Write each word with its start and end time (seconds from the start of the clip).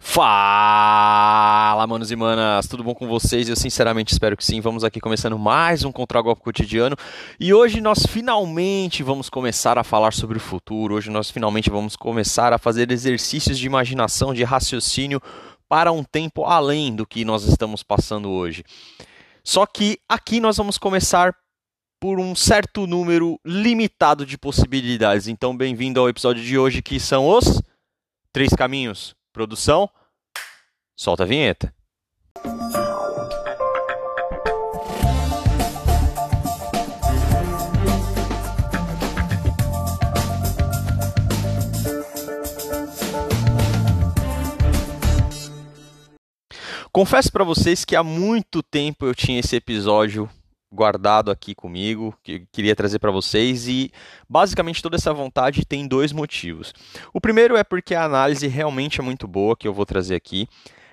Fala, 0.00 1.86
manos 1.86 2.10
e 2.10 2.16
manas, 2.16 2.66
tudo 2.66 2.82
bom 2.82 2.94
com 2.94 3.06
vocês? 3.06 3.48
Eu 3.48 3.56
sinceramente 3.56 4.12
espero 4.12 4.36
que 4.36 4.44
sim. 4.44 4.60
Vamos 4.60 4.84
aqui 4.84 5.00
começando 5.00 5.38
mais 5.38 5.84
um 5.84 5.92
Contragolpe 5.92 6.42
Cotidiano 6.42 6.96
e 7.40 7.54
hoje 7.54 7.80
nós 7.80 8.04
finalmente 8.06 9.02
vamos 9.02 9.30
começar 9.30 9.78
a 9.78 9.84
falar 9.84 10.12
sobre 10.12 10.36
o 10.36 10.40
futuro. 10.40 10.96
Hoje 10.96 11.10
nós 11.10 11.30
finalmente 11.30 11.70
vamos 11.70 11.96
começar 11.96 12.52
a 12.52 12.58
fazer 12.58 12.90
exercícios 12.90 13.58
de 13.58 13.66
imaginação, 13.66 14.34
de 14.34 14.44
raciocínio 14.44 15.20
para 15.68 15.90
um 15.92 16.04
tempo 16.04 16.44
além 16.44 16.94
do 16.94 17.06
que 17.06 17.24
nós 17.24 17.44
estamos 17.44 17.82
passando 17.82 18.28
hoje. 18.30 18.64
Só 19.42 19.64
que 19.66 19.98
aqui 20.08 20.40
nós 20.40 20.56
vamos 20.56 20.78
começar 20.78 21.34
por 22.00 22.20
um 22.20 22.34
certo 22.34 22.86
número 22.86 23.40
limitado 23.44 24.26
de 24.26 24.36
possibilidades. 24.36 25.28
Então, 25.28 25.56
bem-vindo 25.56 26.00
ao 26.00 26.08
episódio 26.08 26.42
de 26.42 26.58
hoje 26.58 26.82
que 26.82 27.00
são 27.00 27.26
os 27.28 27.62
três 28.32 28.52
caminhos 28.52 29.14
Produção, 29.36 29.86
solta 30.96 31.24
a 31.24 31.26
vinheta. 31.26 31.70
Confesso 46.90 47.30
para 47.30 47.44
vocês 47.44 47.84
que 47.84 47.94
há 47.94 48.02
muito 48.02 48.62
tempo 48.62 49.04
eu 49.04 49.14
tinha 49.14 49.40
esse 49.40 49.54
episódio 49.54 50.30
guardado 50.72 51.30
aqui 51.30 51.54
comigo, 51.54 52.14
que 52.22 52.46
queria 52.52 52.74
trazer 52.74 52.98
para 52.98 53.10
vocês 53.10 53.68
e 53.68 53.90
basicamente 54.28 54.82
toda 54.82 54.96
essa 54.96 55.12
vontade 55.12 55.64
tem 55.64 55.86
dois 55.86 56.12
motivos. 56.12 56.72
O 57.12 57.20
primeiro 57.20 57.56
é 57.56 57.64
porque 57.64 57.94
a 57.94 58.04
análise 58.04 58.46
realmente 58.46 59.00
é 59.00 59.04
muito 59.04 59.26
boa 59.28 59.56
que 59.56 59.66
eu 59.66 59.72
vou 59.72 59.86
trazer 59.86 60.14
aqui. 60.14 60.48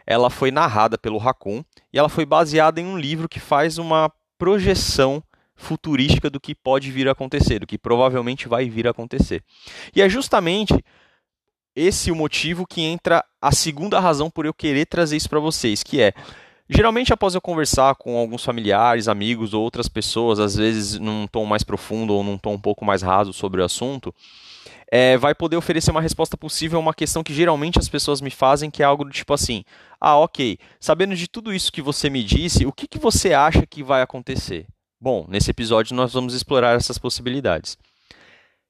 Ela 0.06 0.30
foi 0.30 0.52
narrada 0.52 0.98
pelo 0.98 1.18
Raccoon 1.18 1.64
e 1.92 1.98
ela 1.98 2.10
foi 2.10 2.26
baseada 2.26 2.80
em 2.80 2.86
um 2.86 2.98
livro 2.98 3.30
que 3.30 3.40
faz 3.40 3.78
uma 3.78 4.12
projeção 4.38 5.24
futurística 5.56 6.30
do 6.30 6.40
que 6.40 6.54
pode 6.54 6.92
vir 6.92 7.08
a 7.08 7.12
acontecer, 7.12 7.60
do 7.60 7.68
que 7.68 7.78
provavelmente 7.78 8.48
vai 8.48 8.70
vir 8.70 8.88
a 8.88 8.92
acontecer. 8.92 9.44
E 9.96 10.02
é 10.02 10.10
justamente 10.10 10.74
esse 11.76 12.12
o 12.12 12.16
motivo 12.16 12.68
que 12.68 12.82
entra 12.82 13.24
a 13.42 13.52
segunda 13.52 14.00
razão 14.00 14.30
por 14.30 14.46
eu 14.46 14.54
querer 14.54 14.86
trazer 14.86 15.18
isso 15.18 15.30
para 15.30 15.40
vocês, 15.40 15.82
que 15.82 16.02
é 16.02 16.14
Geralmente, 16.70 17.12
após 17.12 17.36
eu 17.36 17.42
conversar 17.42 17.96
com 17.96 18.18
alguns 18.18 18.44
familiares, 18.44 19.08
amigos 19.08 19.54
ou 19.54 19.62
outras 19.62 19.90
pessoas, 19.90 20.40
às 20.40 20.56
vezes 20.56 20.98
num 20.98 21.28
tom 21.28 21.46
mais 21.46 21.64
profundo 21.64 22.14
ou 22.14 22.24
num 22.24 22.38
tom 22.38 22.54
um 22.54 22.60
pouco 22.60 22.86
mais 22.86 23.02
raso 23.02 23.34
sobre 23.34 23.62
o 23.62 23.66
assunto, 23.66 24.14
é, 24.90 25.18
vai 25.18 25.36
poder 25.36 25.58
oferecer 25.58 25.92
uma 25.92 26.02
resposta 26.02 26.38
possível 26.38 26.78
a 26.78 26.82
uma 26.82 26.94
questão 26.94 27.24
que 27.24 27.34
geralmente 27.34 27.80
as 27.80 27.90
pessoas 27.90 28.22
me 28.22 28.30
fazem, 28.30 28.72
que 28.72 28.82
é 28.82 28.86
algo 28.86 29.04
do 29.04 29.12
tipo 29.12 29.34
assim: 29.34 29.64
Ah, 30.00 30.18
ok, 30.18 30.58
sabendo 30.80 31.16
de 31.16 31.28
tudo 31.28 31.54
isso 31.54 31.72
que 31.72 31.82
você 31.82 32.10
me 32.10 32.24
disse, 32.24 32.66
o 32.66 32.72
que, 32.72 32.88
que 32.88 33.00
você 33.00 33.34
acha 33.34 33.66
que 33.66 33.84
vai 33.84 34.02
acontecer? 34.02 34.66
Bom, 35.02 35.26
nesse 35.28 35.52
episódio 35.52 35.96
nós 35.96 36.14
vamos 36.14 36.34
explorar 36.34 36.78
essas 36.78 36.98
possibilidades. 36.98 37.78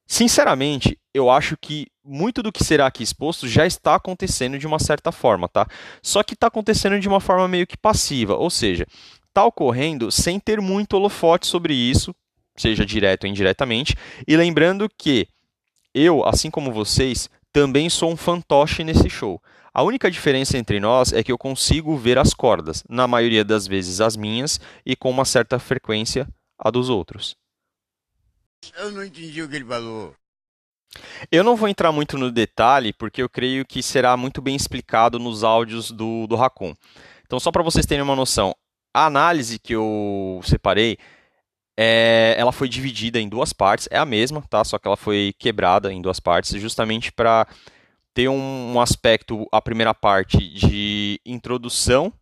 Sinceramente, 0.06 0.98
eu 1.14 1.30
acho 1.30 1.56
que 1.58 1.88
muito 2.04 2.44
do 2.44 2.52
que 2.52 2.64
será 2.64 2.88
aqui 2.88 3.04
exposto 3.04 3.48
já 3.48 3.66
está 3.66 3.96
acontecendo 3.96 4.60
de 4.60 4.68
uma 4.68 4.80
certa 4.80 5.12
forma, 5.12 5.48
tá? 5.48 5.66
Só 6.02 6.22
que 6.24 6.34
está 6.34 6.48
acontecendo 6.48 7.00
de 7.00 7.08
uma 7.08 7.20
forma 7.20 7.48
meio 7.48 7.66
que 7.66 7.78
passiva, 7.78 8.36
ou 8.36 8.50
seja, 8.50 8.86
está 9.28 9.46
ocorrendo 9.46 10.12
sem 10.12 10.40
ter 10.40 10.60
muito 10.60 10.94
holofote 10.94 11.48
sobre 11.48 11.74
isso, 11.74 12.14
seja 12.56 12.86
direto 12.86 13.24
ou 13.24 13.30
indiretamente, 13.30 13.96
e 14.28 14.36
lembrando 14.36 14.90
que 14.98 15.28
eu, 15.94 16.26
assim 16.26 16.52
como 16.52 16.72
vocês, 16.72 17.30
também 17.52 17.90
sou 17.90 18.12
um 18.12 18.18
fantoche 18.18 18.84
nesse 18.84 19.10
show. 19.10 19.42
A 19.74 19.82
única 19.82 20.12
diferença 20.12 20.58
entre 20.58 20.80
nós 20.80 21.14
é 21.14 21.24
que 21.24 21.32
eu 21.32 21.38
consigo 21.38 21.96
ver 21.96 22.18
as 22.18 22.34
cordas, 22.34 22.84
na 22.90 23.08
maioria 23.08 23.44
das 23.44 23.66
vezes 23.66 24.02
as 24.02 24.16
minhas 24.16 24.60
e 24.86 24.96
com 24.96 25.10
uma 25.10 25.26
certa 25.26 25.58
frequência 25.58 26.28
a 26.60 26.70
dos 26.70 26.90
outros. 26.90 27.36
Eu 28.78 28.92
não 28.92 29.04
entendi 29.04 29.42
o 29.42 29.50
que 29.50 29.56
ele 29.56 29.66
falou. 29.66 30.16
Eu 31.32 31.44
não 31.44 31.56
vou 31.56 31.68
entrar 31.68 31.92
muito 31.92 32.18
no 32.18 32.32
detalhe, 32.32 32.94
porque 32.94 33.22
eu 33.22 33.30
creio 33.30 33.66
que 33.66 33.82
será 33.82 34.16
muito 34.16 34.42
bem 34.42 34.56
explicado 34.56 35.18
nos 35.18 35.44
áudios 35.44 35.92
do, 35.92 36.28
do 36.28 36.36
Raccoon. 36.36 36.76
Então, 37.26 37.40
só 37.40 37.52
para 37.52 37.64
vocês 37.64 37.86
terem 37.86 38.04
uma 38.04 38.16
noção, 38.16 38.56
a 38.94 39.08
análise 39.08 39.58
que 39.58 39.74
eu 39.74 40.40
separei, 40.44 40.98
é, 41.76 42.36
ela 42.38 42.52
foi 42.52 42.70
dividida 42.70 43.20
em 43.20 43.28
duas 43.28 43.52
partes, 43.52 43.88
é 43.90 43.98
a 43.98 44.06
mesma, 44.06 44.44
tá? 44.48 44.64
Só 44.64 44.78
que 44.78 44.88
ela 44.88 44.98
foi 44.98 45.34
quebrada 45.40 45.92
em 45.92 46.02
duas 46.02 46.20
partes, 46.20 46.62
justamente 46.62 47.12
para 47.12 47.48
ter 48.14 48.30
um, 48.30 48.74
um, 48.76 48.80
aspecto, 48.80 49.48
a 49.52 49.60
primeira 49.60 49.94
parte 49.94 50.38
de 50.38 51.20
introdução 51.26 52.14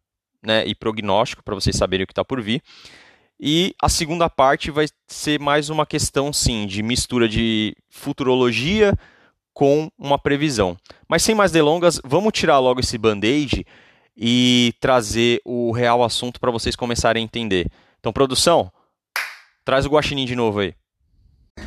né, 0.41 0.65
e 0.65 0.73
prognóstico, 0.73 1.43
para 1.43 1.53
vocês 1.53 1.75
saberem 1.75 2.05
o 2.05 2.07
que 2.07 2.13
está 2.13 2.23
por 2.23 2.41
vir, 2.41 2.63
e 3.43 3.73
a 3.81 3.89
segunda 3.89 4.29
parte 4.29 4.69
vai 4.69 4.85
ser 5.07 5.39
mais 5.39 5.71
uma 5.71 5.83
questão, 5.83 6.31
sim, 6.31 6.67
de 6.67 6.83
mistura 6.83 7.27
de 7.27 7.75
futurologia 7.89 8.93
com 9.51 9.89
uma 9.97 10.19
previsão. 10.19 10.77
Mas 11.09 11.23
sem 11.23 11.33
mais 11.33 11.51
delongas, 11.51 11.99
vamos 12.05 12.33
tirar 12.33 12.59
logo 12.59 12.81
esse 12.81 12.99
band-aid 12.99 13.65
e 14.15 14.75
trazer 14.79 15.41
o 15.43 15.71
real 15.71 16.03
assunto 16.03 16.39
para 16.39 16.51
vocês 16.51 16.75
começarem 16.75 17.21
a 17.21 17.23
entender. 17.23 17.65
Então, 17.99 18.13
produção, 18.13 18.71
traz 19.65 19.87
o 19.87 19.89
guaxinim 19.89 20.25
de 20.25 20.35
novo 20.35 20.59
aí. 20.59 20.75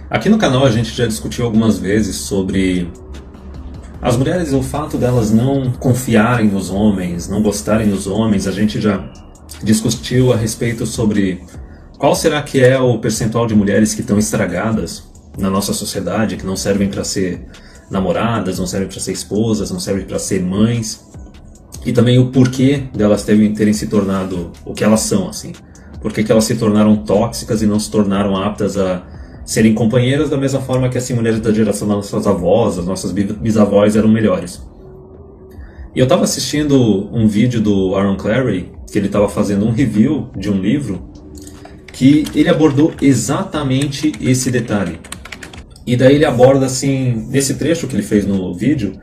Aqui 0.09 0.29
no 0.29 0.39
canal 0.39 0.65
a 0.65 0.71
gente 0.71 0.91
já 0.91 1.07
discutiu 1.09 1.45
algumas 1.45 1.77
vezes 1.77 2.17
sobre 2.17 2.89
as 4.01 4.17
mulheres, 4.17 4.53
o 4.53 4.63
fato 4.63 4.97
delas 4.97 5.33
não 5.33 5.73
confiarem 5.73 6.47
nos 6.47 6.71
homens, 6.71 7.29
não 7.29 7.43
gostarem 7.43 7.89
dos 7.89 8.07
homens. 8.07 8.47
A 8.47 8.53
gente 8.53 8.81
já 8.81 9.13
discutiu 9.63 10.33
a 10.33 10.37
respeito 10.37 10.87
sobre 10.87 11.43
qual 12.05 12.15
será 12.15 12.43
que 12.43 12.63
é 12.63 12.79
o 12.79 12.99
percentual 12.99 13.47
de 13.47 13.55
mulheres 13.55 13.95
que 13.95 14.03
estão 14.03 14.19
estragadas 14.19 15.05
na 15.39 15.49
nosa 15.49 15.73
sociedade, 15.73 16.37
que 16.37 16.45
não 16.45 16.55
servem 16.55 16.87
para 16.87 17.03
ser 17.03 17.47
namoradas, 17.91 18.59
não 18.59 18.67
servem 18.67 18.91
para 18.91 19.01
ser 19.01 19.13
esposas, 19.13 19.71
não 19.71 19.81
servem 19.81 20.05
para 20.05 20.19
ser 20.19 20.43
mães? 20.43 21.03
E 21.83 21.95
também 21.95 22.19
o 22.19 22.31
porquê 22.31 22.83
delas 22.95 23.25
terem, 23.25 23.55
terem 23.55 23.73
se 23.73 23.87
tornado 23.87 24.53
o 24.67 24.75
que 24.75 24.85
elas 24.85 25.01
são, 25.01 25.31
assim. 25.31 25.53
Por 26.03 26.13
que, 26.13 26.31
elas 26.31 26.45
se 26.45 26.57
tornaram 26.57 26.95
tóxicas 26.95 27.63
e 27.63 27.67
não 27.67 27.81
se 27.81 27.91
tornaram 27.91 28.37
aptas 28.37 28.77
a 28.77 29.03
serem 29.47 29.73
companheiras 29.73 30.29
da 30.29 30.37
mesma 30.37 30.61
forma 30.61 30.91
que 30.91 30.99
as 30.99 31.05
assim, 31.05 31.15
mulheres 31.15 31.41
da 31.41 31.55
geração 31.55 31.89
das 31.89 31.97
nossas 31.97 32.27
avós, 32.27 32.79
as 32.79 32.85
nossas 32.85 33.13
bisavós 33.13 33.97
eram 33.97 34.11
melhores. 34.11 34.63
E 35.97 36.01
eu 36.01 36.05
estava 36.05 36.25
assistindo 36.25 37.09
um 37.17 37.27
vídeo 37.27 37.63
do 37.63 37.97
Aaron 37.97 38.19
Clary, 38.19 38.71
que 38.93 38.99
ele 38.99 39.07
estava 39.07 39.27
fazendo 39.27 39.65
um 39.65 39.71
review 39.71 40.29
de 40.37 40.51
um 40.51 40.61
livro 40.61 41.14
que 41.95 42.25
ele 42.35 42.49
abordou 42.49 42.93
exatamente 43.01 44.13
esse 44.21 44.51
detalhe. 44.51 44.99
E 45.87 45.97
daí 45.97 46.17
ele 46.17 46.25
aborda 46.25 46.67
assim, 46.67 47.27
nesse 47.31 47.55
trecho 47.55 47.87
que 47.87 47.95
ele 47.95 48.03
fez 48.03 48.27
no 48.27 48.53
vídeo, 48.53 48.99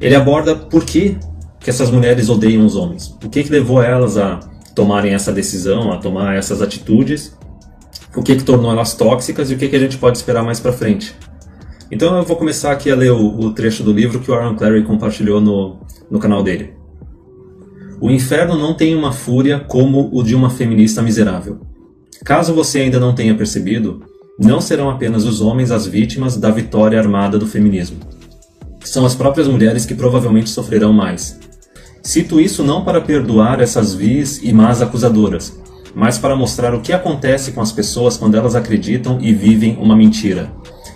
ele 0.00 0.16
aborda 0.16 0.56
por 0.56 0.84
que, 0.84 1.16
que 1.60 1.70
essas 1.70 1.92
mulheres 1.92 2.28
odeiam 2.28 2.66
os 2.66 2.74
homens. 2.74 3.16
O 3.24 3.28
que, 3.30 3.44
que 3.44 3.50
levou 3.50 3.80
elas 3.80 4.18
a 4.18 4.40
tomarem 4.74 5.14
essa 5.14 5.32
decisão, 5.32 5.92
a 5.92 5.98
tomar 5.98 6.34
essas 6.34 6.60
atitudes, 6.60 7.38
o 8.16 8.22
que, 8.22 8.34
que 8.34 8.42
tornou 8.42 8.72
elas 8.72 8.94
tóxicas 8.94 9.50
e 9.50 9.54
o 9.54 9.56
que, 9.56 9.68
que 9.68 9.76
a 9.76 9.80
gente 9.80 9.96
pode 9.96 10.18
esperar 10.18 10.42
mais 10.42 10.58
para 10.58 10.72
frente. 10.72 11.14
Então 11.88 12.16
eu 12.16 12.24
vou 12.24 12.36
começar 12.36 12.72
aqui 12.72 12.90
a 12.90 12.96
ler 12.96 13.12
o, 13.12 13.38
o, 13.38 13.52
trecho 13.52 13.84
do 13.84 13.92
livro 13.92 14.18
que 14.18 14.30
o 14.30 14.34
Aaron 14.34 14.56
Clary 14.56 14.82
compartilhou 14.82 15.40
no, 15.40 15.78
no 16.10 16.18
canal 16.18 16.42
dele. 16.42 16.72
O 18.00 18.10
inferno 18.10 18.58
não 18.58 18.74
tem 18.74 18.96
uma 18.96 19.12
fúria 19.12 19.60
como 19.60 20.10
o 20.12 20.22
de 20.24 20.34
uma 20.34 20.50
feminista 20.50 21.00
miserável. 21.00 21.60
Caso 22.22 22.54
você 22.54 22.80
ainda 22.80 23.00
não 23.00 23.14
tenha 23.14 23.34
percebido, 23.34 24.02
não 24.38 24.60
serão 24.60 24.90
apenas 24.90 25.24
os 25.24 25.40
homens 25.40 25.70
as 25.70 25.86
vítimas 25.86 26.36
da 26.36 26.50
vitória 26.50 26.98
armada 26.98 27.38
do 27.38 27.46
feminismo. 27.46 27.98
São 28.84 29.04
as 29.04 29.14
próprias 29.14 29.48
mulheres 29.48 29.84
que 29.86 29.94
provavelmente 29.94 30.50
sofrerão 30.50 30.92
mais. 30.92 31.38
Cito 32.02 32.40
isso 32.40 32.62
não 32.62 32.84
para 32.84 33.00
perdoar 33.00 33.60
essas 33.60 33.94
vis 33.94 34.40
e 34.42 34.52
más 34.52 34.82
acusadoras, 34.82 35.58
mas 35.94 36.18
para 36.18 36.36
mostrar 36.36 36.74
o 36.74 36.80
que 36.80 36.92
acontece 36.92 37.52
com 37.52 37.60
as 37.60 37.72
pessoas 37.72 38.16
quando 38.16 38.36
elas 38.36 38.54
acreditam 38.54 39.18
e 39.20 39.32
vivem 39.32 39.78
uma 39.80 39.96
mentira. 39.96 40.52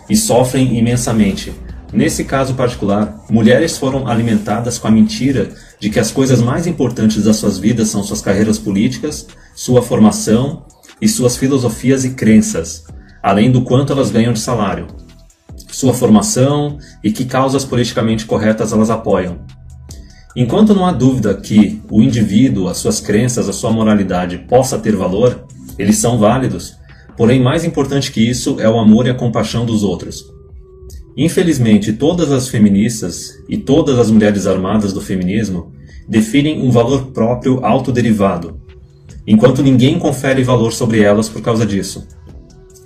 E 0.09 0.17
sofrem 0.17 0.79
imensamente. 0.79 1.53
Nesse 1.93 2.25
caso 2.25 2.55
particular, 2.55 3.25
mulheres 3.31 3.79
foram 3.79 4.07
alimentadas 4.07 4.79
com 4.79 4.89
a 4.89 4.91
mentira 4.91 5.51
de 5.81 5.89
que 5.89 5.99
as 5.99 6.11
coisas 6.11 6.41
mais 6.43 6.67
importantes 6.67 7.25
das 7.25 7.37
suas 7.37 7.59
vidas 7.59 7.89
são 7.89 8.03
suas 8.03 8.21
carreiras 8.21 8.59
políticas, 8.59 9.27
sua 9.55 9.81
formação 9.81 10.65
e 11.01 11.09
suas 11.09 11.37
filosofias 11.37 12.05
e 12.05 12.11
crenças, 12.11 12.85
além 13.23 13.51
do 13.51 13.63
quanto 13.63 13.93
elas 13.93 14.11
ganham 14.11 14.33
de 14.33 14.41
salário, 14.41 14.87
sua 15.71 15.95
formação 15.95 16.79
e 17.03 17.13
que 17.13 17.25
causas 17.25 17.65
politicamente 17.65 18.27
corretas 18.27 18.73
elas 18.73 18.91
apoiam. 18.91 19.39
Enquanto 20.35 20.75
não 20.75 20.87
há 20.87 20.93
dúvida 20.93 21.35
que 21.35 21.83
o 21.91 22.03
indivíduo, 22.03 22.69
as 22.69 22.79
suas 22.79 23.01
crenças, 23.01 23.49
a 23.49 23.53
sua 23.53 23.71
moralidade 23.71 24.39
possa 24.49 24.79
ter 24.79 24.95
valor, 24.95 25.45
eles 25.79 25.97
são 25.97 26.19
válidos, 26.19 26.77
porém 27.17 27.43
mais 27.43 27.65
importante 27.65 28.13
que 28.13 28.21
isso 28.21 28.61
é 28.61 28.69
o 28.69 28.79
amor 28.79 29.07
e 29.07 29.11
a 29.11 29.15
compaixão 29.15 29.67
dos 29.67 29.83
outros. 29.83 30.25
Infelizmente, 31.17 31.93
todas 31.93 32.31
as 32.31 32.49
feministas 32.49 33.33
e 33.49 33.57
todas 33.57 33.99
as 33.99 34.11
mulheres 34.11 34.47
armadas 34.47 34.93
do 34.93 35.01
feminismo 35.01 35.73
definem 36.09 36.63
um 36.63 36.71
valor 36.71 37.07
próprio 37.07 37.65
autoderivado, 37.65 38.61
enquanto 39.31 39.63
ninguém 39.63 39.99
confere 39.99 40.43
valor 40.43 40.73
sobre 40.73 41.03
elas 41.03 41.29
por 41.29 41.43
causa 41.43 41.67
disso. 41.67 42.09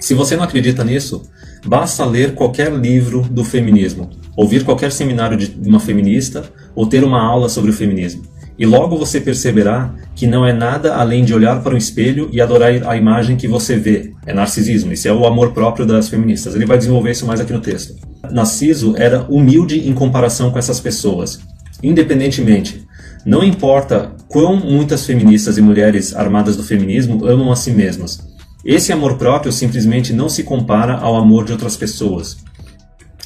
Se 0.01 0.13
você 0.13 0.37
não 0.37 0.43
acredita 0.43 0.83
nisso, 0.83 1.23
basta 1.65 2.05
ler 2.05 2.35
qualquer 2.35 2.73
livro 2.73 3.23
do 3.23 3.45
feminismo, 3.45 4.11
ouvir 4.37 4.65
qualquer 4.65 4.91
seminário 4.91 5.39
de 5.39 5.69
uma 5.69 5.79
feminista 5.79 6.45
ou 6.75 6.85
ter 6.85 7.05
uma 7.05 7.23
aula 7.23 7.49
sobre 7.49 7.71
o 7.71 7.75
feminismo. 7.75 8.25
E 8.59 8.67
logo 8.67 8.97
você 8.97 9.21
perceberá 9.21 9.95
que 10.17 10.27
não 10.27 10.45
é 10.45 10.53
nada 10.53 10.97
além 10.97 11.25
de 11.25 11.33
olhar 11.33 11.63
para 11.63 11.75
um 11.75 11.79
espelho 11.79 12.29
e 12.33 12.41
adorar 12.41 12.71
a 12.89 12.97
imagem 12.97 13.37
que 13.37 13.47
você 13.47 13.77
vê. 13.77 14.13
É 14.27 14.35
narcisismo, 14.35 14.93
isso 14.93 15.07
é 15.07 15.13
o 15.13 15.25
amor 15.25 15.53
próprio 15.53 15.87
das 15.87 16.09
feministas. 16.09 16.57
Ele 16.57 16.67
vai 16.67 16.77
desenvolver 16.77 17.13
isso 17.13 17.27
mais 17.27 17.41
aqui 17.41 17.53
no 17.53 17.61
texto. 17.61 17.95
Narciso 18.31 18.95
era 18.97 19.23
humilde 19.29 19.89
em 19.89 19.93
comparação 19.95 20.51
com 20.51 20.59
essas 20.59 20.81
pessoas. 20.81 21.41
Independentemente, 21.83 22.85
não 23.25 23.45
importa 23.45 24.13
quão 24.29 24.57
muitas 24.57 25.07
feministas 25.07 25.57
e 25.57 25.63
mulheres 25.63 26.15
armadas 26.15 26.57
do 26.57 26.65
feminismo 26.65 27.25
amam 27.27 27.53
a 27.53 27.57
si 27.57 27.71
mesmas. 27.71 28.21
Esse 28.65 28.93
amor 28.93 29.17
próprio 29.17 29.53
simplesmente 29.53 30.13
não 30.13 30.29
se 30.29 30.43
compara 30.43 30.95
ao 30.95 31.17
amor 31.17 31.45
de 31.45 31.53
outras 31.53 31.77
pessoas. 31.77 32.37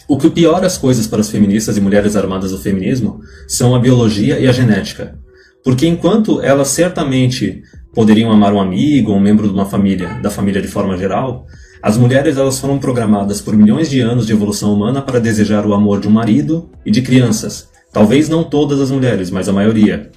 O 0.08 0.16
que 0.16 0.30
piora 0.30 0.66
as 0.66 0.78
coisas 0.78 1.06
para 1.06 1.20
as 1.20 1.28
feministas 1.28 1.76
e 1.76 1.80
mulheres 1.80 2.14
armadas 2.14 2.52
do 2.52 2.58
feminismo 2.58 3.20
são 3.48 3.74
a 3.74 3.78
biologia 3.78 4.38
e 4.38 4.46
a 4.46 4.52
genética. 4.52 5.18
Porque 5.64 5.86
enquanto 5.86 6.40
elas 6.40 6.68
certamente 6.68 7.62
poderiam 7.92 8.30
amar 8.30 8.52
um 8.52 8.60
amigo 8.60 9.12
um 9.12 9.18
membro 9.18 9.48
de 9.48 9.54
uma 9.54 9.66
família, 9.66 10.20
da 10.22 10.30
família 10.30 10.62
de 10.62 10.68
forma 10.68 10.96
geral, 10.96 11.46
as 11.82 11.96
mulheres 11.96 12.36
elas 12.36 12.58
foram 12.58 12.78
programadas 12.78 13.40
por 13.40 13.56
milhões 13.56 13.90
de 13.90 14.00
anos 14.00 14.26
de 14.26 14.32
evolução 14.32 14.72
humana 14.72 15.02
para 15.02 15.18
desejar 15.18 15.66
o 15.66 15.74
amor 15.74 16.00
de 16.00 16.06
um 16.06 16.12
marido 16.12 16.70
e 16.84 16.90
de 16.90 17.02
crianças. 17.02 17.68
Talvez 17.96 18.28
não 18.28 18.44
todas 18.44 18.78
as 18.78 18.90
mulheres, 18.90 19.30
mas 19.30 19.48
a 19.48 19.54
maioria. 19.54 20.10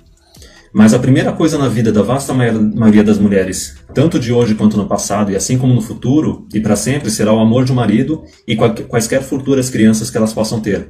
Mas 0.74 0.94
a 0.94 1.00
primeira 1.00 1.32
coisa 1.32 1.58
na 1.58 1.70
vida 1.70 1.94
da 1.94 2.02
vasta 2.02 2.34
maioria 2.34 3.06
das 3.06 3.18
mulheres, 3.18 3.78
tanto 3.94 4.20
de 4.20 4.34
hoje 4.34 4.54
quanto 4.54 4.76
no 4.76 4.86
passado, 4.86 5.32
e 5.32 5.36
assim 5.38 5.58
como 5.58 5.74
no 5.74 5.80
futuro, 5.80 6.46
e 6.54 6.60
para 6.60 6.76
sempre, 6.76 7.10
será 7.10 7.32
o 7.32 7.40
amor 7.40 7.64
de 7.64 7.72
um 7.72 7.76
marido 7.76 8.26
e 8.46 8.58
quaisquer 8.58 9.22
futuras 9.22 9.70
crianças 9.70 10.10
que 10.10 10.18
elas 10.18 10.34
possam 10.34 10.60
ter. 10.60 10.90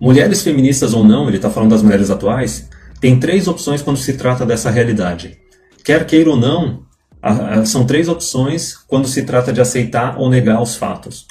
Mulheres 0.00 0.42
feministas 0.42 0.94
ou 0.94 1.02
não, 1.02 1.26
ele 1.26 1.38
está 1.38 1.50
falando 1.50 1.70
das 1.70 1.82
mulheres 1.82 2.08
atuais, 2.08 2.68
tem 3.00 3.18
três 3.18 3.48
opções 3.48 3.82
quando 3.82 3.96
se 3.96 4.12
trata 4.12 4.46
dessa 4.46 4.70
realidade. 4.70 5.40
Quer 5.84 6.06
queira 6.06 6.30
ou 6.30 6.36
não, 6.36 6.84
são 7.66 7.84
três 7.84 8.08
opções 8.08 8.76
quando 8.76 9.08
se 9.08 9.24
trata 9.24 9.52
de 9.52 9.60
aceitar 9.60 10.20
ou 10.20 10.30
negar 10.30 10.62
os 10.62 10.76
fatos. 10.76 11.26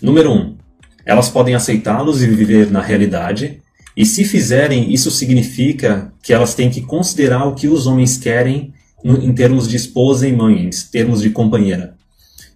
Número 0.00 0.30
um, 0.30 0.56
elas 1.06 1.28
podem 1.28 1.54
aceitá-los 1.54 2.20
e 2.20 2.26
viver 2.26 2.70
na 2.70 2.82
realidade, 2.82 3.62
e 3.96 4.04
se 4.04 4.24
fizerem, 4.24 4.92
isso 4.92 5.10
significa 5.10 6.12
que 6.22 6.32
elas 6.32 6.54
têm 6.54 6.68
que 6.68 6.82
considerar 6.82 7.46
o 7.46 7.54
que 7.54 7.68
os 7.68 7.86
homens 7.86 8.18
querem 8.18 8.74
em 9.04 9.32
termos 9.32 9.68
de 9.68 9.76
esposa 9.76 10.26
e 10.26 10.32
mãe, 10.32 10.66
em 10.66 10.70
termos 10.90 11.22
de 11.22 11.30
companheira. 11.30 11.94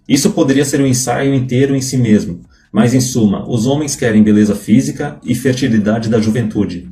Isso 0.07 0.31
poderia 0.31 0.65
ser 0.65 0.81
um 0.81 0.85
ensaio 0.85 1.33
inteiro 1.33 1.73
em 1.73 1.81
si 1.81 1.97
mesmo, 1.97 2.41
mas 2.71 2.93
em 2.93 2.99
suma, 2.99 3.49
os 3.49 3.65
homens 3.65 3.95
querem 3.95 4.21
beleza 4.21 4.53
física 4.53 5.17
e 5.23 5.33
fertilidade 5.33 6.09
da 6.09 6.19
juventude. 6.19 6.89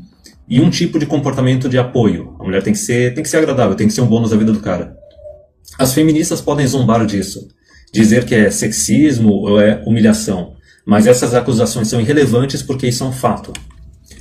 E 0.47 0.59
um 0.61 0.69
tipo 0.69 0.97
de 0.97 1.06
comportamento 1.06 1.69
de 1.69 1.77
apoio. 1.77 2.35
A 2.39 2.44
mulher 2.44 2.63
tem 2.63 2.73
que 2.73 2.79
ser, 2.79 3.13
tem 3.13 3.21
que 3.21 3.29
ser 3.29 3.38
agradável, 3.38 3.75
tem 3.75 3.88
que 3.88 3.94
ser 3.94 4.01
um 4.01 4.07
bônus 4.07 4.31
da 4.31 4.38
vida 4.38 4.51
do 4.51 4.59
cara. 4.59 4.95
As 5.77 5.94
feministas 5.94 6.41
podem 6.41 6.65
zombar 6.65 7.06
disso, 7.06 7.47
dizer 7.94 8.25
que 8.25 8.33
é 8.33 8.50
sexismo 8.50 9.31
ou 9.31 9.61
é 9.61 9.83
humilhação, 9.85 10.53
mas 10.89 11.06
essas 11.06 11.36
acusações 11.36 11.88
são 11.88 12.01
irrelevantes 12.01 12.63
porque 12.63 12.88
isso 12.88 13.03
é 13.03 13.06
um 13.07 13.12
fato. 13.12 13.53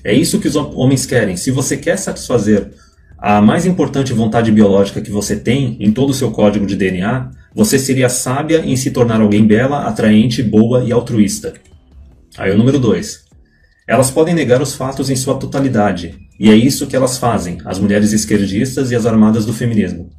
É 0.04 0.12
isso 0.12 0.38
que 0.38 0.46
os 0.46 0.54
homens 0.54 1.06
querem. 1.06 1.34
Se 1.34 1.50
você 1.50 1.78
quer 1.78 1.96
satisfazer 1.96 2.72
a 3.16 3.40
mais 3.40 3.64
importante 3.64 4.12
vontade 4.12 4.52
biológica 4.52 5.00
que 5.00 5.10
você 5.10 5.34
tem 5.34 5.78
em 5.80 5.90
todo 5.90 6.10
o 6.10 6.14
seu 6.14 6.30
código 6.30 6.66
de 6.66 6.76
DNA, 6.76 7.30
você 7.54 7.78
seria 7.78 8.10
sábia 8.10 8.58
em 8.58 8.76
se 8.76 8.90
tornar 8.90 9.18
alguém 9.18 9.46
bela, 9.46 9.86
atraente, 9.86 10.42
boa 10.42 10.84
e 10.84 10.92
altruísta. 10.92 11.54
Aí 12.36 12.52
o 12.52 12.58
número 12.58 12.78
2. 12.78 13.24
Elas 13.88 14.10
podem 14.10 14.34
negar 14.34 14.60
os 14.60 14.74
fatos 14.74 15.08
em 15.08 15.16
sua 15.16 15.38
totalidade, 15.38 16.18
e 16.38 16.50
é 16.50 16.54
isso 16.54 16.86
que 16.86 16.94
elas 16.94 17.16
fazem, 17.16 17.56
as 17.64 17.78
mulheres 17.78 18.12
esquerdistas 18.12 18.90
e 18.90 18.94
as 18.94 19.06
armadas 19.06 19.46
do 19.46 19.54
feminismo. 19.54 20.10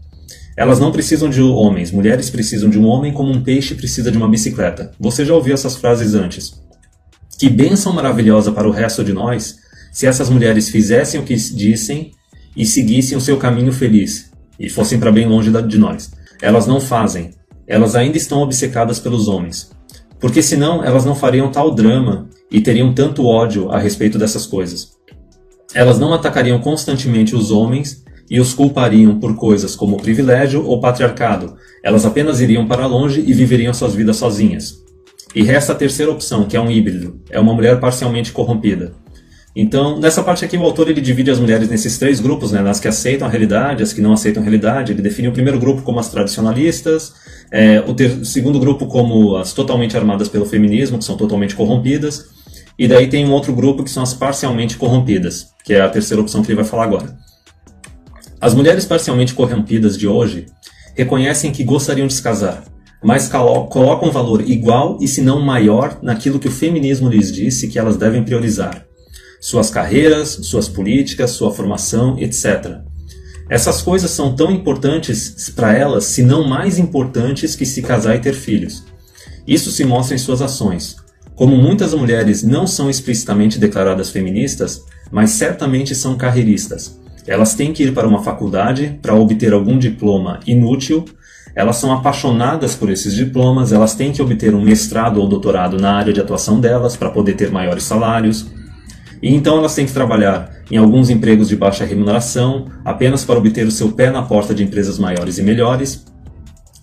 Elas 0.60 0.78
não 0.78 0.92
precisam 0.92 1.30
de 1.30 1.42
homens, 1.42 1.90
mulheres 1.90 2.30
precisam 2.30 2.70
de 2.70 2.78
um 2.78 2.86
homem 2.86 3.14
como 3.14 3.32
um 3.32 3.42
peixe 3.42 3.74
precisa 3.76 4.12
de 4.12 4.18
uma 4.18 4.28
bicicleta. 4.28 4.92
Você 5.00 5.24
já 5.24 5.34
ouviu 5.34 5.54
essas 5.54 5.78
frases 5.78 6.14
antes. 6.14 6.62
Que 7.40 7.50
bênção 7.50 7.94
maravilhosa 7.94 8.52
para 8.52 8.68
o 8.68 8.72
resto 8.72 9.02
de 9.02 9.14
nós 9.14 9.56
se 9.90 10.06
essas 10.06 10.30
mulheres 10.30 10.68
fizessem 10.68 11.18
o 11.18 11.24
que 11.24 11.34
dissem 11.34 12.12
e 12.58 12.66
seguissem 12.66 13.18
o 13.18 13.22
seu 13.22 13.38
caminho 13.38 13.72
feliz 13.72 14.32
e 14.60 14.70
fossem 14.70 15.00
para 15.00 15.14
bem 15.14 15.26
longe 15.26 15.50
de 15.50 15.78
nós. 15.78 16.12
Elas 16.42 16.68
não 16.68 16.82
fazem. 16.82 17.32
Elas 17.66 17.96
ainda 17.96 18.18
estão 18.18 18.42
obcecadas 18.42 19.00
pelos 19.00 19.30
homens. 19.30 19.72
Porque 20.20 20.42
senão 20.42 20.84
elas 20.84 21.06
não 21.06 21.16
fariam 21.16 21.50
tal 21.50 21.74
drama 21.74 22.28
e 22.52 22.60
teriam 22.60 22.94
tanto 22.94 23.26
ódio 23.26 23.72
a 23.72 23.80
respeito 23.80 24.18
dessas 24.18 24.46
coisas. 24.46 24.90
Elas 25.74 25.98
não 25.98 26.14
atacariam 26.14 26.60
constantemente 26.60 27.34
os 27.34 27.50
homens 27.50 28.04
e 28.30 28.40
os 28.40 28.54
culpariam 28.54 29.20
por 29.20 29.36
coisas 29.36 29.76
como 29.76 29.98
privilégio 29.98 30.66
ou 30.66 30.80
patriarcado. 30.80 31.56
Elas 31.84 32.06
apenas 32.06 32.40
iriam 32.42 32.68
para 32.68 32.86
longe 32.86 33.24
e 33.26 33.34
viveriam 33.34 33.74
suas 33.74 33.96
vidas 33.96 34.18
sozinhas. 34.18 34.84
E 35.34 35.44
resta 35.44 35.74
a 35.74 35.76
terceira 35.76 36.12
opção, 36.12 36.46
que 36.46 36.58
é 36.58 36.62
um 36.62 36.70
híbrido. 36.70 37.20
É 37.30 37.40
uma 37.40 37.54
mulher 37.54 37.80
parcialmente 37.80 38.32
corrompida. 38.32 38.94
Então, 39.56 40.00
nessa 40.00 40.24
parte 40.24 40.46
aqui, 40.46 40.56
o 40.56 40.64
autor 40.64 40.90
ele 40.90 41.02
divide 41.02 41.32
as 41.32 41.40
mulheres 41.40 41.68
nesses 41.70 41.98
três 41.98 42.20
grupos, 42.20 42.52
né, 42.52 42.62
nas 42.62 42.80
que 42.80 42.88
aceitam 42.88 43.28
a 43.28 43.32
realidade, 43.32 43.84
as 43.84 43.92
que 43.92 44.02
não 44.02 44.14
aceitam 44.14 44.42
a 44.42 44.46
realidade. 44.46 44.92
Ele 44.92 45.02
define 45.02 45.28
o 45.28 45.32
primeiro 45.32 45.60
grupo 45.60 45.82
como 45.82 46.00
as 46.00 46.10
tradicionalistas, 46.10 47.14
é, 47.52 47.84
o, 47.86 47.94
ter, 47.94 48.12
o 48.12 48.26
segundo 48.26 48.60
grupo 48.60 48.86
como 48.86 49.36
as 49.36 49.52
totalmente 49.54 49.98
armadas 49.98 50.30
pelo 50.30 50.46
feminismo, 50.46 50.98
que 50.98 51.04
são 51.04 51.18
totalmente 51.18 51.56
corrompidas, 51.56 52.30
e 52.78 52.88
daí 52.88 53.08
tem 53.08 53.26
um 53.26 53.32
outro 53.32 53.54
grupo 53.54 53.84
que 53.84 53.90
são 53.90 54.04
as 54.04 54.14
parcialmente 54.14 54.78
corrompidas, 54.78 55.48
que 55.66 55.74
é 55.74 55.82
a 55.82 55.90
terceira 55.90 56.22
opção 56.22 56.42
que 56.42 56.50
ele 56.50 56.56
vai 56.56 56.66
falar 56.66 56.84
agora. 56.84 57.29
As 58.42 58.54
mulheres 58.54 58.86
parcialmente 58.86 59.34
corrompidas 59.34 59.98
de 59.98 60.08
hoje 60.08 60.46
reconhecem 60.96 61.52
que 61.52 61.64
gostariam 61.64 62.08
de 62.08 62.14
se 62.14 62.22
casar, 62.22 62.64
mas 63.04 63.28
colocam 63.28 64.12
valor 64.12 64.42
igual 64.42 64.98
e 65.02 65.08
se 65.08 65.22
não 65.22 65.42
maior 65.42 66.00
naquilo 66.02 66.40
que 66.40 66.48
o 66.48 66.52
feminismo 66.52 67.10
lhes 67.10 67.32
disse 67.32 67.68
que 67.68 67.78
elas 67.78 67.98
devem 67.98 68.24
priorizar 68.24 68.90
suas 69.40 69.70
carreiras, 69.70 70.40
suas 70.44 70.68
políticas, 70.68 71.32
sua 71.32 71.52
formação, 71.52 72.20
etc. 72.20 72.80
Essas 73.50 73.82
coisas 73.82 74.12
são 74.12 74.36
tão 74.36 74.52
importantes 74.52 75.50
para 75.56 75.74
elas, 75.74 76.06
se 76.06 76.22
não 76.22 76.48
mais 76.48 76.78
importantes 76.78 77.56
que 77.56 77.66
se 77.66 77.82
casar 77.82 78.16
e 78.16 78.20
ter 78.20 78.34
filhos. 78.34 78.84
Isso 79.48 79.72
se 79.72 79.86
mostra 79.86 80.16
em 80.16 80.20
suas 80.20 80.42
ações. 80.42 80.98
Como 81.36 81.56
muitas 81.56 81.94
mulheres 81.94 82.44
não 82.44 82.68
são 82.68 82.90
explicitamente 82.90 83.58
declaradas 83.58 84.10
feministas, 84.10 84.84
mas 85.10 85.32
certamente 85.32 85.96
são 85.96 86.18
carreiristas. 86.18 87.00
Elas 87.28 87.54
têm 87.54 87.74
que 87.74 87.84
ir 87.84 87.94
para 87.94 88.08
uma 88.08 88.24
faculdade 88.24 89.00
para 89.02 89.16
obter 89.16 89.54
algum 89.54 89.78
diploma 89.78 90.40
inútil, 90.48 91.06
elas 91.56 91.78
são 91.78 91.92
apaixonadas 91.92 92.76
por 92.76 92.90
esses 92.90 93.14
diplomas, 93.14 93.72
elas 93.72 93.96
têm 93.96 94.12
que 94.12 94.22
obter 94.22 94.54
um 94.54 94.62
mestrado 94.62 95.20
ou 95.20 95.28
doutorado 95.28 95.78
na 95.78 95.94
área 95.94 96.14
de 96.14 96.22
atuação 96.22 96.60
delas 96.60 96.96
para 96.96 97.10
poder 97.10 97.34
ter 97.34 97.52
maiores 97.52 97.84
salários, 97.84 98.48
e 99.22 99.34
então 99.34 99.58
elas 99.58 99.76
têm 99.76 99.86
que 99.86 99.92
trabalhar 99.92 100.52
em 100.72 100.78
alguns 100.78 101.10
empregos 101.10 101.50
de 101.50 101.56
baixa 101.56 101.84
remuneração, 101.84 102.68
apenas 102.86 103.26
para 103.26 103.38
obter 103.38 103.66
o 103.66 103.72
seu 103.72 103.92
pé 103.92 104.12
na 104.12 104.22
porta 104.22 104.54
de 104.54 104.64
empresas 104.64 104.98
maiores 105.00 105.38
e 105.38 105.44
melhores. 105.44 106.06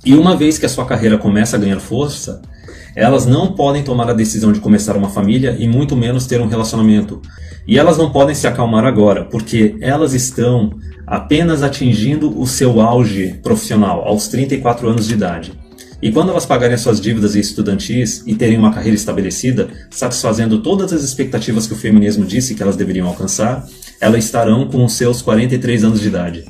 E 0.05 0.15
uma 0.15 0.37
vez 0.37 0.59
que 0.59 0.67
a 0.67 0.69
sua 0.69 0.85
carreira 0.85 1.17
começa 1.17 1.57
a 1.57 1.59
ganhar 1.59 1.81
força, 1.81 2.43
elas 2.97 3.27
não 3.27 3.53
podem 3.53 3.85
tomar 3.85 4.09
a 4.09 4.15
decisão 4.15 4.51
de 4.51 4.59
começar 4.59 4.97
uma 4.97 5.11
família 5.11 5.55
e 5.59 5.69
muito 5.69 5.95
menos 5.95 6.27
ter 6.27 6.41
um 6.41 6.49
relacionamento. 6.49 7.21
E 7.69 7.79
elas 7.79 7.99
não 7.99 8.11
podem 8.11 8.35
se 8.35 8.47
acalmar 8.47 8.87
agora, 8.87 9.27
porque 9.27 9.77
elas 9.83 10.15
estão 10.15 10.73
apenas 11.07 11.63
atingindo 11.63 12.41
o 12.41 12.47
seu 12.47 12.81
auge 12.81 13.39
profissional 13.43 14.03
aos 14.03 14.29
34 14.29 14.89
anos 14.89 15.07
de 15.07 15.13
idade. 15.13 15.53
E 16.01 16.11
quando 16.11 16.31
elas 16.31 16.47
pagarem 16.47 16.77
suas 16.77 17.01
dívidas 17.01 17.35
estudantis 17.35 18.23
e 18.27 18.35
terem 18.35 18.59
uma 18.59 18.73
carreira 18.73 18.97
estabelecida, 18.97 19.69
satisfazendo 19.91 20.63
todas 20.63 20.93
as 20.93 21.03
expectativas 21.03 21.67
que 21.67 21.75
o 21.75 21.77
feminismo 21.77 22.25
disse 22.25 22.55
que 22.55 22.63
elas 22.63 22.77
deveriam 22.77 23.09
alcançar, 23.09 23.67
elas 24.01 24.25
estarão 24.25 24.69
com 24.69 24.85
os 24.85 24.93
seus 24.93 25.21
43 25.21 25.85
anos 25.85 26.01
de 26.01 26.09
idade. 26.09 26.45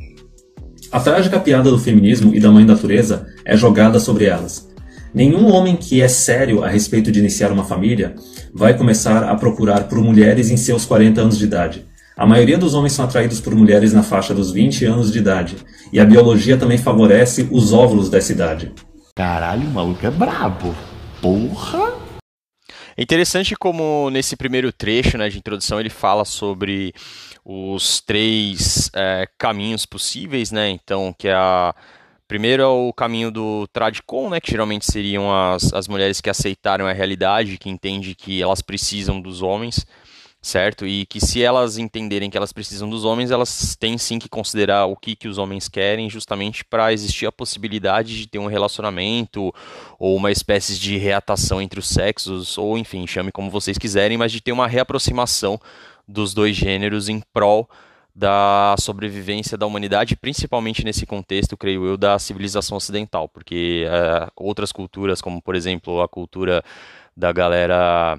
A 0.92 1.00
trágica 1.00 1.40
piada 1.40 1.70
do 1.70 1.78
feminismo 1.78 2.34
e 2.34 2.40
da 2.40 2.50
mãe 2.50 2.64
natureza 2.64 3.26
é 3.44 3.56
jogada 3.56 3.98
sobre 3.98 4.26
elas. 4.26 4.66
Nenhum 5.14 5.50
homem 5.52 5.76
que 5.76 6.02
é 6.02 6.08
sério 6.08 6.62
a 6.62 6.68
respeito 6.68 7.10
de 7.10 7.18
iniciar 7.18 7.50
uma 7.50 7.64
família 7.64 8.14
vai 8.52 8.76
começar 8.76 9.24
a 9.24 9.34
procurar 9.34 9.84
por 9.84 9.98
mulheres 9.98 10.50
em 10.50 10.56
seus 10.56 10.84
40 10.84 11.20
anos 11.20 11.38
de 11.38 11.44
idade. 11.44 11.86
A 12.16 12.26
maioria 12.26 12.56
dos 12.56 12.72
homens 12.72 12.92
são 12.92 13.04
atraídos 13.04 13.40
por 13.40 13.54
mulheres 13.54 13.92
na 13.92 14.02
faixa 14.02 14.32
dos 14.32 14.50
20 14.50 14.84
anos 14.86 15.12
de 15.12 15.18
idade, 15.18 15.56
e 15.92 16.00
a 16.00 16.04
biologia 16.04 16.56
também 16.56 16.78
favorece 16.78 17.46
os 17.50 17.74
óvulos 17.74 18.08
dessa 18.08 18.32
idade. 18.32 18.72
Caralho, 19.14 19.68
o 19.68 19.70
maluco 19.70 20.06
é 20.06 20.10
brabo. 20.10 20.74
Porra! 21.20 21.92
É 22.96 23.02
interessante 23.02 23.54
como 23.54 24.08
nesse 24.08 24.34
primeiro 24.34 24.72
trecho 24.72 25.18
né, 25.18 25.28
de 25.28 25.36
introdução 25.36 25.78
ele 25.78 25.90
fala 25.90 26.24
sobre 26.24 26.94
os 27.44 28.00
três 28.00 28.90
é, 28.94 29.28
caminhos 29.36 29.84
possíveis, 29.84 30.50
né? 30.50 30.70
Então, 30.70 31.14
que 31.18 31.28
é 31.28 31.34
a 31.34 31.74
Primeiro 32.28 32.62
é 32.62 32.66
o 32.66 32.92
caminho 32.92 33.30
do 33.30 33.68
Tradicon, 33.68 34.30
né, 34.30 34.40
que 34.40 34.50
geralmente 34.50 34.84
seriam 34.84 35.32
as, 35.32 35.72
as 35.72 35.86
mulheres 35.86 36.20
que 36.20 36.28
aceitaram 36.28 36.86
a 36.86 36.92
realidade, 36.92 37.56
que 37.56 37.70
entendem 37.70 38.14
que 38.14 38.42
elas 38.42 38.60
precisam 38.60 39.20
dos 39.20 39.42
homens, 39.42 39.86
certo? 40.42 40.84
E 40.84 41.06
que 41.06 41.20
se 41.20 41.40
elas 41.40 41.78
entenderem 41.78 42.28
que 42.28 42.36
elas 42.36 42.52
precisam 42.52 42.90
dos 42.90 43.04
homens, 43.04 43.30
elas 43.30 43.76
têm 43.76 43.96
sim 43.96 44.18
que 44.18 44.28
considerar 44.28 44.86
o 44.86 44.96
que, 44.96 45.14
que 45.14 45.28
os 45.28 45.38
homens 45.38 45.68
querem, 45.68 46.10
justamente 46.10 46.64
para 46.64 46.92
existir 46.92 47.26
a 47.26 47.32
possibilidade 47.32 48.18
de 48.18 48.26
ter 48.26 48.40
um 48.40 48.46
relacionamento 48.46 49.54
ou 49.96 50.16
uma 50.16 50.32
espécie 50.32 50.76
de 50.78 50.96
reatação 50.96 51.62
entre 51.62 51.78
os 51.78 51.88
sexos, 51.88 52.58
ou 52.58 52.76
enfim, 52.76 53.06
chame 53.06 53.30
como 53.30 53.52
vocês 53.52 53.78
quiserem, 53.78 54.18
mas 54.18 54.32
de 54.32 54.40
ter 54.40 54.50
uma 54.50 54.66
reaproximação 54.66 55.60
dos 56.08 56.34
dois 56.34 56.56
gêneros 56.56 57.08
em 57.08 57.20
prol 57.32 57.68
da 58.16 58.74
sobrevivência 58.78 59.58
da 59.58 59.66
humanidade, 59.66 60.16
principalmente 60.16 60.82
nesse 60.82 61.04
contexto, 61.04 61.54
creio 61.54 61.84
eu, 61.84 61.98
da 61.98 62.18
civilização 62.18 62.78
ocidental, 62.78 63.28
porque 63.28 63.84
é, 63.86 64.30
outras 64.34 64.72
culturas, 64.72 65.20
como 65.20 65.42
por 65.42 65.54
exemplo 65.54 66.00
a 66.00 66.08
cultura 66.08 66.64
da 67.14 67.30
galera 67.30 68.18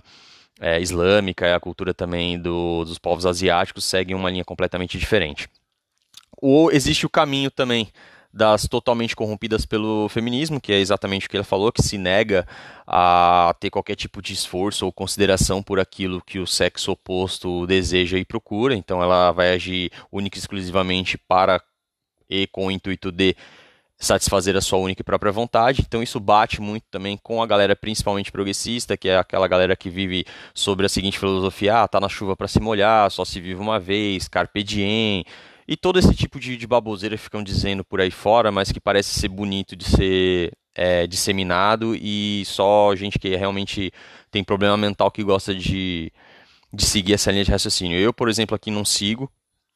é, 0.62 0.80
islâmica 0.80 1.48
e 1.48 1.54
a 1.54 1.60
cultura 1.60 1.96
também 1.96 2.40
do, 2.40 2.86
dos 2.86 3.00
povos 3.00 3.26
asiáticos, 3.26 3.86
seguem 3.86 4.16
uma 4.16 4.30
linha 4.30 4.46
completamente 4.46 5.00
diferente. 5.00 5.50
Ou 6.40 6.72
existe 6.72 7.08
o 7.08 7.10
caminho 7.10 7.50
também 7.50 7.88
das 8.34 8.68
totalmente 8.68 9.16
corrompidas 9.16 9.66
pelo 9.66 10.08
feminismo, 10.10 10.62
que 10.62 10.72
é 10.72 10.80
exatamente 10.80 11.28
o 11.28 11.30
que 11.30 11.38
ele 11.38 11.44
falou, 11.44 11.72
que 11.72 11.82
se 11.82 11.98
nega 11.98 12.48
a 12.86 13.56
ter 13.60 13.70
qualquer 13.70 13.96
tipo 13.96 14.22
de 14.22 14.34
esforço 14.34 14.86
ou 14.86 14.92
consideração 14.92 15.64
por 15.64 15.80
aquilo 15.80 16.22
que 16.22 16.40
o 16.40 16.48
sexo 16.48 16.92
oposto 16.92 17.66
deseja 17.66 18.18
e 18.18 18.26
procura. 18.26 18.76
Então 18.76 19.02
ela 19.02 19.32
vai 19.32 19.54
agir 19.54 19.92
única 20.12 20.38
e 20.38 20.40
exclusivamente 20.40 21.18
para 21.18 21.62
e 22.30 22.46
com 22.48 22.68
o 22.68 22.72
intuito 22.72 23.12
de 23.12 23.36
satisfazer 24.00 24.56
a 24.56 24.62
sua 24.62 24.78
única 24.80 25.02
e 25.02 25.04
própria 25.04 25.32
vontade. 25.32 25.84
Então 25.86 26.04
isso 26.04 26.20
bate 26.20 26.62
muito 26.62 26.86
também 26.92 27.18
com 27.18 27.42
a 27.42 27.48
galera 27.48 27.76
principalmente 27.76 28.32
progressista, 28.32 28.96
que 28.96 29.10
é 29.10 29.18
aquela 29.18 29.48
galera 29.48 29.76
que 29.76 29.90
vive 29.90 30.26
sobre 30.54 30.86
a 30.86 30.90
seguinte 30.90 31.18
filosofia: 31.18 31.84
ah, 31.84 31.88
tá 31.88 32.00
na 32.00 32.10
chuva 32.10 32.36
para 32.36 32.48
se 32.48 32.60
molhar, 32.60 33.10
só 33.10 33.26
se 33.26 33.40
vive 33.40 33.60
uma 33.60 33.80
vez, 33.80 34.28
carpe 34.28 34.64
diem 34.64 35.26
e 35.68 35.76
todo 35.76 36.00
esse 36.00 36.14
tipo 36.16 36.40
de, 36.40 36.56
de 36.56 36.66
baboseira 36.66 37.18
ficam 37.18 37.44
dizendo 37.44 37.84
por 37.84 38.00
aí 38.00 38.12
fora, 38.12 38.52
mas 38.52 38.72
que 38.72 38.80
parece 38.80 39.20
ser 39.20 39.28
bonito 39.28 39.76
de 39.76 39.84
ser 39.84 40.54
é, 40.74 41.06
disseminado 41.08 41.96
e 41.96 42.44
só 42.46 42.96
gente 42.96 43.20
que 43.20 43.36
realmente 43.36 43.92
tem 44.32 44.44
problema 44.44 44.78
mental 44.78 45.12
que 45.12 45.24
gosta 45.24 45.54
de, 45.54 46.12
de 46.72 46.86
seguir 46.86 47.14
essa 47.14 47.32
linha 47.32 47.44
de 47.44 47.52
raciocínio. 47.52 48.00
Eu, 48.00 48.14
por 48.14 48.30
exemplo, 48.30 48.56
aqui 48.56 48.72
não 48.72 48.86
sigo, 48.86 49.30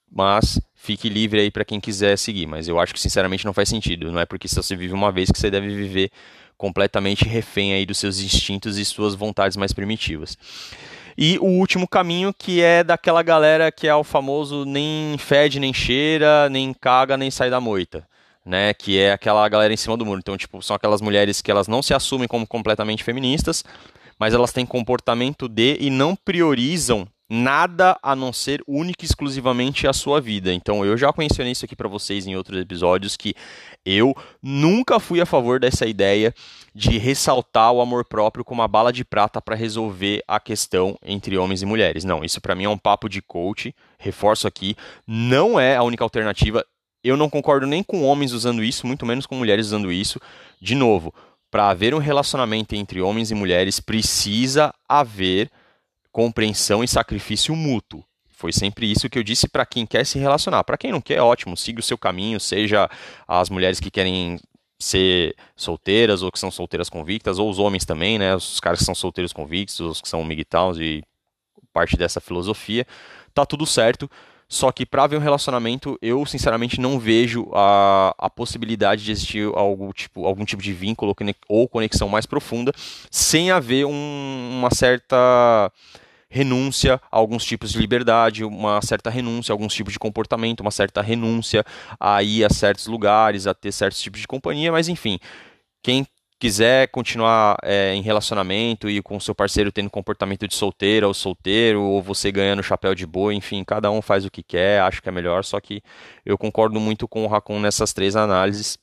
mas 0.10 0.62
fique 0.75 1.10
livre 1.10 1.41
aí 1.41 1.51
para 1.51 1.65
quem 1.65 1.79
quiser 1.79 2.17
seguir. 2.17 2.45
Mas 2.45 2.67
eu 2.67 2.79
acho 2.79 2.93
que 2.93 3.00
sinceramente 3.00 3.45
não 3.45 3.53
faz 3.53 3.67
sentido. 3.67 4.12
Não 4.12 4.19
é 4.19 4.25
porque 4.25 4.48
você 4.48 4.75
vive 4.75 4.93
uma 4.93 5.12
vez 5.12 5.31
que 5.31 5.39
você 5.39 5.50
deve 5.50 5.67
viver 5.69 6.12
completamente 6.57 7.25
refém 7.25 7.74
aí 7.74 7.86
dos 7.86 7.98
seus 7.98 8.19
instintos 8.19 8.77
e 8.77 8.86
suas 8.86 9.15
vontades 9.15 9.57
mais 9.57 9.74
primitivas. 9.74 10.38
E 11.18 11.38
o 11.39 11.46
último 11.46 11.88
caminho 11.88 12.34
que 12.34 12.62
é 12.62 12.84
daquela 12.84 13.22
galera 13.22 13.72
que 13.72 13.88
é 13.88 13.96
o 13.96 14.03
famoso 14.03 14.65
nem 14.65 15.18
fede, 15.18 15.60
nem 15.60 15.74
cheira, 15.74 16.50
nem 16.50 16.74
caga, 16.74 17.18
nem 17.18 17.32
sai 17.32 17.50
da 17.50 17.60
moita. 17.60 18.08
Né, 18.44 18.74
que 18.74 18.98
é 18.98 19.12
aquela 19.12 19.48
galera 19.48 19.72
em 19.72 19.77
cima 19.77 19.96
do 19.96 20.03
muro. 20.03 20.20
Então, 20.20 20.36
tipo, 20.36 20.63
são 20.63 20.75
aquelas 20.75 21.00
mulheres 21.00 21.44
que 21.44 21.51
elas 21.51 21.68
não 21.68 21.84
se 21.84 21.94
assumem 21.94 22.27
como 22.27 22.48
completamente 22.48 23.03
feministas, 23.03 23.63
mas 24.18 24.34
elas 24.34 24.51
têm 24.51 24.65
comportamento 24.65 25.48
de 25.48 25.77
e 25.80 25.91
não 25.91 26.15
priorizam 26.15 27.08
nada 27.33 27.97
a 28.03 28.13
não 28.13 28.33
ser 28.33 28.61
única 28.67 29.05
e 29.05 29.07
exclusivamente 29.07 29.88
a 29.88 29.93
sua 29.93 30.19
vida. 30.19 30.51
Então 30.51 30.83
eu 30.83 30.97
já 30.97 31.13
mencionei 31.17 31.53
isso 31.53 31.63
aqui 31.63 31.77
para 31.77 31.88
vocês 31.88 32.27
em 32.27 32.35
outros 32.35 32.59
episódios 32.59 33.15
que 33.15 33.33
eu 33.85 34.13
nunca 34.43 35.00
fui 35.00 35.21
a 35.21 35.25
favor 35.25 35.57
dessa 35.57 35.85
ideia 35.85 36.33
de 36.75 36.97
ressaltar 36.97 37.71
o 37.71 37.79
amor 37.79 38.03
próprio 38.03 38.43
como 38.43 38.59
uma 38.59 38.67
bala 38.67 38.91
de 38.91 39.05
prata 39.05 39.41
para 39.41 39.55
resolver 39.55 40.21
a 40.27 40.41
questão 40.41 40.97
entre 41.01 41.38
homens 41.38 41.61
e 41.61 41.65
mulheres. 41.65 42.03
Não, 42.03 42.21
isso 42.21 42.41
para 42.41 42.53
mim 42.53 42.65
é 42.65 42.69
um 42.69 42.77
papo 42.77 43.07
de 43.07 43.21
coach, 43.21 43.73
reforço 43.97 44.45
aqui, 44.45 44.75
não 45.07 45.57
é 45.57 45.77
a 45.77 45.83
única 45.83 46.03
alternativa. 46.03 46.65
Eu 47.01 47.15
não 47.15 47.29
concordo 47.29 47.65
nem 47.65 47.81
com 47.81 48.03
homens 48.03 48.33
usando 48.33 48.61
isso, 48.61 48.85
muito 48.85 49.05
menos 49.05 49.25
com 49.25 49.35
mulheres 49.35 49.67
usando 49.67 49.89
isso. 49.89 50.19
De 50.59 50.75
novo, 50.75 51.13
para 51.50 51.69
haver 51.69 51.95
um 51.95 51.97
relacionamento 51.97 52.75
entre 52.75 53.01
homens 53.01 53.31
e 53.31 53.35
mulheres 53.35 53.79
precisa 53.79 54.73
haver 54.88 55.50
compreensão 56.12 56.84
e 56.84 56.88
sacrifício 56.88 57.56
mútuo. 57.56 58.03
Foi 58.30 58.51
sempre 58.51 58.91
isso 58.91 59.10
que 59.10 59.20
eu 59.20 59.24
disse 59.24 59.48
para 59.48 59.65
quem 59.65 59.86
quer 59.86 60.06
se 60.06 60.18
relacionar. 60.18 60.63
Para 60.63 60.77
quem 60.77 60.91
não 60.91 61.00
quer, 61.00 61.22
ótimo, 61.22 61.56
siga 61.56 61.80
o 61.80 61.84
seu 61.84 61.98
caminho, 61.98 62.39
seja 62.39 62.89
as 63.27 63.50
mulheres 63.50 63.80
que 63.80 63.91
querem 63.91 64.39
ser 64.80 65.36
solteiras 65.56 66.24
ou 66.24 66.32
que 66.32 66.39
são 66.39 66.50
solteiras 66.50 66.89
convictas, 66.89 67.38
ou 67.38 67.50
os 67.50 67.60
homens 67.60 67.86
também, 67.86 68.18
né? 68.18 68.36
Os 68.36 68.60
caras 68.60 68.80
que 68.80 68.86
são 68.86 68.96
solteiros 68.96 69.32
convictos, 69.32 69.80
os 69.80 70.01
que 70.01 70.10
são 70.10 70.24
migtowns 70.24 70.77
e 70.80 71.03
parte 71.72 71.96
dessa 71.96 72.20
filosofia. 72.20 72.86
Tá 73.34 73.46
tudo 73.46 73.65
certo. 73.65 74.10
Só 74.51 74.70
que 74.70 74.86
para 74.86 75.08
ver 75.08 75.15
um 75.15 75.22
relacionamento, 75.22 75.98
eu 76.01 76.25
sinceramente 76.25 76.77
não 76.77 77.00
vejo 77.00 77.50
a, 77.53 78.13
a 78.17 78.29
possibilidade 78.29 79.01
de 79.01 79.10
existir 79.10 79.50
algum 79.55 79.93
tipo, 79.93 80.25
algum 80.25 80.43
tipo 80.43 80.62
de 80.62 80.74
vínculo 80.74 81.15
ou 81.48 81.70
conexão 81.70 82.10
mais 82.10 82.25
profunda 82.25 82.74
sem 83.10 83.50
haver 83.50 83.86
um, 83.86 84.60
uma 84.60 84.70
certa 84.70 85.72
renúncia 86.29 86.96
a 87.10 87.15
alguns 87.15 87.46
tipos 87.46 87.72
de 87.72 87.79
liberdade, 87.79 88.43
uma 88.43 88.81
certa 88.81 89.10
renúncia 89.10 89.53
a 89.53 89.55
alguns 89.55 89.74
tipos 89.74 89.93
de 89.93 90.00
comportamento, 90.00 90.60
uma 90.60 90.70
certa 90.70 91.01
renúncia 91.01 91.63
a 91.98 92.22
ir 92.22 92.43
a 92.43 92.50
certos 92.50 92.88
lugares, 92.88 93.48
a 93.48 93.53
ter 93.53 93.72
certos 93.72 94.01
tipos 94.01 94.20
de 94.20 94.27
companhia, 94.27 94.70
mas 94.70 94.89
enfim, 94.89 95.17
quem 95.81 96.05
quiser 96.41 96.88
continuar 96.88 97.55
é, 97.62 97.93
em 97.93 98.01
relacionamento 98.01 98.89
e 98.89 99.00
com 99.00 99.19
seu 99.19 99.36
parceiro 99.36 99.71
tendo 99.71 99.91
comportamento 99.91 100.48
de 100.48 100.55
solteira 100.55 101.07
ou 101.07 101.13
solteiro, 101.13 101.83
ou 101.83 102.01
você 102.01 102.31
ganhando 102.31 102.63
chapéu 102.63 102.95
de 102.95 103.05
boi, 103.05 103.36
enfim, 103.36 103.63
cada 103.63 103.91
um 103.91 104.01
faz 104.01 104.25
o 104.25 104.31
que 104.31 104.41
quer, 104.41 104.81
acho 104.81 105.03
que 105.03 105.07
é 105.07 105.12
melhor, 105.12 105.43
só 105.43 105.60
que 105.60 105.83
eu 106.25 106.39
concordo 106.39 106.79
muito 106.79 107.07
com 107.07 107.24
o 107.24 107.27
Racon 107.27 107.60
nessas 107.60 107.93
três 107.93 108.15
análises, 108.15 108.75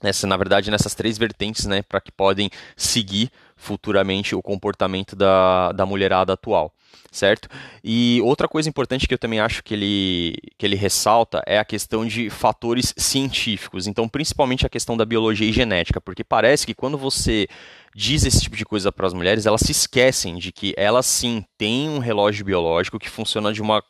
nessa, 0.00 0.24
na 0.28 0.36
verdade, 0.36 0.70
nessas 0.70 0.94
três 0.94 1.18
vertentes, 1.18 1.66
né, 1.66 1.82
para 1.82 2.00
que 2.00 2.12
podem 2.12 2.48
seguir 2.76 3.32
futuramente 3.58 4.34
o 4.34 4.40
comportamento 4.40 5.14
da, 5.14 5.72
da 5.72 5.84
mulherada 5.84 6.32
atual 6.32 6.72
certo? 7.10 7.48
E 7.82 8.20
outra 8.22 8.48
coisa 8.48 8.68
importante 8.68 9.06
que 9.06 9.14
eu 9.14 9.18
também 9.18 9.40
acho 9.40 9.62
que 9.62 9.74
ele, 9.74 10.34
que 10.56 10.64
ele 10.64 10.76
ressalta 10.76 11.42
é 11.46 11.58
a 11.58 11.64
questão 11.64 12.06
de 12.06 12.30
fatores 12.30 12.94
científicos, 12.96 13.86
então 13.86 14.08
principalmente 14.08 14.66
a 14.66 14.68
questão 14.68 14.96
da 14.96 15.04
biologia 15.04 15.48
e 15.48 15.52
genética, 15.52 16.00
porque 16.00 16.24
parece 16.24 16.66
que 16.66 16.74
quando 16.74 16.98
você 16.98 17.46
diz 17.94 18.24
esse 18.24 18.40
tipo 18.40 18.56
de 18.56 18.64
coisa 18.64 18.92
para 18.92 19.06
as 19.06 19.14
mulheres, 19.14 19.46
elas 19.46 19.62
se 19.62 19.72
esquecem 19.72 20.36
de 20.36 20.52
que 20.52 20.74
elas 20.76 21.06
sim 21.06 21.44
têm 21.56 21.88
um 21.88 21.98
relógio 21.98 22.44
biológico 22.44 22.98
que 22.98 23.08
funciona 23.08 23.52
de 23.52 23.62
uma, 23.62 23.82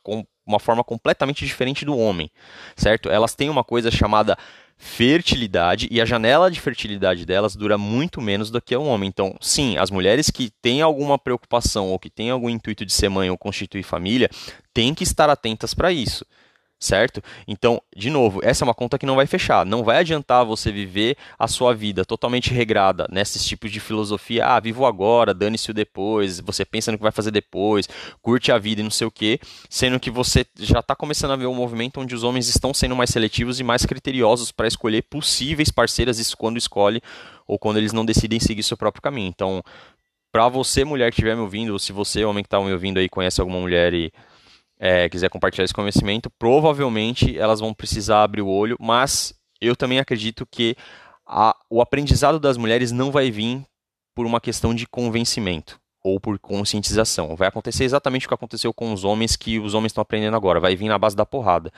uma 0.45 0.59
forma 0.59 0.83
completamente 0.83 1.45
diferente 1.45 1.85
do 1.85 1.97
homem, 1.97 2.31
certo? 2.75 3.09
Elas 3.09 3.35
têm 3.35 3.49
uma 3.49 3.63
coisa 3.63 3.91
chamada 3.91 4.37
fertilidade 4.79 5.89
e 5.91 5.99
a 5.99 6.05
janela 6.05 6.49
de 6.49 6.59
fertilidade 6.59 7.25
delas 7.25 7.53
dura 7.53 7.77
muito 7.77 8.21
menos 8.21 8.49
do 8.49 8.61
que 8.61 8.75
um 8.77 8.87
homem. 8.87 9.09
Então, 9.09 9.35
sim, 9.41 9.77
as 9.77 9.91
mulheres 9.91 10.31
que 10.31 10.49
têm 10.61 10.81
alguma 10.81 11.19
preocupação 11.19 11.89
ou 11.89 11.99
que 11.99 12.09
têm 12.09 12.29
algum 12.29 12.49
intuito 12.49 12.85
de 12.85 12.93
ser 12.93 13.09
mãe 13.09 13.29
ou 13.29 13.37
constituir 13.37 13.83
família 13.83 14.29
têm 14.73 14.95
que 14.95 15.03
estar 15.03 15.29
atentas 15.29 15.73
para 15.73 15.91
isso 15.91 16.25
certo? 16.79 17.21
Então, 17.47 17.81
de 17.95 18.09
novo, 18.09 18.39
essa 18.43 18.63
é 18.63 18.65
uma 18.65 18.73
conta 18.73 18.97
que 18.97 19.05
não 19.05 19.15
vai 19.15 19.27
fechar. 19.27 19.65
Não 19.65 19.83
vai 19.83 19.97
adiantar 19.97 20.45
você 20.45 20.71
viver 20.71 21.17
a 21.37 21.47
sua 21.47 21.73
vida 21.75 22.05
totalmente 22.05 22.53
regrada 22.53 23.05
nesses 23.11 23.45
tipos 23.45 23.71
de 23.71 23.79
filosofia. 23.79 24.45
Ah, 24.45 24.59
vivo 24.59 24.85
agora, 24.85 25.33
dane-se 25.33 25.71
o 25.71 25.73
depois, 25.73 26.39
você 26.39 26.63
pensa 26.63 26.91
no 26.91 26.97
que 26.97 27.03
vai 27.03 27.11
fazer 27.11 27.31
depois, 27.31 27.87
curte 28.21 28.51
a 28.51 28.57
vida 28.57 28.81
e 28.81 28.83
não 28.83 28.91
sei 28.91 29.07
o 29.07 29.11
quê, 29.11 29.39
sendo 29.69 29.99
que 29.99 30.09
você 30.09 30.45
já 30.57 30.79
está 30.79 30.95
começando 30.95 31.31
a 31.31 31.35
ver 31.35 31.47
um 31.47 31.55
movimento 31.55 31.99
onde 31.99 32.15
os 32.15 32.23
homens 32.23 32.47
estão 32.47 32.73
sendo 32.73 32.95
mais 32.95 33.09
seletivos 33.09 33.59
e 33.59 33.63
mais 33.63 33.85
criteriosos 33.85 34.51
para 34.51 34.67
escolher 34.67 35.03
possíveis 35.03 35.71
parceiras 35.71 36.33
quando 36.35 36.57
escolhe 36.57 37.01
ou 37.45 37.57
quando 37.57 37.77
eles 37.77 37.91
não 37.91 38.05
decidem 38.05 38.39
seguir 38.39 38.63
seu 38.63 38.77
próprio 38.77 39.01
caminho. 39.01 39.27
Então, 39.27 39.61
para 40.31 40.47
você, 40.47 40.85
mulher 40.85 41.09
que 41.09 41.15
estiver 41.15 41.35
me 41.35 41.41
ouvindo, 41.41 41.73
ou 41.73 41.79
se 41.79 41.91
você, 41.91 42.23
homem 42.23 42.43
que 42.43 42.47
está 42.47 42.61
me 42.61 42.71
ouvindo 42.71 42.99
aí, 42.99 43.09
conhece 43.09 43.41
alguma 43.41 43.59
mulher 43.59 43.93
e 43.93 44.13
é, 44.79 45.09
quiser 45.09 45.29
compartilhar 45.29 45.65
esse 45.65 45.73
conhecimento, 45.73 46.29
provavelmente 46.39 47.37
elas 47.37 47.59
vão 47.59 47.73
precisar 47.73 48.23
abrir 48.23 48.41
o 48.41 48.47
olho, 48.47 48.77
mas 48.79 49.33
eu 49.59 49.75
também 49.75 49.99
acredito 49.99 50.47
que 50.49 50.75
a, 51.27 51.55
o 51.69 51.81
aprendizado 51.81 52.39
das 52.39 52.55
mulheres 52.55 52.91
não 52.91 53.11
vai 53.11 53.29
vir 53.29 53.63
por 54.15 54.25
uma 54.25 54.39
questão 54.39 54.73
de 54.73 54.87
convencimento 54.87 55.79
ou 56.01 56.19
por 56.19 56.39
conscientização. 56.39 57.35
Vai 57.35 57.49
acontecer 57.49 57.83
exatamente 57.83 58.25
o 58.25 58.29
que 58.29 58.33
aconteceu 58.33 58.73
com 58.73 58.93
os 58.93 59.03
homens 59.03 59.35
que 59.35 59.59
os 59.59 59.73
homens 59.73 59.91
estão 59.91 60.01
aprendendo 60.01 60.35
agora, 60.35 60.59
vai 60.59 60.75
vir 60.75 60.87
na 60.87 60.97
base 60.97 61.15
da 61.15 61.25
porrada. 61.25 61.71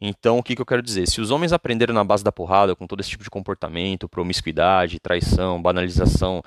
Então, 0.00 0.38
o 0.38 0.42
que, 0.42 0.54
que 0.54 0.60
eu 0.60 0.66
quero 0.66 0.82
dizer? 0.82 1.08
Se 1.08 1.20
os 1.20 1.30
homens 1.30 1.52
aprenderam 1.52 1.94
na 1.94 2.04
base 2.04 2.22
da 2.22 2.30
porrada, 2.30 2.76
com 2.76 2.86
todo 2.86 3.00
esse 3.00 3.08
tipo 3.08 3.24
de 3.24 3.30
comportamento, 3.30 4.08
promiscuidade, 4.08 5.00
traição, 5.00 5.60
banalização 5.60 6.42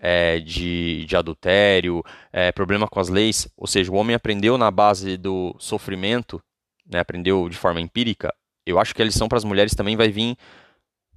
é, 0.00 0.40
de, 0.40 1.04
de 1.06 1.16
adultério, 1.16 2.02
é, 2.32 2.52
problema 2.52 2.86
com 2.86 3.00
as 3.00 3.08
leis, 3.08 3.48
ou 3.56 3.66
seja, 3.66 3.90
o 3.90 3.96
homem 3.96 4.14
aprendeu 4.14 4.58
na 4.58 4.70
base 4.70 5.16
do 5.16 5.54
sofrimento, 5.58 6.40
né, 6.86 7.00
aprendeu 7.00 7.48
de 7.48 7.56
forma 7.56 7.80
empírica, 7.80 8.32
eu 8.66 8.78
acho 8.78 8.94
que 8.94 9.00
a 9.00 9.04
lição 9.04 9.28
para 9.28 9.38
as 9.38 9.44
mulheres 9.44 9.74
também 9.74 9.96
vai 9.96 10.08
vir 10.08 10.36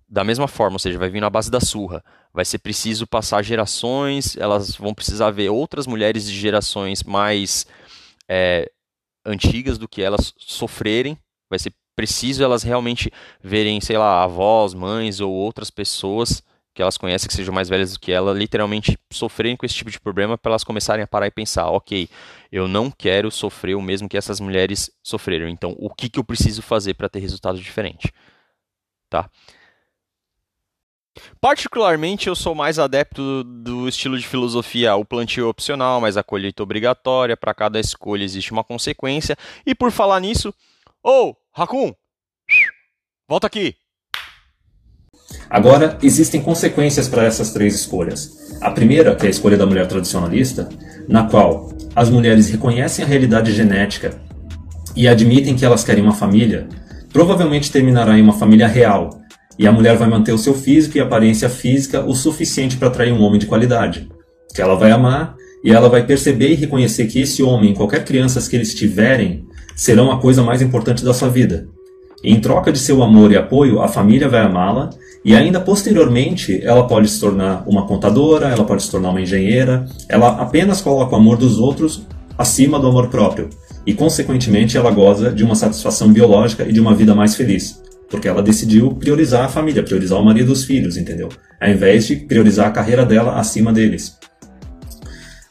da 0.08 0.24
mesma 0.24 0.48
forma, 0.48 0.76
ou 0.76 0.80
seja, 0.80 0.98
vai 0.98 1.10
vir 1.10 1.22
na 1.22 1.30
base 1.30 1.52
da 1.52 1.60
surra. 1.60 2.04
Vai 2.34 2.46
ser 2.46 2.60
preciso 2.60 3.06
passar 3.06 3.44
gerações, 3.44 4.36
elas 4.38 4.76
vão 4.76 4.94
precisar 4.94 5.30
ver 5.32 5.50
outras 5.50 5.86
mulheres 5.86 6.26
de 6.26 6.38
gerações 6.38 7.04
mais 7.04 7.68
é, 8.28 8.72
antigas 9.26 9.78
do 9.78 9.88
que 9.88 10.02
elas 10.02 10.34
sofrerem. 10.38 11.18
Vai 11.50 11.60
ser 11.60 11.74
preciso 11.96 12.44
elas 12.44 12.64
realmente 12.64 13.12
verem, 13.44 13.80
sei 13.82 13.98
lá, 13.98 14.24
avós, 14.24 14.74
mães 14.74 15.20
ou 15.20 15.32
outras 15.32 15.70
pessoas 15.70 16.42
que 16.80 16.82
elas 16.82 16.98
conhecem 16.98 17.28
que 17.28 17.34
sejam 17.34 17.54
mais 17.54 17.68
velhas 17.68 17.92
do 17.92 18.00
que 18.00 18.10
ela, 18.10 18.32
literalmente 18.32 18.98
sofrerem 19.12 19.58
com 19.58 19.66
esse 19.66 19.76
tipo 19.76 19.92
de 19.92 20.00
problema 20.00 20.38
para 20.38 20.54
elas 20.54 20.64
começarem 20.64 21.04
a 21.04 21.08
parar 21.08 21.28
e 21.28 21.32
pensar, 21.32 21.70
ok, 21.70 22.08
eu 22.50 22.70
não 22.70 22.90
quero 22.90 23.30
sofrer 23.30 23.76
o 23.76 23.82
mesmo 23.82 24.08
que 24.08 24.16
essas 24.16 24.40
mulheres 24.40 24.90
sofreram. 25.04 25.50
Então, 25.50 25.76
o 25.78 25.94
que, 25.94 26.08
que 26.08 26.18
eu 26.18 26.24
preciso 26.24 26.62
fazer 26.62 26.94
para 26.94 27.10
ter 27.10 27.20
resultado 27.20 27.60
diferente? 27.60 28.14
Tá? 29.10 29.30
Particularmente, 31.42 32.30
eu 32.30 32.36
sou 32.36 32.56
mais 32.56 32.80
adepto 32.80 33.44
do 33.44 33.90
estilo 33.90 34.18
de 34.18 34.26
filosofia 34.26 34.96
o 34.96 35.04
plantio 35.04 35.50
opcional, 35.50 36.00
mas 36.00 36.16
a 36.16 36.24
colheita 36.24 36.64
obrigatória. 36.64 37.36
Para 37.36 37.54
cada 37.54 37.78
escolha 37.78 38.24
existe 38.24 38.54
uma 38.54 38.64
consequência. 38.64 39.36
E 39.66 39.76
por 39.76 39.92
falar 39.92 40.22
nisso, 40.22 40.54
ô, 41.04 41.32
oh, 41.32 41.36
Hakun, 41.54 41.94
volta 43.28 43.48
aqui. 43.48 43.76
Agora, 45.50 45.98
existem 46.04 46.42
consequências 46.42 47.08
para 47.08 47.24
essas 47.24 47.52
três 47.52 47.74
escolhas. 47.74 48.38
A 48.62 48.70
primeira, 48.70 49.16
que 49.16 49.26
é 49.26 49.28
a 49.28 49.32
escolha 49.32 49.58
da 49.58 49.66
mulher 49.66 49.88
tradicionalista, 49.88 50.70
na 51.08 51.24
qual 51.24 51.72
as 51.96 52.10
mulheres 52.10 52.50
reconhecem 52.50 53.04
a 53.04 53.08
realidade 53.08 53.52
genética 53.52 54.14
e 54.96 55.08
admitem 55.08 55.56
que 55.56 55.66
elas 55.66 55.84
querem 55.84 56.04
uma 56.04 56.14
família, 56.14 56.68
provavelmente 57.12 57.72
terminará 57.72 58.18
em 58.18 58.22
uma 58.22 58.34
família 58.34 58.68
real, 58.68 59.20
e 59.58 59.66
a 59.66 59.72
mulher 59.72 59.98
vai 59.98 60.08
manter 60.08 60.32
o 60.32 60.38
seu 60.38 60.54
físico 60.54 60.98
e 60.98 61.02
aparência 61.02 61.50
física 61.50 62.02
o 62.06 62.14
suficiente 62.14 62.78
para 62.78 62.88
atrair 62.88 63.12
um 63.12 63.22
homem 63.22 63.40
de 63.40 63.48
qualidade, 63.48 64.08
que 64.54 64.62
ela 64.62 64.76
vai 64.76 64.92
amar 64.92 65.36
e 65.64 65.72
ela 65.72 65.90
vai 65.90 66.06
perceber 66.06 66.52
e 66.52 66.56
reconhecer 66.56 67.08
que 67.08 67.20
esse 67.20 67.44
homem, 67.44 67.74
qualquer 67.74 68.06
criança 68.06 68.42
que 68.48 68.56
eles 68.56 68.74
tiverem, 68.74 69.46
serão 69.76 70.12
a 70.12 70.20
coisa 70.20 70.44
mais 70.44 70.62
importante 70.62 71.04
da 71.04 71.14
sua 71.14 71.28
vida. 71.28 71.68
Em 72.24 72.40
troca 72.40 72.72
de 72.72 72.80
seu 72.80 73.02
amor 73.02 73.32
e 73.32 73.38
apoio, 73.38 73.82
a 73.82 73.88
família 73.88 74.30
vai 74.30 74.42
amá-la 74.42 74.90
e 75.24 75.36
ainda 75.36 75.60
posteriormente, 75.60 76.62
ela 76.64 76.88
pode 76.88 77.10
se 77.10 77.20
tornar 77.20 77.64
uma 77.68 77.86
contadora, 77.86 78.48
ela 78.48 78.64
pode 78.64 78.84
se 78.84 78.92
tornar 78.92 79.10
uma 79.10 79.22
engenheira, 79.22 79.86
ela 80.08 80.42
apenas 80.42 80.80
coloca 80.80 81.14
o 81.14 81.20
amor 81.20 81.38
dos 81.38 81.60
outros 81.60 82.08
acima 82.38 82.80
do 82.80 82.88
amor 82.88 83.10
próprio. 83.10 83.50
E, 83.86 83.94
consequentemente, 83.94 84.78
ela 84.78 84.92
goza 84.92 85.32
de 85.32 85.44
uma 85.44 85.56
satisfação 85.56 86.12
biológica 86.14 86.64
e 86.68 86.72
de 86.72 86.80
uma 86.80 86.96
vida 86.96 87.14
mais 87.14 87.36
feliz. 87.36 87.82
Porque 88.10 88.28
ela 88.28 88.42
decidiu 88.42 88.92
priorizar 88.92 89.46
a 89.46 89.50
família, 89.50 89.84
priorizar 89.84 90.20
o 90.20 90.26
marido 90.26 90.50
e 90.50 90.54
os 90.54 90.64
filhos, 90.64 90.96
entendeu? 90.96 91.30
Ao 91.60 91.70
invés 91.70 92.08
de 92.08 92.16
priorizar 92.16 92.68
a 92.68 92.72
carreira 92.72 93.06
dela 93.06 93.38
acima 93.40 93.74
deles. 93.74 94.18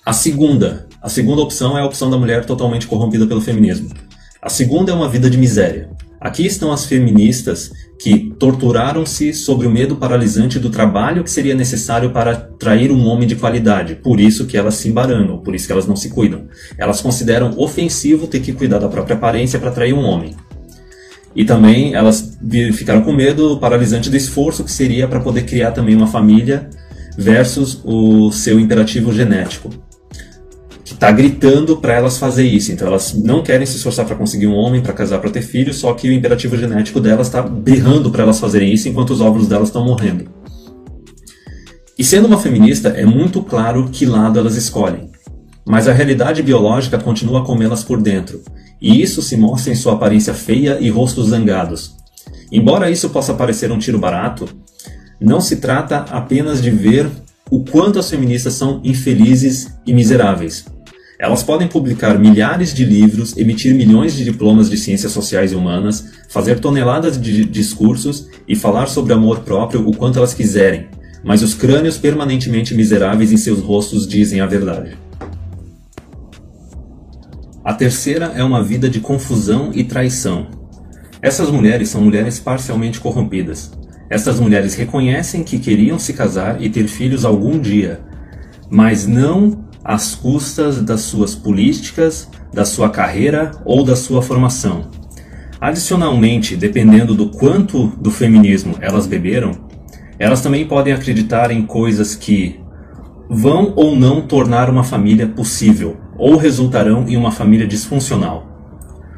A 0.04 0.12
segunda, 0.14 0.86
a 1.02 1.08
segunda 1.08 1.42
opção 1.42 1.76
é 1.76 1.82
a 1.82 1.84
opção 1.84 2.08
da 2.10 2.16
mulher 2.16 2.46
totalmente 2.46 2.86
corrompida 2.86 3.26
pelo 3.26 3.42
feminismo. 3.42 3.90
A 4.40 4.48
segunda 4.48 4.90
é 4.90 4.94
uma 4.94 5.08
vida 5.08 5.28
de 5.28 5.36
miséria. 5.36 5.90
Aqui 6.20 6.46
estão 6.46 6.72
as 6.72 6.86
feministas 6.86 7.70
que 7.98 8.32
torturaram-se 8.38 9.34
sobre 9.34 9.66
o 9.66 9.70
medo 9.70 9.96
paralisante 9.96 10.58
do 10.58 10.70
trabalho 10.70 11.24
que 11.24 11.30
seria 11.30 11.54
necessário 11.54 12.10
para 12.10 12.30
atrair 12.30 12.92
um 12.92 13.04
homem 13.06 13.26
de 13.26 13.34
qualidade. 13.34 13.96
Por 13.96 14.20
isso 14.20 14.46
que 14.46 14.56
elas 14.56 14.74
se 14.74 14.88
embaranam, 14.88 15.38
por 15.38 15.54
isso 15.54 15.66
que 15.66 15.72
elas 15.72 15.86
não 15.86 15.96
se 15.96 16.10
cuidam. 16.10 16.46
Elas 16.78 17.00
consideram 17.00 17.58
ofensivo 17.58 18.28
ter 18.28 18.38
que 18.38 18.52
cuidar 18.52 18.78
da 18.78 18.88
própria 18.88 19.16
aparência 19.16 19.58
para 19.58 19.70
atrair 19.70 19.92
um 19.92 20.04
homem. 20.04 20.36
E 21.34 21.44
também 21.44 21.94
elas 21.94 22.38
ficaram 22.72 23.02
com 23.02 23.12
medo 23.12 23.58
paralisante 23.58 24.08
do 24.08 24.16
esforço 24.16 24.62
que 24.62 24.70
seria 24.70 25.08
para 25.08 25.20
poder 25.20 25.42
criar 25.42 25.72
também 25.72 25.96
uma 25.96 26.06
família 26.06 26.70
versus 27.16 27.80
o 27.84 28.30
seu 28.30 28.60
imperativo 28.60 29.12
genético 29.12 29.70
está 30.98 31.12
gritando 31.12 31.76
para 31.76 31.94
elas 31.94 32.18
fazer 32.18 32.44
isso. 32.44 32.72
Então 32.72 32.88
elas 32.88 33.14
não 33.14 33.40
querem 33.40 33.64
se 33.64 33.76
esforçar 33.76 34.04
para 34.04 34.16
conseguir 34.16 34.48
um 34.48 34.54
homem, 34.54 34.82
para 34.82 34.92
casar, 34.92 35.20
para 35.20 35.30
ter 35.30 35.42
filhos, 35.42 35.76
só 35.76 35.94
que 35.94 36.08
o 36.08 36.12
imperativo 36.12 36.56
genético 36.56 36.98
delas 36.98 37.28
está 37.28 37.40
berrando 37.40 38.10
para 38.10 38.24
elas 38.24 38.40
fazerem 38.40 38.72
isso 38.72 38.88
enquanto 38.88 39.10
os 39.10 39.20
óvulos 39.20 39.46
delas 39.46 39.68
estão 39.68 39.84
morrendo. 39.84 40.28
E 41.96 42.02
sendo 42.02 42.26
uma 42.26 42.38
feminista, 42.38 42.88
é 42.88 43.06
muito 43.06 43.40
claro 43.42 43.88
que 43.90 44.04
lado 44.04 44.40
elas 44.40 44.56
escolhem. 44.56 45.08
Mas 45.64 45.86
a 45.86 45.92
realidade 45.92 46.42
biológica 46.42 46.98
continua 46.98 47.44
comê-las 47.44 47.84
por 47.84 48.02
dentro, 48.02 48.42
e 48.80 49.00
isso 49.00 49.22
se 49.22 49.36
mostra 49.36 49.72
em 49.72 49.76
sua 49.76 49.92
aparência 49.92 50.34
feia 50.34 50.78
e 50.80 50.90
rostos 50.90 51.28
zangados. 51.28 51.94
Embora 52.50 52.90
isso 52.90 53.10
possa 53.10 53.34
parecer 53.34 53.70
um 53.70 53.78
tiro 53.78 53.98
barato, 53.98 54.48
não 55.20 55.40
se 55.40 55.56
trata 55.56 55.98
apenas 56.10 56.62
de 56.62 56.70
ver 56.70 57.08
o 57.50 57.62
quanto 57.64 57.98
as 57.98 58.10
feministas 58.10 58.54
são 58.54 58.80
infelizes 58.82 59.74
e 59.86 59.92
miseráveis. 59.92 60.64
Elas 61.18 61.42
podem 61.42 61.66
publicar 61.66 62.16
milhares 62.16 62.72
de 62.72 62.84
livros, 62.84 63.36
emitir 63.36 63.74
milhões 63.74 64.14
de 64.14 64.22
diplomas 64.22 64.70
de 64.70 64.76
ciências 64.76 65.10
sociais 65.10 65.50
e 65.50 65.56
humanas, 65.56 66.12
fazer 66.28 66.60
toneladas 66.60 67.20
de 67.20 67.44
discursos 67.44 68.28
e 68.46 68.54
falar 68.54 68.86
sobre 68.86 69.12
amor 69.12 69.40
próprio 69.40 69.88
o 69.88 69.96
quanto 69.96 70.18
elas 70.18 70.32
quiserem, 70.32 70.86
mas 71.24 71.42
os 71.42 71.54
crânios 71.54 71.98
permanentemente 71.98 72.72
miseráveis 72.72 73.32
em 73.32 73.36
seus 73.36 73.58
rostos 73.58 74.06
dizem 74.06 74.40
a 74.40 74.46
verdade. 74.46 74.96
A 77.64 77.74
terceira 77.74 78.32
é 78.36 78.44
uma 78.44 78.62
vida 78.62 78.88
de 78.88 79.00
confusão 79.00 79.72
e 79.74 79.82
traição. 79.82 80.46
Essas 81.20 81.50
mulheres 81.50 81.88
são 81.88 82.00
mulheres 82.00 82.38
parcialmente 82.38 83.00
corrompidas. 83.00 83.72
Essas 84.08 84.38
mulheres 84.38 84.76
reconhecem 84.76 85.42
que 85.42 85.58
queriam 85.58 85.98
se 85.98 86.12
casar 86.12 86.62
e 86.62 86.70
ter 86.70 86.86
filhos 86.86 87.24
algum 87.24 87.58
dia, 87.58 88.00
mas 88.70 89.04
não 89.04 89.67
às 89.84 90.14
custas 90.14 90.82
das 90.82 91.02
suas 91.02 91.34
políticas, 91.34 92.28
da 92.52 92.64
sua 92.64 92.90
carreira 92.90 93.52
ou 93.64 93.84
da 93.84 93.96
sua 93.96 94.22
formação. 94.22 94.90
Adicionalmente, 95.60 96.56
dependendo 96.56 97.14
do 97.14 97.30
quanto 97.30 97.88
do 98.00 98.10
feminismo 98.10 98.76
elas 98.80 99.06
beberam, 99.06 99.52
elas 100.18 100.40
também 100.40 100.66
podem 100.66 100.92
acreditar 100.92 101.50
em 101.50 101.62
coisas 101.62 102.14
que 102.14 102.60
vão 103.28 103.72
ou 103.76 103.94
não 103.94 104.22
tornar 104.22 104.70
uma 104.70 104.84
família 104.84 105.26
possível 105.26 105.96
ou 106.16 106.36
resultarão 106.36 107.08
em 107.08 107.16
uma 107.16 107.30
família 107.30 107.66
disfuncional. 107.66 108.46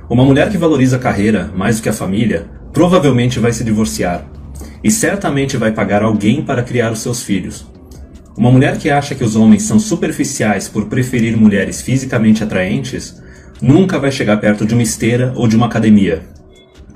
Uma 0.09 0.25
mulher 0.25 0.51
que 0.51 0.59
valoriza 0.59 0.97
a 0.97 1.01
carreira 1.01 1.51
mais 1.55 1.77
do 1.77 1.83
que 1.83 1.89
a 1.89 1.95
família 1.95 2.47
provavelmente 2.73 3.39
vai 3.39 3.53
se 3.53 3.63
divorciar 3.63 4.27
e 4.83 4.91
certamente 4.91 5.57
vai 5.57 5.73
pagar 5.73 6.03
alguém 6.03 6.43
para 6.43 6.63
criar 6.63 6.91
os 6.91 7.01
seus 7.01 7.23
filhos, 7.23 7.67
uma 8.41 8.51
mulher 8.51 8.79
que 8.79 8.89
acha 8.89 9.15
que 9.15 9.23
os 9.23 9.37
homens 9.37 9.65
são 9.65 9.79
superficiais 9.79 10.67
por 10.67 10.87
preferir 10.87 11.37
mulheres 11.37 11.83
fisicamente 11.83 12.43
atraentes 12.43 13.21
nunca 13.61 13.99
vai 13.99 14.11
chegar 14.11 14.39
perto 14.39 14.65
de 14.65 14.73
uma 14.73 14.83
esteira 14.83 15.31
ou 15.37 15.47
de 15.47 15.55
uma 15.55 15.67
academia. 15.67 16.23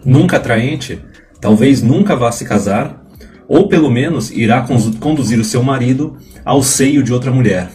Nunca 0.02 0.38
atraente, 0.38 0.98
talvez 1.42 1.83
nunca 1.83 2.16
vá 2.16 2.33
se 2.33 2.46
casar, 2.46 3.04
ou 3.46 3.68
pelo 3.68 3.90
menos 3.90 4.30
irá 4.30 4.66
conduzir 4.98 5.38
o 5.38 5.44
seu 5.44 5.62
marido 5.62 6.16
ao 6.46 6.62
seio 6.62 7.02
de 7.02 7.12
outra 7.12 7.30
mulher. 7.30 7.68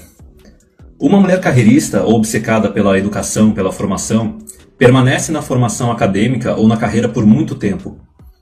Uma 1.00 1.20
mulher 1.20 1.40
carreirista 1.40 2.02
ou 2.02 2.16
obcecada 2.16 2.72
pela 2.72 2.98
educação, 2.98 3.52
pela 3.52 3.72
formação, 3.72 4.40
permanece 4.80 5.32
na 5.32 5.44
formação 5.44 5.92
acadêmica 5.92 6.56
ou 6.56 6.68
na 6.68 6.76
carreira 6.76 7.08
por 7.08 7.24
muito 7.24 7.54
tempo, 7.54 8.00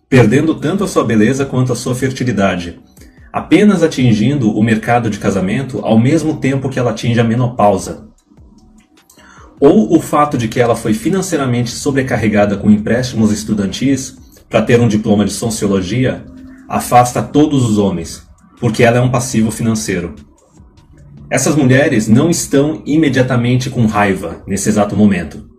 perdendo 0.07 0.55
tanto 0.55 0.85
a 0.85 0.87
sua 0.87 1.03
beleza 1.03 1.45
quanto 1.45 1.73
a 1.73 1.75
sua 1.75 1.93
fertilidade, 1.93 2.79
apenas 3.31 3.83
atingindo 3.83 4.51
o 4.51 4.63
mercado 4.63 5.09
de 5.09 5.19
casamento 5.19 5.79
ao 5.83 5.99
mesmo 5.99 6.37
tempo 6.37 6.69
que 6.69 6.79
ela 6.79 6.91
atinge 6.91 7.19
a 7.19 7.23
menopausa. 7.23 8.07
Ou 9.59 9.95
o 9.95 9.99
fato 9.99 10.37
de 10.37 10.47
que 10.47 10.59
ela 10.59 10.75
foi 10.75 10.93
financeiramente 10.93 11.71
sobrecarregada 11.71 12.57
com 12.57 12.69
empréstimos 12.69 13.31
estudantis 13.31 14.17
para 14.49 14.61
ter 14.61 14.79
um 14.79 14.87
diploma 14.87 15.25
de 15.25 15.31
sociologia 15.31 16.25
afasta 16.67 17.21
todos 17.21 17.67
os 17.67 17.77
homens, 17.77 18.27
porque 18.59 18.83
ela 18.83 18.97
é 18.97 19.01
um 19.01 19.11
passivo 19.11 19.51
financeiro. 19.51 20.15
Essas 21.29 21.55
mulheres 21.55 22.07
não 22.07 22.29
estão 22.29 22.81
imediatamente 22.85 23.69
com 23.69 23.85
raiva 23.85 24.43
nesse 24.47 24.69
exato 24.69 24.95
momento, 24.95 25.49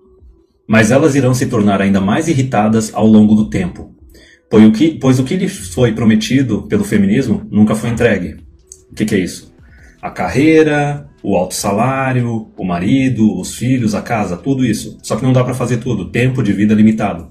mas 0.66 0.90
elas 0.90 1.14
irão 1.14 1.34
se 1.34 1.46
tornar 1.46 1.80
ainda 1.80 2.00
mais 2.00 2.28
irritadas 2.28 2.92
ao 2.94 3.06
longo 3.06 3.34
do 3.34 3.50
tempo, 3.50 3.94
Pois 4.50 4.64
o 4.64 4.72
que, 4.72 4.98
pois 4.98 5.18
o 5.18 5.24
que 5.24 5.36
lhe 5.36 5.48
foi 5.48 5.92
prometido 5.92 6.62
pelo 6.62 6.84
feminismo 6.84 7.46
nunca 7.50 7.74
foi 7.74 7.90
entregue. 7.90 8.36
O 8.90 8.94
que, 8.94 9.04
que 9.04 9.14
é 9.14 9.18
isso? 9.18 9.52
A 10.00 10.10
carreira, 10.10 11.08
o 11.22 11.36
alto 11.36 11.54
salário, 11.54 12.50
o 12.56 12.64
marido, 12.64 13.38
os 13.38 13.54
filhos, 13.54 13.94
a 13.94 14.00
casa, 14.00 14.36
tudo 14.36 14.64
isso. 14.64 14.98
Só 15.02 15.16
que 15.16 15.22
não 15.22 15.32
dá 15.32 15.44
para 15.44 15.54
fazer 15.54 15.78
tudo, 15.78 16.10
tempo 16.10 16.42
de 16.42 16.52
vida 16.52 16.74
limitado. 16.74 17.28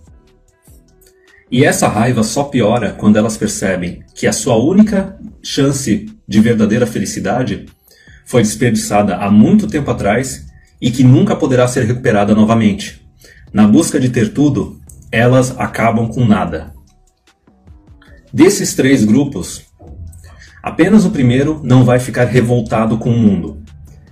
E 1.50 1.64
essa 1.64 1.88
raiva 1.88 2.24
só 2.24 2.44
piora 2.44 2.92
quando 2.92 3.16
elas 3.16 3.38
percebem 3.38 4.04
que 4.14 4.28
a 4.28 4.34
sua 4.34 4.58
única 4.58 5.18
chance 5.42 6.06
de 6.28 6.42
verdadeira 6.42 6.86
felicidade 6.86 7.66
foi 8.26 8.42
desperdiçada 8.42 9.16
há 9.16 9.32
muito 9.32 9.66
tempo 9.66 9.90
atrás 9.90 10.46
e 10.82 10.92
que 10.92 11.04
nunca 11.04 11.36
poderá 11.36 11.68
ser 11.68 11.86
recuperada 11.86 12.36
novamente. 12.36 13.02
Na 13.54 13.66
busca 13.66 13.98
de 13.98 14.10
ter 14.10 14.34
tudo, 14.34 14.80
elas 15.10 15.58
acabam 15.58 16.10
com 16.10 16.26
nada. 16.26 16.77
Desses 18.34 18.74
três 18.74 19.06
grupos, 19.06 19.66
apenas 20.62 21.06
o 21.06 21.12
primeiro 21.12 21.62
não 21.64 21.86
vai 21.86 22.00
ficar 22.00 22.26
revoltado 22.26 22.98
com 22.98 23.10
o 23.10 23.18
mundo, 23.18 23.62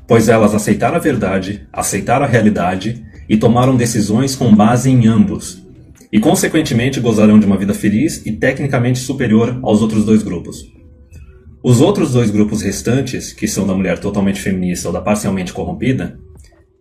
pois 0.08 0.30
elas 0.30 0.56
aceitaram 0.56 0.96
a 0.96 1.00
verdade, 1.00 1.68
aceitaram 1.72 2.26
a 2.26 2.28
realidade 2.28 3.06
e 3.28 3.36
tomaram 3.38 3.76
decisões 3.76 4.36
com 4.36 4.56
base 4.56 4.90
em 4.90 5.08
ambos, 5.08 5.64
e 6.12 6.20
consequentemente 6.20 7.00
gozarão 7.00 7.40
de 7.40 7.46
uma 7.46 7.58
vida 7.58 7.74
feliz 7.74 8.26
e 8.26 8.32
tecnicamente 8.32 9.00
superior 9.00 9.60
aos 9.62 9.82
outros 9.82 10.06
dois 10.06 10.24
grupos. 10.24 10.66
Os 11.64 11.82
outros 11.82 12.14
dois 12.14 12.30
grupos 12.30 12.62
restantes, 12.62 13.34
que 13.34 13.48
são 13.48 13.66
da 13.66 13.74
mulher 13.74 14.00
totalmente 14.00 14.40
feminista 14.40 14.88
ou 14.88 14.94
da 14.94 15.02
parcialmente 15.02 15.52
corrompida, 15.52 16.18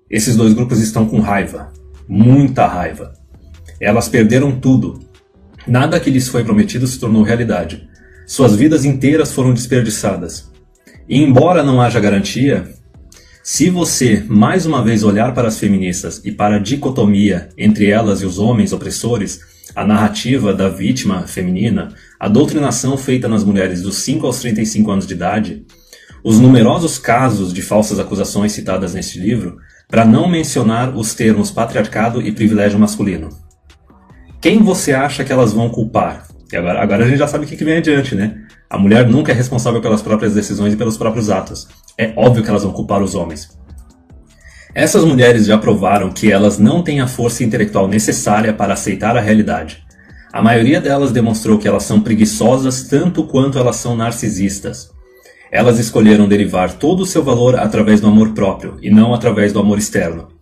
esses 0.08 0.36
dois 0.36 0.52
grupos 0.52 0.78
estão 0.78 1.06
com 1.06 1.20
raiva, 1.20 1.72
muita 2.06 2.66
raiva. 2.66 3.14
Elas 3.80 4.08
perderam 4.08 4.52
tudo. 4.60 5.00
Nada 5.66 5.98
que 5.98 6.10
lhes 6.10 6.28
foi 6.28 6.44
prometido 6.44 6.86
se 6.86 6.98
tornou 6.98 7.22
realidade. 7.22 7.88
Suas 8.26 8.54
vidas 8.54 8.84
inteiras 8.84 9.32
foram 9.32 9.54
desperdiçadas. 9.54 10.50
E 11.08 11.22
embora 11.22 11.62
não 11.62 11.80
haja 11.80 11.98
garantia, 12.00 12.68
se 13.42 13.70
você 13.70 14.22
mais 14.28 14.66
uma 14.66 14.82
vez 14.82 15.02
olhar 15.02 15.32
para 15.34 15.48
as 15.48 15.58
feministas 15.58 16.20
e 16.24 16.32
para 16.32 16.56
a 16.56 16.58
dicotomia 16.58 17.48
entre 17.56 17.86
elas 17.86 18.20
e 18.20 18.26
os 18.26 18.38
homens 18.38 18.72
opressores, 18.72 19.40
a 19.74 19.86
narrativa 19.86 20.52
da 20.52 20.68
vítima 20.68 21.26
feminina, 21.26 21.94
a 22.20 22.28
doutrinação 22.28 22.96
feita 22.96 23.26
nas 23.26 23.42
mulheres 23.42 23.82
dos 23.82 23.96
5 23.96 24.26
aos 24.26 24.40
35 24.40 24.90
anos 24.90 25.06
de 25.06 25.14
idade, 25.14 25.64
os 26.22 26.40
numerosos 26.40 26.98
casos 26.98 27.52
de 27.52 27.60
falsas 27.60 27.98
acusações 27.98 28.52
citadas 28.52 28.94
neste 28.94 29.18
livro, 29.18 29.56
para 29.88 30.04
não 30.04 30.28
mencionar 30.28 30.96
os 30.96 31.14
termos 31.14 31.50
patriarcado 31.50 32.22
e 32.22 32.32
privilégio 32.32 32.78
masculino. 32.78 33.43
Quem 34.44 34.62
você 34.62 34.92
acha 34.92 35.24
que 35.24 35.32
elas 35.32 35.54
vão 35.54 35.70
culpar? 35.70 36.28
E 36.52 36.56
agora, 36.58 36.82
agora 36.82 37.04
a 37.06 37.08
gente 37.08 37.16
já 37.16 37.26
sabe 37.26 37.46
o 37.46 37.48
que, 37.48 37.56
que 37.56 37.64
vem 37.64 37.78
adiante, 37.78 38.14
né? 38.14 38.42
A 38.68 38.76
mulher 38.76 39.08
nunca 39.08 39.32
é 39.32 39.34
responsável 39.34 39.80
pelas 39.80 40.02
próprias 40.02 40.34
decisões 40.34 40.74
e 40.74 40.76
pelos 40.76 40.98
próprios 40.98 41.30
atos. 41.30 41.66
É 41.96 42.12
óbvio 42.14 42.42
que 42.44 42.50
elas 42.50 42.62
vão 42.62 42.70
culpar 42.70 43.02
os 43.02 43.14
homens. 43.14 43.48
Essas 44.74 45.02
mulheres 45.02 45.46
já 45.46 45.56
provaram 45.56 46.12
que 46.12 46.30
elas 46.30 46.58
não 46.58 46.82
têm 46.82 47.00
a 47.00 47.06
força 47.06 47.42
intelectual 47.42 47.88
necessária 47.88 48.52
para 48.52 48.74
aceitar 48.74 49.16
a 49.16 49.20
realidade. 49.22 49.82
A 50.30 50.42
maioria 50.42 50.78
delas 50.78 51.10
demonstrou 51.10 51.56
que 51.56 51.66
elas 51.66 51.84
são 51.84 52.02
preguiçosas 52.02 52.82
tanto 52.82 53.26
quanto 53.26 53.58
elas 53.58 53.76
são 53.76 53.96
narcisistas. 53.96 54.90
Elas 55.50 55.78
escolheram 55.78 56.28
derivar 56.28 56.74
todo 56.74 57.00
o 57.00 57.06
seu 57.06 57.24
valor 57.24 57.58
através 57.58 57.98
do 57.98 58.08
amor 58.08 58.34
próprio 58.34 58.76
e 58.82 58.90
não 58.90 59.14
através 59.14 59.54
do 59.54 59.58
amor 59.58 59.78
externo. 59.78 60.33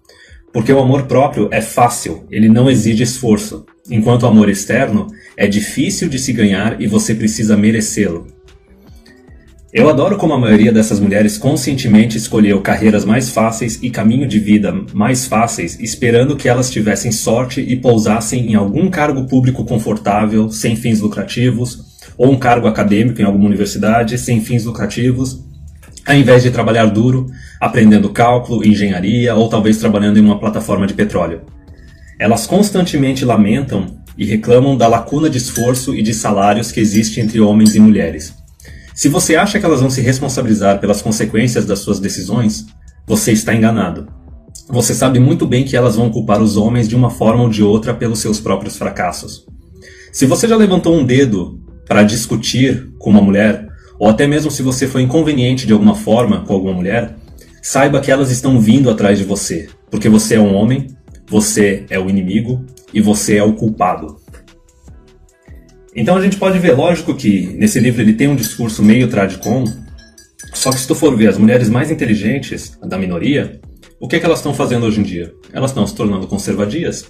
Porque 0.53 0.73
o 0.73 0.79
amor 0.79 1.05
próprio 1.05 1.49
é 1.51 1.62
fácil, 1.62 2.25
ele 2.31 2.49
não 2.49 2.71
exige 2.71 3.03
esforço, 3.03 3.65
enquanto 3.91 4.25
o 4.25 4.27
amor 4.27 4.51
externo 4.51 5.07
é 5.37 5.47
difícil 5.47 6.09
de 6.09 6.19
se 6.19 6.33
ganhar 6.33 6.81
e 6.81 6.87
você 6.87 7.15
precisa 7.15 7.57
merecê-lo. 7.57 8.27
Eu 9.73 9.88
adoro 9.88 10.19
como 10.19 10.35
a 10.35 10.38
maioria 10.38 10.71
dessas 10.71 11.01
mulheres 11.01 11.38
conscientemente 11.38 12.19
escolheu 12.19 12.61
carreiras 12.61 13.07
mais 13.07 13.31
fáceis 13.31 13.79
e 13.83 13.88
caminho 13.88 14.29
de 14.29 14.38
vida 14.38 14.71
mais 14.93 15.25
fáceis, 15.25 15.81
esperando 15.81 16.37
que 16.37 16.47
elas 16.47 16.71
tivessem 16.71 17.11
sorte 17.11 17.62
e 17.62 17.75
pousassem 17.75 18.53
em 18.53 18.55
algum 18.55 18.91
cargo 18.91 19.27
público 19.27 19.65
confortável, 19.65 20.51
sem 20.51 20.77
fins 20.77 21.01
lucrativos, 21.01 21.87
ou 22.19 22.31
um 22.31 22.38
cargo 22.38 22.67
acadêmico 22.67 23.23
em 23.23 23.25
alguma 23.25 23.47
universidade, 23.47 24.19
sem 24.19 24.43
fins 24.43 24.67
lucrativos, 24.67 25.43
ao 26.07 26.15
invés 26.15 26.43
de 26.43 26.51
trabalhar 26.51 26.87
duro, 26.87 27.27
aprendendo 27.61 28.11
cálculo, 28.11 28.67
engenharia 28.67 29.35
ou 29.35 29.49
talvez 29.49 29.79
trabalhando 29.79 30.19
em 30.19 30.23
uma 30.23 30.38
plataforma 30.38 30.87
de 30.87 30.95
petróleo. 30.95 31.43
Elas 32.19 32.47
constantemente 32.47 33.25
lamentam 33.25 33.99
e 34.17 34.25
reclamam 34.25 34.77
da 34.77 34.88
lacuna 34.88 35.31
de 35.31 35.38
esforço 35.38 35.95
e 35.95 36.03
de 36.03 36.12
salários 36.12 36.71
que 36.71 36.81
existe 36.81 37.21
entre 37.21 37.41
homens 37.41 37.75
e 37.75 37.81
mulheres. 37.81 38.35
Se 38.95 39.09
você 39.09 39.37
acha 39.37 39.59
que 39.59 39.65
elas 39.65 39.81
vão 39.81 39.91
se 39.91 40.01
responsabilizar 40.01 40.79
pelas 40.79 41.01
consequências 41.01 41.65
das 41.65 41.79
suas 41.79 41.99
decisões, 41.99 42.67
você 43.07 43.33
está 43.33 43.55
enganado. 43.55 44.07
Você 44.69 44.95
sabe 44.95 45.19
muito 45.19 45.47
bem 45.47 45.65
que 45.65 45.77
elas 45.77 45.97
vão 45.97 46.11
culpar 46.11 46.43
os 46.43 46.57
homens 46.57 46.88
de 46.88 46.95
uma 46.95 47.11
forma 47.11 47.43
ou 47.43 47.49
de 47.49 47.62
outra 47.62 47.95
pelos 47.95 48.21
seus 48.21 48.38
próprios 48.38 48.77
fracassos. 48.77 49.47
Se 50.12 50.27
você 50.27 50.47
já 50.47 50.57
levantou 50.57 50.95
um 50.95 51.05
dedo 51.05 51.59
para 51.87 52.03
discutir 52.03 52.91
com 52.99 53.11
uma 53.11 53.23
mulher, 53.23 53.67
ou 54.03 54.09
até 54.09 54.27
mesmo 54.27 54.51
se 54.51 54.65
você 54.65 54.88
foi 54.88 55.03
inconveniente 55.03 55.65
de 55.65 55.73
alguma 55.73 55.95
forma 55.95 56.41
com 56.41 56.53
alguma 56.53 56.75
mulher, 56.75 57.15
saiba 57.62 58.01
que 58.01 58.11
elas 58.11 58.33
estão 58.33 58.59
vindo 58.59 58.91
atrás 58.91 59.17
de 59.17 59.23
você, 59.23 59.69
porque 59.93 60.09
você 60.09 60.35
é 60.35 60.41
um 60.41 60.57
homem, 60.57 60.88
você 61.25 61.87
é 61.88 62.01
o 62.01 62.11
inimigo 62.11 62.67
e 62.93 63.01
você 63.01 63.37
é 63.37 63.45
o 63.45 63.53
culpado. 63.53 64.17
Então 65.95 66.17
a 66.17 66.21
gente 66.21 66.37
pode 66.37 66.59
ver, 66.59 66.73
lógico 66.73 67.15
que 67.15 67.55
nesse 67.57 67.79
livro 67.79 68.03
ele 68.03 68.15
tem 68.15 68.27
um 68.27 68.35
discurso 68.35 68.83
meio 68.83 69.07
tradicom, 69.07 69.62
só 70.53 70.73
que 70.73 70.81
se 70.81 70.88
tu 70.88 70.97
for 70.97 71.17
ver 71.17 71.29
as 71.29 71.38
mulheres 71.38 71.69
mais 71.69 71.88
inteligentes 71.88 72.77
da 72.83 72.99
minoria, 72.99 73.61
o 74.01 74.09
que, 74.09 74.17
é 74.17 74.19
que 74.19 74.27
elas 74.27 74.41
estão 74.41 74.53
fazendo 74.53 74.85
hoje 74.85 74.99
em 74.99 75.05
dia? 75.05 75.33
Elas 75.53 75.71
estão 75.71 75.87
se 75.87 75.95
tornando 75.95 76.27
conservadias. 76.27 77.09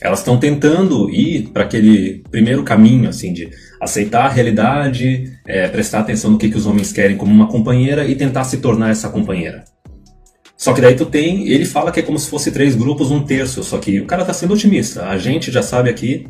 Elas 0.00 0.20
estão 0.20 0.38
tentando 0.38 1.10
ir 1.10 1.50
para 1.50 1.64
aquele 1.64 2.24
primeiro 2.30 2.62
caminho, 2.62 3.10
assim, 3.10 3.30
de 3.30 3.50
aceitar 3.80 4.26
a 4.26 4.28
realidade, 4.28 5.38
é, 5.46 5.68
prestar 5.68 6.00
atenção 6.00 6.30
no 6.30 6.38
que, 6.38 6.48
que 6.48 6.56
os 6.56 6.66
homens 6.66 6.92
querem 6.92 7.16
como 7.16 7.32
uma 7.32 7.48
companheira 7.48 8.06
e 8.06 8.14
tentar 8.14 8.44
se 8.44 8.58
tornar 8.58 8.90
essa 8.90 9.08
companheira. 9.08 9.64
Só 10.56 10.72
que 10.72 10.80
daí 10.80 10.94
tu 10.94 11.04
tem, 11.04 11.48
ele 11.48 11.64
fala 11.64 11.90
que 11.92 12.00
é 12.00 12.02
como 12.02 12.18
se 12.18 12.30
fosse 12.30 12.50
três 12.50 12.74
grupos, 12.74 13.10
um 13.10 13.22
terço, 13.22 13.62
só 13.62 13.78
que 13.78 14.00
o 14.00 14.06
cara 14.06 14.22
está 14.22 14.32
sendo 14.32 14.54
otimista. 14.54 15.06
A 15.06 15.18
gente 15.18 15.50
já 15.50 15.62
sabe 15.62 15.90
aqui, 15.90 16.26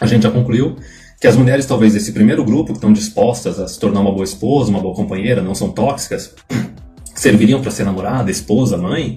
a 0.00 0.06
gente 0.06 0.22
já 0.22 0.30
concluiu 0.30 0.76
que 1.20 1.26
as 1.26 1.36
mulheres, 1.36 1.66
talvez 1.66 1.94
desse 1.94 2.12
primeiro 2.12 2.44
grupo, 2.44 2.72
que 2.72 2.78
estão 2.78 2.92
dispostas 2.92 3.58
a 3.58 3.66
se 3.66 3.78
tornar 3.78 4.00
uma 4.00 4.12
boa 4.12 4.24
esposa, 4.24 4.70
uma 4.70 4.80
boa 4.80 4.94
companheira, 4.94 5.42
não 5.42 5.54
são 5.54 5.70
tóxicas, 5.70 6.34
serviriam 7.14 7.60
para 7.60 7.70
ser 7.70 7.84
namorada, 7.84 8.30
esposa, 8.30 8.76
mãe, 8.76 9.14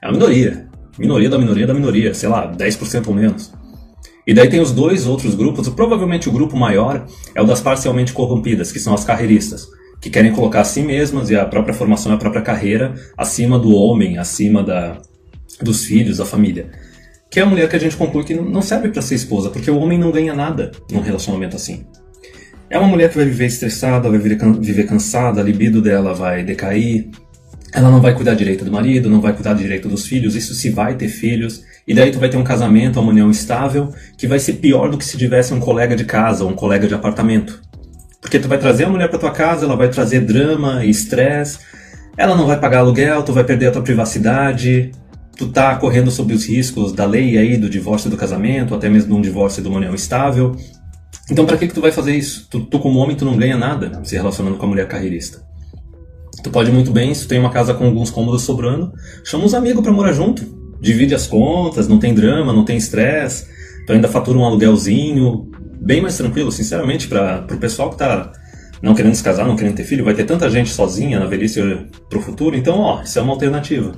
é 0.00 0.06
uma 0.06 0.12
minoria. 0.12 0.66
Minoria 0.98 1.30
da 1.30 1.38
minoria 1.38 1.66
da 1.66 1.74
minoria, 1.74 2.12
sei 2.12 2.28
lá, 2.28 2.52
10% 2.52 3.06
ou 3.08 3.14
menos. 3.14 3.52
E 4.26 4.32
daí 4.32 4.48
tem 4.48 4.60
os 4.60 4.70
dois 4.70 5.06
outros 5.06 5.34
grupos, 5.34 5.68
provavelmente 5.68 6.28
o 6.28 6.32
grupo 6.32 6.56
maior 6.56 7.06
é 7.34 7.42
o 7.42 7.44
das 7.44 7.60
parcialmente 7.60 8.12
corrompidas, 8.12 8.70
que 8.70 8.78
são 8.78 8.94
as 8.94 9.04
carreiristas, 9.04 9.68
que 10.00 10.10
querem 10.10 10.32
colocar 10.32 10.60
a 10.60 10.64
si 10.64 10.82
mesmas 10.82 11.30
e 11.30 11.36
a 11.36 11.44
própria 11.44 11.74
formação 11.74 12.12
e 12.12 12.14
a 12.14 12.18
própria 12.18 12.42
carreira 12.42 12.94
acima 13.16 13.58
do 13.58 13.74
homem, 13.74 14.18
acima 14.18 14.62
da, 14.62 14.98
dos 15.60 15.84
filhos, 15.84 16.18
da 16.18 16.24
família 16.24 16.70
que 17.32 17.40
é 17.40 17.42
a 17.42 17.46
mulher 17.46 17.66
que 17.66 17.74
a 17.74 17.78
gente 17.78 17.96
conclui 17.96 18.24
que 18.24 18.34
não 18.34 18.60
serve 18.60 18.90
para 18.90 19.00
ser 19.00 19.14
esposa, 19.14 19.48
porque 19.48 19.70
o 19.70 19.78
homem 19.78 19.98
não 19.98 20.12
ganha 20.12 20.34
nada 20.34 20.70
num 20.90 21.00
relacionamento 21.00 21.56
assim. 21.56 21.86
É 22.68 22.78
uma 22.78 22.86
mulher 22.86 23.08
que 23.08 23.16
vai 23.16 23.24
viver 23.24 23.46
estressada, 23.46 24.10
vai 24.10 24.18
viver 24.18 24.86
cansada, 24.86 25.40
a 25.40 25.42
libido 25.44 25.80
dela 25.80 26.12
vai 26.12 26.44
decair, 26.44 27.08
ela 27.72 27.90
não 27.90 28.00
vai 28.00 28.14
cuidar 28.14 28.34
direito 28.34 28.64
do 28.64 28.70
marido, 28.70 29.08
não 29.08 29.20
vai 29.20 29.32
cuidar 29.32 29.54
direito 29.54 29.88
dos 29.88 30.06
filhos, 30.06 30.34
isso 30.34 30.54
se 30.54 30.70
vai 30.70 30.94
ter 30.94 31.08
filhos, 31.08 31.62
e 31.88 31.94
daí 31.94 32.10
tu 32.10 32.18
vai 32.18 32.28
ter 32.28 32.36
um 32.36 32.44
casamento, 32.44 33.00
uma 33.00 33.10
união 33.10 33.30
estável, 33.30 33.92
que 34.16 34.26
vai 34.26 34.38
ser 34.38 34.54
pior 34.54 34.90
do 34.90 34.98
que 34.98 35.04
se 35.04 35.16
tivesse 35.16 35.54
um 35.54 35.60
colega 35.60 35.96
de 35.96 36.04
casa 36.04 36.44
ou 36.44 36.50
um 36.50 36.54
colega 36.54 36.86
de 36.86 36.94
apartamento. 36.94 37.62
Porque 38.20 38.38
tu 38.38 38.46
vai 38.46 38.58
trazer 38.58 38.84
a 38.84 38.88
mulher 38.88 39.08
para 39.08 39.18
tua 39.18 39.30
casa, 39.30 39.64
ela 39.64 39.74
vai 39.74 39.88
trazer 39.88 40.20
drama 40.20 40.84
e 40.84 40.90
estresse, 40.90 41.58
ela 42.16 42.36
não 42.36 42.46
vai 42.46 42.60
pagar 42.60 42.80
aluguel, 42.80 43.22
tu 43.22 43.32
vai 43.32 43.42
perder 43.42 43.68
a 43.68 43.72
tua 43.72 43.82
privacidade, 43.82 44.92
tu 45.36 45.48
tá 45.48 45.74
correndo 45.76 46.10
sob 46.10 46.34
os 46.34 46.46
riscos 46.46 46.92
da 46.92 47.06
lei 47.06 47.38
aí 47.38 47.56
do 47.56 47.70
divórcio 47.70 48.10
do 48.10 48.18
casamento, 48.18 48.74
até 48.74 48.88
mesmo 48.88 49.08
de 49.08 49.14
um 49.18 49.22
divórcio 49.22 49.62
de 49.62 49.68
uma 49.68 49.78
união 49.78 49.94
estável. 49.94 50.54
Então 51.30 51.46
para 51.46 51.56
que 51.56 51.66
que 51.66 51.74
tu 51.74 51.80
vai 51.80 51.90
fazer 51.90 52.14
isso? 52.14 52.46
Tu, 52.50 52.60
tu 52.60 52.78
como 52.78 52.98
homem 52.98 53.16
tu 53.16 53.24
não 53.24 53.36
ganha 53.36 53.56
nada 53.56 54.00
se 54.04 54.14
relacionando 54.14 54.56
com 54.56 54.66
a 54.66 54.68
mulher 54.68 54.86
carreirista. 54.86 55.51
Tu 56.42 56.50
pode 56.50 56.72
muito 56.72 56.90
bem, 56.90 57.14
se 57.14 57.22
tu 57.22 57.28
tem 57.28 57.38
uma 57.38 57.50
casa 57.50 57.72
com 57.72 57.84
alguns 57.84 58.10
cômodos 58.10 58.42
sobrando, 58.42 58.92
chama 59.24 59.44
uns 59.44 59.54
amigos 59.54 59.82
para 59.82 59.92
morar 59.92 60.12
junto. 60.12 60.44
Divide 60.80 61.14
as 61.14 61.26
contas, 61.26 61.86
não 61.86 61.98
tem 61.98 62.12
drama, 62.12 62.52
não 62.52 62.64
tem 62.64 62.76
estresse, 62.76 63.46
tu 63.86 63.92
ainda 63.92 64.08
fatura 64.08 64.38
um 64.38 64.44
aluguelzinho, 64.44 65.48
bem 65.80 66.00
mais 66.00 66.16
tranquilo, 66.16 66.50
sinceramente, 66.50 67.06
para 67.06 67.46
o 67.50 67.56
pessoal 67.56 67.90
que 67.90 67.96
tá 67.96 68.32
não 68.82 68.94
querendo 68.94 69.14
se 69.14 69.22
casar, 69.22 69.46
não 69.46 69.54
querendo 69.54 69.76
ter 69.76 69.84
filho, 69.84 70.04
vai 70.04 70.14
ter 70.14 70.24
tanta 70.24 70.50
gente 70.50 70.70
sozinha 70.70 71.20
na 71.20 71.26
velhice 71.26 71.60
pro 72.10 72.20
futuro, 72.20 72.56
então 72.56 72.80
ó, 72.80 73.02
isso 73.02 73.16
é 73.16 73.22
uma 73.22 73.32
alternativa. 73.32 73.92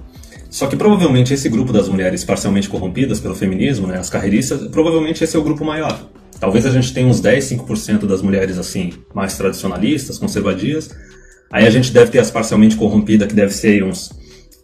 Só 0.51 0.67
que 0.67 0.77
provavelmente 0.77 1.33
esse 1.33 1.49
grupo 1.49 1.73
das 1.73 1.89
mulheres 1.89 2.23
parcialmente 2.23 2.69
corrompidas 2.69 3.19
pelo 3.19 3.35
feminismo, 3.35 3.87
né, 3.87 3.99
as 3.99 4.11
carreiristas, 4.11 4.69
provavelmente 4.69 5.25
esse 5.25 5.35
é 5.35 5.39
o 5.39 5.43
grupo 5.43 5.65
maior. 5.65 6.11
Talvez 6.39 6.67
a 6.67 6.71
gente 6.71 6.93
tenha 6.93 7.07
uns 7.07 7.21
10, 7.21 7.45
5% 7.45 8.07
das 8.07 8.21
mulheres 8.21 8.59
assim, 8.59 8.93
mais 9.15 9.37
tradicionalistas, 9.37 10.19
conservadias. 10.19 10.91
Aí 11.55 11.69
a 11.69 11.71
gente 11.71 11.93
deve 11.93 12.11
ter 12.11 12.19
as 12.19 12.33
parcialmente 12.33 12.75
corrompidas, 12.75 13.29
que 13.29 13.35
deve 13.35 13.55
ser 13.55 13.85
uns 13.85 14.11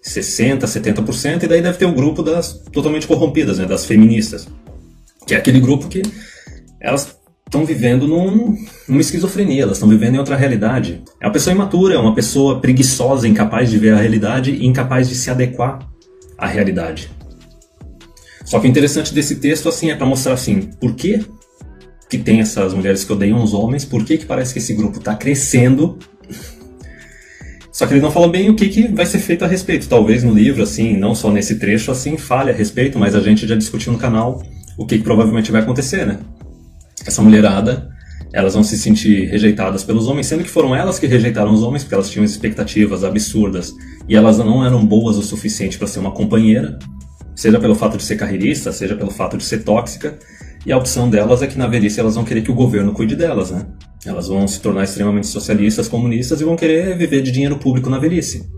60, 0.02 0.66
70%, 0.66 1.44
e 1.44 1.46
daí 1.46 1.62
deve 1.62 1.78
ter 1.78 1.84
o 1.84 1.92
grupo 1.92 2.20
das 2.20 2.64
totalmente 2.72 3.06
corrompidas, 3.06 3.60
né, 3.60 3.64
das 3.64 3.84
feministas. 3.84 4.48
Que 5.24 5.36
é 5.36 5.38
aquele 5.38 5.60
grupo 5.60 5.86
que 5.86 6.02
elas 6.80 7.16
estão 7.46 7.64
vivendo 7.64 8.08
num, 8.08 8.56
numa 8.88 9.00
esquizofrenia, 9.00 9.62
elas 9.62 9.76
estão 9.76 9.88
vivendo 9.88 10.16
em 10.16 10.18
outra 10.18 10.34
realidade. 10.34 11.00
É 11.20 11.26
uma 11.28 11.32
pessoa 11.32 11.54
imatura, 11.54 11.94
é 11.94 11.98
uma 11.98 12.12
pessoa 12.12 12.60
preguiçosa, 12.60 13.28
incapaz 13.28 13.70
de 13.70 13.78
ver 13.78 13.92
a 13.92 13.98
realidade 13.98 14.50
e 14.50 14.66
incapaz 14.66 15.08
de 15.08 15.14
se 15.14 15.30
adequar 15.30 15.78
à 16.36 16.48
realidade. 16.48 17.08
Só 18.44 18.58
que 18.58 18.66
o 18.66 18.68
interessante 18.68 19.14
desse 19.14 19.36
texto 19.36 19.68
assim 19.68 19.92
é 19.92 19.94
para 19.94 20.06
mostrar 20.06 20.32
assim, 20.32 20.62
por 20.80 20.96
que 20.96 21.24
que 22.08 22.18
tem 22.18 22.40
essas 22.40 22.74
mulheres 22.74 23.04
que 23.04 23.12
odeiam 23.12 23.40
os 23.40 23.54
homens, 23.54 23.84
por 23.84 24.04
que 24.04 24.18
que 24.18 24.26
parece 24.26 24.52
que 24.52 24.58
esse 24.58 24.74
grupo 24.74 24.98
está 24.98 25.14
crescendo? 25.14 25.96
Só 27.80 27.86
que 27.86 27.94
ele 27.94 28.02
não 28.02 28.10
fala 28.10 28.28
bem 28.28 28.50
o 28.50 28.54
que, 28.54 28.68
que 28.68 28.88
vai 28.88 29.06
ser 29.06 29.20
feito 29.20 29.42
a 29.42 29.48
respeito. 29.48 29.88
Talvez 29.88 30.22
no 30.22 30.34
livro, 30.34 30.62
assim, 30.62 30.98
não 30.98 31.14
só 31.14 31.32
nesse 31.32 31.58
trecho, 31.58 31.90
assim, 31.90 32.18
fale 32.18 32.50
a 32.50 32.52
respeito, 32.52 32.98
mas 32.98 33.14
a 33.14 33.20
gente 33.20 33.46
já 33.46 33.54
discutiu 33.54 33.90
no 33.90 33.98
canal 33.98 34.42
o 34.76 34.84
que, 34.84 34.98
que 34.98 35.02
provavelmente 35.02 35.50
vai 35.50 35.62
acontecer, 35.62 36.06
né? 36.06 36.18
essa 37.06 37.22
mulherada, 37.22 37.88
elas 38.34 38.52
vão 38.52 38.62
se 38.62 38.76
sentir 38.76 39.30
rejeitadas 39.30 39.82
pelos 39.82 40.08
homens, 40.08 40.26
sendo 40.26 40.44
que 40.44 40.50
foram 40.50 40.76
elas 40.76 40.98
que 40.98 41.06
rejeitaram 41.06 41.54
os 41.54 41.62
homens, 41.62 41.82
porque 41.82 41.94
elas 41.94 42.10
tinham 42.10 42.22
expectativas 42.22 43.02
absurdas 43.02 43.72
e 44.06 44.14
elas 44.14 44.36
não 44.36 44.62
eram 44.62 44.84
boas 44.84 45.16
o 45.16 45.22
suficiente 45.22 45.78
para 45.78 45.86
ser 45.86 46.00
uma 46.00 46.10
companheira, 46.10 46.78
seja 47.34 47.58
pelo 47.58 47.74
fato 47.74 47.96
de 47.96 48.02
ser 48.02 48.16
carreirista, 48.16 48.72
seja 48.72 48.94
pelo 48.94 49.10
fato 49.10 49.38
de 49.38 49.44
ser 49.44 49.64
tóxica. 49.64 50.18
E 50.66 50.70
a 50.70 50.76
opção 50.76 51.08
delas 51.08 51.40
é 51.40 51.46
que 51.46 51.56
na 51.56 51.66
velhice 51.66 51.98
elas 51.98 52.14
vão 52.14 52.24
querer 52.24 52.42
que 52.42 52.50
o 52.50 52.54
governo 52.54 52.92
cuide 52.92 53.16
delas, 53.16 53.50
né? 53.50 53.64
Elas 54.04 54.28
vão 54.28 54.48
se 54.48 54.60
tornar 54.60 54.84
extremamente 54.84 55.26
socialistas, 55.26 55.88
comunistas 55.88 56.40
e 56.40 56.44
vão 56.44 56.56
querer 56.56 56.96
viver 56.96 57.22
de 57.22 57.30
dinheiro 57.30 57.58
público 57.58 57.90
na 57.90 57.98
velhice. 57.98 58.48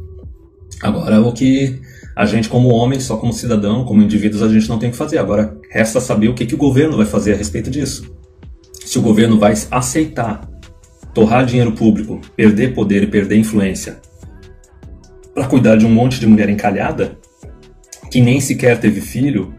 Agora, 0.81 1.21
o 1.21 1.33
que 1.33 1.81
a 2.15 2.27
gente, 2.27 2.49
como 2.49 2.69
homem, 2.69 3.01
só 3.01 3.17
como 3.17 3.33
cidadão, 3.33 3.85
como 3.85 4.03
indivíduos, 4.03 4.43
a 4.43 4.49
gente 4.49 4.69
não 4.69 4.79
tem 4.79 4.91
que 4.91 4.97
fazer. 4.97 5.19
Agora, 5.19 5.57
resta 5.71 6.01
saber 6.01 6.29
o 6.29 6.35
que, 6.35 6.47
que 6.47 6.55
o 6.55 6.59
governo 6.59 6.97
vai 6.97 7.07
fazer 7.07 7.35
a 7.35 7.37
respeito 7.37 7.71
disso 7.71 8.13
se 8.93 8.99
o 8.99 9.03
governo 9.03 9.39
vai 9.39 9.55
aceitar 9.71 10.47
torrar 11.15 11.47
dinheiro 11.47 11.73
público, 11.73 12.21
perder 12.37 12.75
poder 12.75 13.03
e 13.03 13.07
perder 13.07 13.39
influência 13.39 13.99
para 15.35 15.47
cuidar 15.47 15.77
de 15.77 15.87
um 15.87 15.91
monte 15.91 16.21
de 16.21 16.27
mulher 16.27 16.51
encalhada 16.51 17.17
que 18.11 18.21
nem 18.21 18.39
sequer 18.39 18.79
teve 18.79 19.01
filho, 19.01 19.55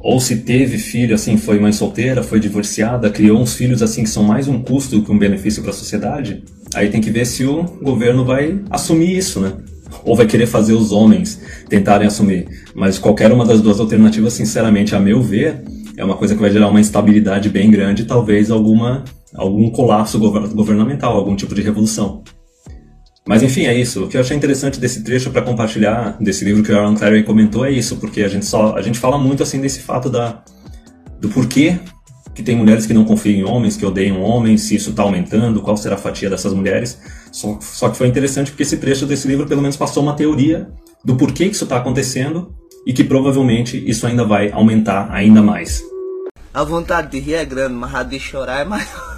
ou 0.00 0.18
se 0.18 0.36
teve 0.36 0.78
filho 0.78 1.14
assim, 1.14 1.36
foi 1.36 1.60
mãe 1.60 1.72
solteira, 1.72 2.22
foi 2.22 2.40
divorciada, 2.40 3.10
criou 3.10 3.38
uns 3.38 3.54
filhos 3.54 3.82
assim 3.82 4.02
que 4.02 4.10
são 4.10 4.24
mais 4.24 4.48
um 4.48 4.62
custo 4.62 5.02
que 5.02 5.12
um 5.12 5.18
benefício 5.18 5.62
para 5.62 5.70
a 5.70 5.74
sociedade, 5.74 6.42
aí 6.74 6.88
tem 6.88 7.00
que 7.00 7.10
ver 7.10 7.26
se 7.26 7.44
o 7.44 7.62
governo 7.82 8.24
vai 8.24 8.58
assumir 8.70 9.16
isso, 9.16 9.40
né? 9.40 9.52
Ou 10.04 10.16
vai 10.16 10.26
querer 10.26 10.46
fazer 10.46 10.72
os 10.72 10.92
homens 10.92 11.40
tentarem 11.68 12.06
assumir. 12.06 12.48
Mas 12.74 12.98
qualquer 12.98 13.32
uma 13.32 13.44
das 13.44 13.60
duas 13.60 13.78
alternativas, 13.78 14.32
sinceramente, 14.32 14.94
a 14.94 15.00
meu 15.00 15.20
ver, 15.20 15.62
é 15.96 16.04
uma 16.04 16.16
coisa 16.16 16.34
que 16.34 16.40
vai 16.40 16.50
gerar 16.50 16.68
uma 16.68 16.80
instabilidade 16.80 17.48
bem 17.50 17.70
grande, 17.70 18.04
talvez 18.04 18.50
alguma 18.50 19.04
algum 19.34 19.70
colapso 19.70 20.18
governamental, 20.18 21.16
algum 21.16 21.36
tipo 21.36 21.54
de 21.54 21.62
revolução. 21.62 22.22
Mas 23.30 23.44
enfim, 23.44 23.66
é 23.66 23.78
isso. 23.78 24.02
O 24.02 24.08
que 24.08 24.16
eu 24.16 24.20
achei 24.22 24.36
interessante 24.36 24.80
desse 24.80 25.04
trecho 25.04 25.30
para 25.30 25.40
compartilhar 25.40 26.16
desse 26.20 26.44
livro 26.44 26.64
que 26.64 26.72
o 26.72 26.76
Aaron 26.76 26.96
Clary 26.96 27.22
comentou 27.22 27.64
é 27.64 27.70
isso, 27.70 27.96
porque 27.98 28.24
a 28.24 28.28
gente 28.28 28.44
só 28.44 28.74
a 28.74 28.82
gente 28.82 28.98
fala 28.98 29.16
muito 29.16 29.40
assim 29.40 29.60
desse 29.60 29.78
fato 29.78 30.10
da 30.10 30.42
do 31.20 31.28
porquê 31.28 31.78
que 32.34 32.42
tem 32.42 32.56
mulheres 32.56 32.86
que 32.86 32.92
não 32.92 33.04
confiam 33.04 33.38
em 33.38 33.44
homens, 33.44 33.76
que 33.76 33.86
odeiam 33.86 34.20
homens, 34.20 34.62
se 34.62 34.74
isso 34.74 34.90
está 34.90 35.04
aumentando, 35.04 35.62
qual 35.62 35.76
será 35.76 35.94
a 35.94 35.98
fatia 35.98 36.28
dessas 36.28 36.52
mulheres. 36.52 36.98
Só, 37.30 37.56
só 37.60 37.88
que 37.88 37.96
foi 37.96 38.08
interessante 38.08 38.50
porque 38.50 38.64
esse 38.64 38.78
trecho 38.78 39.06
desse 39.06 39.28
livro 39.28 39.46
pelo 39.46 39.62
menos 39.62 39.76
passou 39.76 40.02
uma 40.02 40.16
teoria 40.16 40.68
do 41.04 41.14
porquê 41.14 41.48
que 41.48 41.54
isso 41.54 41.62
está 41.62 41.76
acontecendo 41.76 42.52
e 42.84 42.92
que 42.92 43.04
provavelmente 43.04 43.80
isso 43.88 44.08
ainda 44.08 44.24
vai 44.24 44.50
aumentar 44.50 45.08
ainda 45.08 45.40
mais. 45.40 45.84
A 46.52 46.64
vontade 46.64 47.12
de 47.12 47.20
rir 47.20 47.34
é 47.34 47.44
grande, 47.44 47.74
mas 47.74 47.94
a 47.94 48.02
de 48.02 48.18
chorar 48.18 48.62
é 48.62 48.64
maior. 48.64 49.09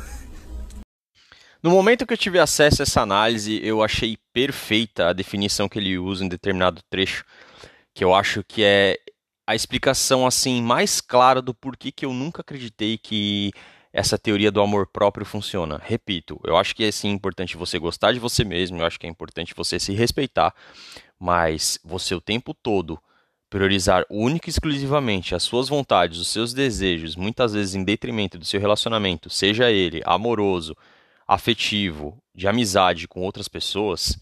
No 1.62 1.70
momento 1.70 2.04
que 2.04 2.12
eu 2.12 2.18
tive 2.18 2.40
acesso 2.40 2.82
a 2.82 2.84
essa 2.84 3.02
análise, 3.02 3.60
eu 3.62 3.84
achei 3.84 4.18
perfeita 4.32 5.08
a 5.08 5.12
definição 5.12 5.68
que 5.68 5.78
ele 5.78 5.96
usa 5.96 6.24
em 6.24 6.28
determinado 6.28 6.82
trecho, 6.90 7.24
que 7.94 8.02
eu 8.02 8.12
acho 8.12 8.42
que 8.42 8.64
é 8.64 8.98
a 9.46 9.54
explicação 9.54 10.26
assim 10.26 10.60
mais 10.60 11.00
clara 11.00 11.40
do 11.40 11.54
porquê 11.54 11.92
que 11.92 12.04
eu 12.04 12.12
nunca 12.12 12.40
acreditei 12.40 12.98
que 12.98 13.52
essa 13.92 14.18
teoria 14.18 14.50
do 14.50 14.60
amor 14.60 14.88
próprio 14.88 15.24
funciona. 15.24 15.80
Repito, 15.80 16.40
eu 16.44 16.56
acho 16.56 16.74
que 16.74 16.82
é 16.82 16.90
sim 16.90 17.10
importante 17.10 17.56
você 17.56 17.78
gostar 17.78 18.12
de 18.12 18.18
você 18.18 18.42
mesmo, 18.42 18.78
eu 18.80 18.86
acho 18.86 18.98
que 18.98 19.06
é 19.06 19.10
importante 19.10 19.54
você 19.54 19.78
se 19.78 19.92
respeitar, 19.92 20.52
mas 21.16 21.78
você 21.84 22.12
o 22.12 22.20
tempo 22.20 22.54
todo 22.54 22.98
priorizar 23.48 24.04
única 24.10 24.48
e 24.48 24.50
exclusivamente 24.50 25.32
as 25.32 25.44
suas 25.44 25.68
vontades, 25.68 26.18
os 26.18 26.26
seus 26.26 26.52
desejos, 26.52 27.14
muitas 27.14 27.52
vezes 27.52 27.76
em 27.76 27.84
detrimento 27.84 28.36
do 28.36 28.44
seu 28.44 28.58
relacionamento, 28.58 29.30
seja 29.30 29.70
ele 29.70 30.02
amoroso, 30.04 30.74
afetivo, 31.26 32.18
de 32.34 32.48
amizade 32.48 33.06
com 33.06 33.20
outras 33.20 33.48
pessoas, 33.48 34.18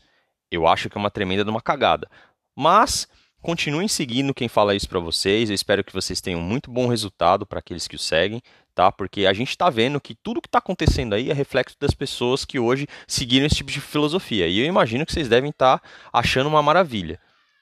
eu 0.50 0.66
acho 0.66 0.90
que 0.90 0.98
é 0.98 1.00
uma 1.00 1.10
tremenda 1.10 1.44
de 1.44 1.50
uma 1.50 1.60
cagada. 1.60 2.08
Mas 2.56 3.08
continuem 3.40 3.88
seguindo 3.88 4.34
quem 4.34 4.48
fala 4.48 4.74
isso 4.74 4.88
para 4.88 4.98
vocês. 4.98 5.48
Eu 5.48 5.54
espero 5.54 5.84
que 5.84 5.92
vocês 5.92 6.20
tenham 6.20 6.40
muito 6.40 6.70
bom 6.70 6.88
resultado 6.88 7.46
para 7.46 7.60
aqueles 7.60 7.86
que 7.86 7.96
o 7.96 7.98
seguem, 7.98 8.42
tá? 8.74 8.90
Porque 8.90 9.26
a 9.26 9.32
gente 9.32 9.50
está 9.50 9.70
vendo 9.70 10.00
que 10.00 10.14
tudo 10.14 10.40
que 10.40 10.48
está 10.48 10.58
acontecendo 10.58 11.14
aí 11.14 11.30
é 11.30 11.32
reflexo 11.32 11.76
das 11.80 11.94
pessoas 11.94 12.44
que 12.44 12.58
hoje 12.58 12.86
seguiram 13.06 13.46
esse 13.46 13.56
tipo 13.56 13.70
de 13.70 13.80
filosofia. 13.80 14.46
E 14.46 14.58
eu 14.58 14.66
imagino 14.66 15.06
que 15.06 15.12
vocês 15.12 15.28
devem 15.28 15.50
estar 15.50 15.78
tá 15.78 15.88
achando 16.12 16.48
uma 16.48 16.62
maravilha 16.62 17.18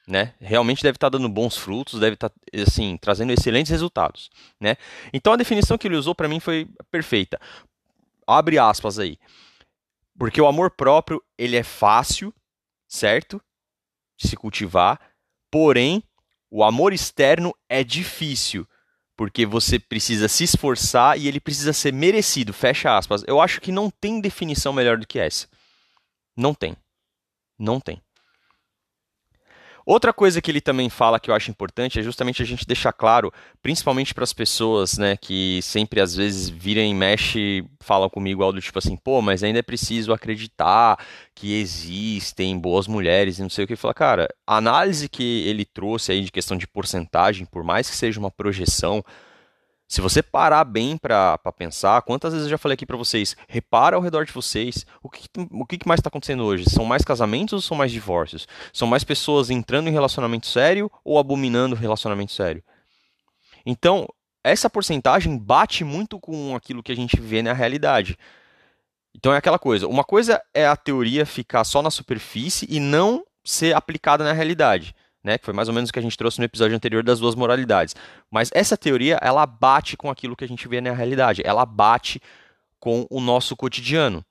né? 0.09 0.33
Realmente 0.41 0.81
deve 0.81 0.95
estar 0.95 1.07
dando 1.07 1.29
bons 1.29 1.55
frutos, 1.55 1.99
deve 1.99 2.15
estar 2.15 2.31
assim 2.55 2.97
trazendo 2.97 3.31
excelentes 3.31 3.71
resultados, 3.71 4.31
né? 4.59 4.75
Então 5.13 5.31
a 5.31 5.35
definição 5.37 5.77
que 5.77 5.87
ele 5.87 5.95
usou 5.95 6.15
para 6.15 6.27
mim 6.27 6.39
foi 6.39 6.67
perfeita. 6.89 7.39
Abre 8.29 8.59
aspas 8.59 8.99
aí. 8.99 9.17
Porque 10.17 10.39
o 10.39 10.45
amor 10.45 10.71
próprio, 10.71 11.23
ele 11.37 11.55
é 11.55 11.63
fácil, 11.63 12.33
certo? 12.87 13.41
De 14.19 14.27
se 14.27 14.35
cultivar, 14.35 14.99
porém 15.49 16.03
o 16.51 16.63
amor 16.63 16.93
externo 16.93 17.55
é 17.67 17.83
difícil, 17.83 18.67
porque 19.17 19.45
você 19.45 19.79
precisa 19.79 20.27
se 20.27 20.43
esforçar 20.43 21.17
e 21.17 21.27
ele 21.27 21.39
precisa 21.39 21.73
ser 21.73 21.91
merecido, 21.91 22.53
fecha 22.53 22.95
aspas. 22.95 23.23
Eu 23.25 23.41
acho 23.41 23.59
que 23.61 23.71
não 23.71 23.89
tem 23.89 24.21
definição 24.21 24.73
melhor 24.73 24.97
do 24.97 25.07
que 25.07 25.17
essa. 25.17 25.47
Não 26.37 26.53
tem. 26.53 26.75
Não 27.57 27.79
tem. 27.79 28.01
Outra 29.89 30.13
coisa 30.13 30.39
que 30.39 30.51
ele 30.51 30.61
também 30.61 30.87
fala 30.87 31.19
que 31.19 31.31
eu 31.31 31.33
acho 31.33 31.49
importante 31.49 31.99
é 31.99 32.03
justamente 32.03 32.43
a 32.43 32.45
gente 32.45 32.63
deixar 32.63 32.93
claro, 32.93 33.33
principalmente 33.59 34.13
para 34.13 34.23
as 34.23 34.31
pessoas, 34.31 34.99
né, 34.99 35.17
que 35.17 35.61
sempre 35.63 35.99
às 35.99 36.15
vezes 36.15 36.47
viram 36.47 36.83
e 36.83 36.93
mexe, 36.93 37.65
falam 37.79 38.07
comigo 38.07 38.43
algo 38.43 38.61
tipo 38.61 38.77
assim, 38.77 38.95
pô, 38.95 39.19
mas 39.19 39.43
ainda 39.43 39.57
é 39.57 39.63
preciso 39.63 40.13
acreditar 40.13 41.03
que 41.33 41.59
existem 41.59 42.55
boas 42.59 42.85
mulheres 42.85 43.39
e 43.39 43.41
não 43.41 43.49
sei 43.49 43.65
o 43.65 43.67
que. 43.67 43.75
Fala, 43.75 43.95
cara, 43.95 44.29
a 44.45 44.57
análise 44.57 45.09
que 45.09 45.43
ele 45.47 45.65
trouxe 45.65 46.11
aí 46.11 46.21
de 46.21 46.31
questão 46.31 46.55
de 46.55 46.67
porcentagem, 46.67 47.47
por 47.47 47.63
mais 47.63 47.89
que 47.89 47.95
seja 47.95 48.19
uma 48.19 48.29
projeção, 48.29 49.03
se 49.89 50.01
você 50.01 50.21
parar 50.21 50.63
bem 50.65 50.95
para 50.95 51.39
pensar, 51.57 52.03
quantas 52.03 52.31
vezes 52.31 52.45
eu 52.45 52.51
já 52.51 52.59
falei 52.59 52.75
aqui 52.75 52.85
para 52.85 52.95
vocês, 52.95 53.35
repara 53.47 53.95
ao 53.95 54.01
redor 54.03 54.23
de 54.23 54.31
vocês, 54.31 54.85
o 55.01 55.09
que, 55.09 55.27
o 55.35 55.65
que 55.65 55.79
mais 55.87 55.97
está 55.97 56.09
acontecendo 56.09 56.43
hoje? 56.43 56.69
São 56.69 56.85
mais 56.85 57.01
casamentos 57.01 57.53
ou 57.53 57.61
são 57.61 57.75
mais 57.75 57.91
divórcios? 57.91 58.47
São 58.71 58.87
mais 58.87 59.03
pessoas 59.03 59.49
entrando 59.49 59.89
em 59.89 59.91
relacionamento 59.91 60.45
sério 60.45 60.91
ou 61.03 61.17
abominando 61.17 61.75
relacionamento 61.75 62.31
sério? 62.31 62.63
Então, 63.65 64.07
essa 64.43 64.69
porcentagem 64.69 65.35
bate 65.35 65.83
muito 65.83 66.19
com 66.19 66.55
aquilo 66.55 66.83
que 66.83 66.91
a 66.91 66.95
gente 66.95 67.19
vê 67.19 67.41
na 67.41 67.53
realidade. 67.53 68.15
Então 69.15 69.33
é 69.33 69.37
aquela 69.37 69.57
coisa, 69.57 69.87
uma 69.87 70.03
coisa 70.03 70.39
é 70.53 70.67
a 70.67 70.75
teoria 70.75 71.25
ficar 71.25 71.63
só 71.63 71.81
na 71.81 71.89
superfície 71.89 72.67
e 72.69 72.79
não 72.79 73.25
ser 73.43 73.75
aplicada 73.75 74.23
na 74.23 74.33
realidade 74.33 74.93
né, 75.23 75.37
que 75.37 75.45
foi 75.45 75.53
mais 75.53 75.67
ou 75.67 75.73
menos 75.73 75.89
o 75.89 75.93
que 75.93 75.99
a 75.99 76.01
gente 76.01 76.17
trouxe 76.17 76.39
no 76.39 76.45
episódio 76.45 76.75
anterior 76.75 77.03
das 77.03 77.19
duas 77.19 77.35
moralidades. 77.35 77.95
Mas 78.31 78.49
essa 78.53 78.77
teoria, 78.77 79.19
ela 79.21 79.45
bate 79.45 79.97
com 79.97 80.09
aquilo 80.09 80.35
que 80.35 80.43
a 80.43 80.47
gente 80.47 80.67
vê 80.67 80.79
na 80.81 80.93
realidade, 80.93 81.41
ela 81.45 81.65
bate 81.65 82.21
com 82.79 83.05
o 83.09 83.19
nosso 83.19 83.55
cotidiano. 83.55 84.23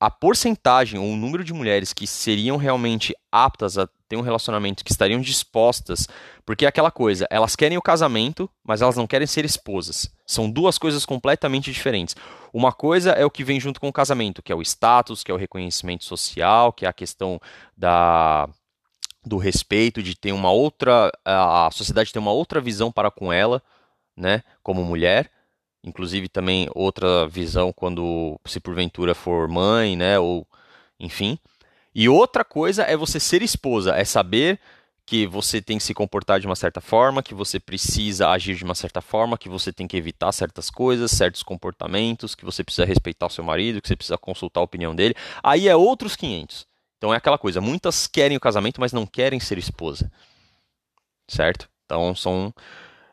A 0.00 0.10
porcentagem 0.10 1.00
ou 1.00 1.10
o 1.10 1.16
número 1.16 1.42
de 1.42 1.52
mulheres 1.52 1.92
que 1.92 2.06
seriam 2.06 2.56
realmente 2.56 3.16
aptas 3.32 3.76
a 3.76 3.88
ter 4.08 4.16
um 4.16 4.20
relacionamento, 4.20 4.84
que 4.84 4.92
estariam 4.92 5.20
dispostas, 5.20 6.06
porque 6.46 6.64
é 6.64 6.68
aquela 6.68 6.90
coisa, 6.90 7.26
elas 7.30 7.56
querem 7.56 7.76
o 7.76 7.82
casamento, 7.82 8.48
mas 8.64 8.80
elas 8.80 8.96
não 8.96 9.06
querem 9.06 9.26
ser 9.26 9.44
esposas. 9.44 10.08
São 10.24 10.48
duas 10.48 10.78
coisas 10.78 11.04
completamente 11.04 11.72
diferentes. 11.72 12.14
Uma 12.52 12.72
coisa 12.72 13.10
é 13.10 13.24
o 13.24 13.30
que 13.30 13.44
vem 13.44 13.60
junto 13.60 13.80
com 13.80 13.88
o 13.88 13.92
casamento, 13.92 14.42
que 14.42 14.52
é 14.52 14.54
o 14.54 14.62
status, 14.62 15.24
que 15.24 15.30
é 15.30 15.34
o 15.34 15.38
reconhecimento 15.38 16.04
social, 16.04 16.72
que 16.72 16.86
é 16.86 16.88
a 16.88 16.92
questão 16.92 17.40
da 17.76 18.48
do 19.28 19.36
respeito, 19.36 20.02
de 20.02 20.14
ter 20.16 20.32
uma 20.32 20.50
outra. 20.50 21.12
a 21.24 21.70
sociedade 21.72 22.12
ter 22.12 22.18
uma 22.18 22.32
outra 22.32 22.60
visão 22.60 22.90
para 22.90 23.10
com 23.10 23.32
ela, 23.32 23.62
né, 24.16 24.42
como 24.62 24.84
mulher. 24.84 25.30
Inclusive 25.84 26.28
também 26.28 26.68
outra 26.74 27.28
visão 27.28 27.72
quando 27.72 28.40
se 28.46 28.60
porventura 28.60 29.14
for 29.14 29.48
mãe, 29.48 29.96
né, 29.96 30.18
ou 30.18 30.46
enfim. 30.98 31.38
E 31.94 32.08
outra 32.08 32.44
coisa 32.44 32.82
é 32.84 32.96
você 32.96 33.20
ser 33.20 33.42
esposa, 33.42 33.94
é 33.96 34.04
saber 34.04 34.60
que 35.08 35.26
você 35.26 35.62
tem 35.62 35.78
que 35.78 35.84
se 35.84 35.94
comportar 35.94 36.38
de 36.38 36.46
uma 36.46 36.54
certa 36.54 36.82
forma, 36.82 37.22
que 37.22 37.34
você 37.34 37.58
precisa 37.58 38.28
agir 38.28 38.54
de 38.54 38.62
uma 38.62 38.74
certa 38.74 39.00
forma, 39.00 39.38
que 39.38 39.48
você 39.48 39.72
tem 39.72 39.88
que 39.88 39.96
evitar 39.96 40.30
certas 40.32 40.68
coisas, 40.70 41.10
certos 41.10 41.42
comportamentos, 41.42 42.34
que 42.34 42.44
você 42.44 42.62
precisa 42.62 42.84
respeitar 42.84 43.26
o 43.26 43.30
seu 43.30 43.42
marido, 43.42 43.80
que 43.80 43.88
você 43.88 43.96
precisa 43.96 44.18
consultar 44.18 44.60
a 44.60 44.64
opinião 44.64 44.94
dele. 44.94 45.14
Aí 45.42 45.66
é 45.66 45.74
outros 45.74 46.14
500. 46.14 46.67
Então 46.98 47.14
é 47.14 47.16
aquela 47.16 47.38
coisa, 47.38 47.60
muitas 47.60 48.06
querem 48.06 48.36
o 48.36 48.40
casamento, 48.40 48.80
mas 48.80 48.92
não 48.92 49.06
querem 49.06 49.40
ser 49.40 49.56
esposa. 49.56 50.10
Certo? 51.28 51.68
Então 51.84 52.14
são 52.14 52.52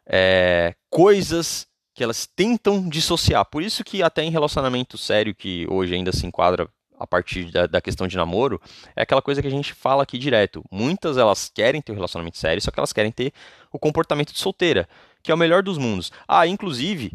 é, 0.06 0.76
coisas 0.90 1.68
que 1.94 2.04
elas 2.04 2.28
tentam 2.28 2.90
dissociar. 2.90 3.46
Por 3.46 3.64
isso 3.64 3.84
que 3.84 4.04
até 4.04 4.24
em 4.24 4.32
relacionamento 4.32 4.98
sério, 4.98 5.34
que 5.34 5.66
hoje 5.70 5.96
ainda 5.96 6.12
se 6.12 6.26
enquadra 6.26 6.68
a 7.00 7.08
partir 7.08 7.52
da, 7.52 7.68
da, 7.68 7.82
questão 7.82 8.08
de 8.08 8.18
namoro, 8.18 8.60
é 8.96 9.02
aquela 9.04 9.22
coisa 9.22 9.42
que 9.42 9.48
a 9.48 9.52
gente 9.52 9.74
fala 9.74 10.04
aqui 10.04 10.18
direto. 10.18 10.64
Muitas 10.72 11.18
elas 11.18 11.50
querem 11.54 11.82
ter 11.82 11.92
um 11.92 11.96
relacionamento 11.96 12.38
sério, 12.38 12.62
só 12.62 12.72
que 12.72 12.80
elas 12.80 12.94
querem 12.94 13.12
ter 13.12 13.32
o 13.72 13.80
comportamento 13.80 14.34
de 14.34 14.40
solteira, 14.40 14.88
que 15.22 15.32
é 15.32 15.36
o 15.36 15.38
melhor 15.38 15.62
dos 15.62 15.78
mundos. 15.78 16.12
Ah, 16.28 16.48
inclusive, 16.48 17.14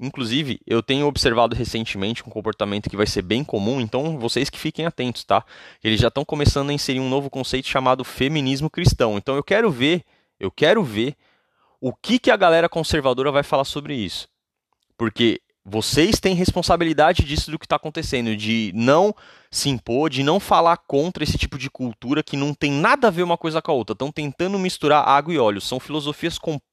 inclusive, 0.00 0.58
eu 0.66 0.82
tenho 0.82 1.06
observado 1.06 1.54
recentemente 1.54 2.22
um 2.26 2.30
comportamento 2.30 2.88
que 2.88 2.96
vai 2.96 3.06
ser 3.06 3.22
bem 3.22 3.44
comum, 3.44 3.80
então 3.80 4.18
vocês 4.18 4.48
que 4.48 4.58
fiquem 4.58 4.86
atentos, 4.86 5.24
tá? 5.24 5.44
Eles 5.84 6.00
já 6.00 6.08
estão 6.08 6.24
começando 6.24 6.70
a 6.70 6.72
inserir 6.72 7.00
um 7.00 7.08
novo 7.08 7.28
conceito 7.28 7.68
chamado 7.68 8.02
feminismo 8.02 8.70
cristão. 8.70 9.18
Então 9.18 9.36
eu 9.36 9.44
quero 9.44 9.70
ver, 9.70 10.02
eu 10.38 10.50
quero 10.50 10.82
ver 10.82 11.14
o 11.80 11.92
que, 11.92 12.18
que 12.18 12.30
a 12.30 12.36
galera 12.36 12.68
conservadora 12.68 13.30
vai 13.30 13.42
falar 13.42 13.64
sobre 13.64 13.94
isso. 13.94 14.26
Porque 14.96 15.40
vocês 15.64 16.18
têm 16.18 16.34
responsabilidade 16.34 17.22
disso 17.22 17.50
do 17.50 17.58
que 17.58 17.66
está 17.66 17.76
acontecendo, 17.76 18.34
de 18.34 18.72
não 18.74 19.14
se 19.50 19.68
impor, 19.68 20.08
de 20.08 20.22
não 20.22 20.40
falar 20.40 20.78
contra 20.78 21.22
esse 21.22 21.36
tipo 21.36 21.58
de 21.58 21.68
cultura 21.68 22.22
que 22.22 22.36
não 22.36 22.54
tem 22.54 22.72
nada 22.72 23.08
a 23.08 23.10
ver 23.10 23.22
uma 23.22 23.36
coisa 23.36 23.60
com 23.60 23.70
a 23.70 23.74
outra. 23.74 23.92
Estão 23.92 24.10
tentando 24.10 24.58
misturar 24.58 25.06
água 25.06 25.34
e 25.34 25.38
óleo. 25.38 25.60
São 25.60 25.78
filosofias 25.78 26.38
completamente 26.38 26.69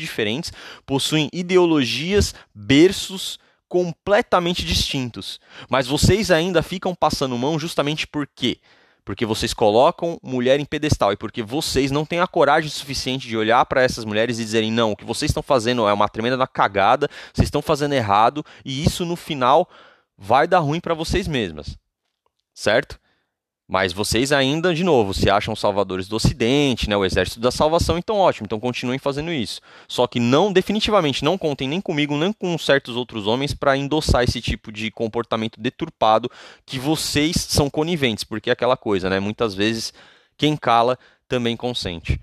diferentes, 0.00 0.52
possuem 0.84 1.28
ideologias, 1.32 2.34
berços 2.54 3.38
completamente 3.68 4.64
distintos. 4.64 5.40
Mas 5.68 5.86
vocês 5.86 6.30
ainda 6.30 6.62
ficam 6.62 6.94
passando 6.94 7.38
mão 7.38 7.58
justamente 7.58 8.06
por 8.06 8.26
quê? 8.26 8.58
porque 9.04 9.26
vocês 9.26 9.52
colocam 9.52 10.18
mulher 10.22 10.60
em 10.60 10.64
pedestal 10.64 11.12
e 11.12 11.16
porque 11.16 11.42
vocês 11.42 11.90
não 11.90 12.04
têm 12.04 12.20
a 12.20 12.26
coragem 12.26 12.70
suficiente 12.70 13.26
de 13.26 13.36
olhar 13.36 13.64
para 13.66 13.82
essas 13.82 14.04
mulheres 14.04 14.38
e 14.38 14.44
dizerem: 14.44 14.70
não, 14.70 14.92
o 14.92 14.96
que 14.96 15.04
vocês 15.04 15.30
estão 15.30 15.42
fazendo 15.42 15.86
é 15.88 15.92
uma 15.92 16.08
tremenda 16.08 16.46
cagada, 16.46 17.08
vocês 17.32 17.46
estão 17.46 17.62
fazendo 17.62 17.94
errado 17.94 18.44
e 18.64 18.84
isso 18.84 19.04
no 19.04 19.16
final 19.16 19.68
vai 20.16 20.46
dar 20.46 20.60
ruim 20.60 20.80
para 20.80 20.94
vocês 20.94 21.26
mesmas. 21.26 21.76
Certo? 22.54 23.00
Mas 23.68 23.92
vocês 23.92 24.32
ainda, 24.32 24.74
de 24.74 24.84
novo, 24.84 25.14
se 25.14 25.30
acham 25.30 25.56
salvadores 25.56 26.06
do 26.06 26.16
Ocidente, 26.16 26.90
né, 26.90 26.96
o 26.96 27.04
exército 27.04 27.40
da 27.40 27.50
salvação, 27.50 27.96
então 27.96 28.16
ótimo, 28.16 28.44
então 28.44 28.60
continuem 28.60 28.98
fazendo 28.98 29.32
isso. 29.32 29.60
Só 29.88 30.06
que 30.06 30.20
não, 30.20 30.52
definitivamente, 30.52 31.24
não 31.24 31.38
contem 31.38 31.68
nem 31.68 31.80
comigo, 31.80 32.16
nem 32.16 32.32
com 32.32 32.58
certos 32.58 32.96
outros 32.96 33.26
homens 33.26 33.54
para 33.54 33.76
endossar 33.76 34.24
esse 34.24 34.40
tipo 34.40 34.70
de 34.70 34.90
comportamento 34.90 35.60
deturpado 35.60 36.30
que 36.66 36.78
vocês 36.78 37.36
são 37.36 37.70
coniventes, 37.70 38.24
porque 38.24 38.50
é 38.50 38.52
aquela 38.52 38.76
coisa, 38.76 39.08
né? 39.08 39.18
Muitas 39.20 39.54
vezes 39.54 39.94
quem 40.36 40.56
cala 40.56 40.98
também 41.26 41.56
consente. 41.56 42.20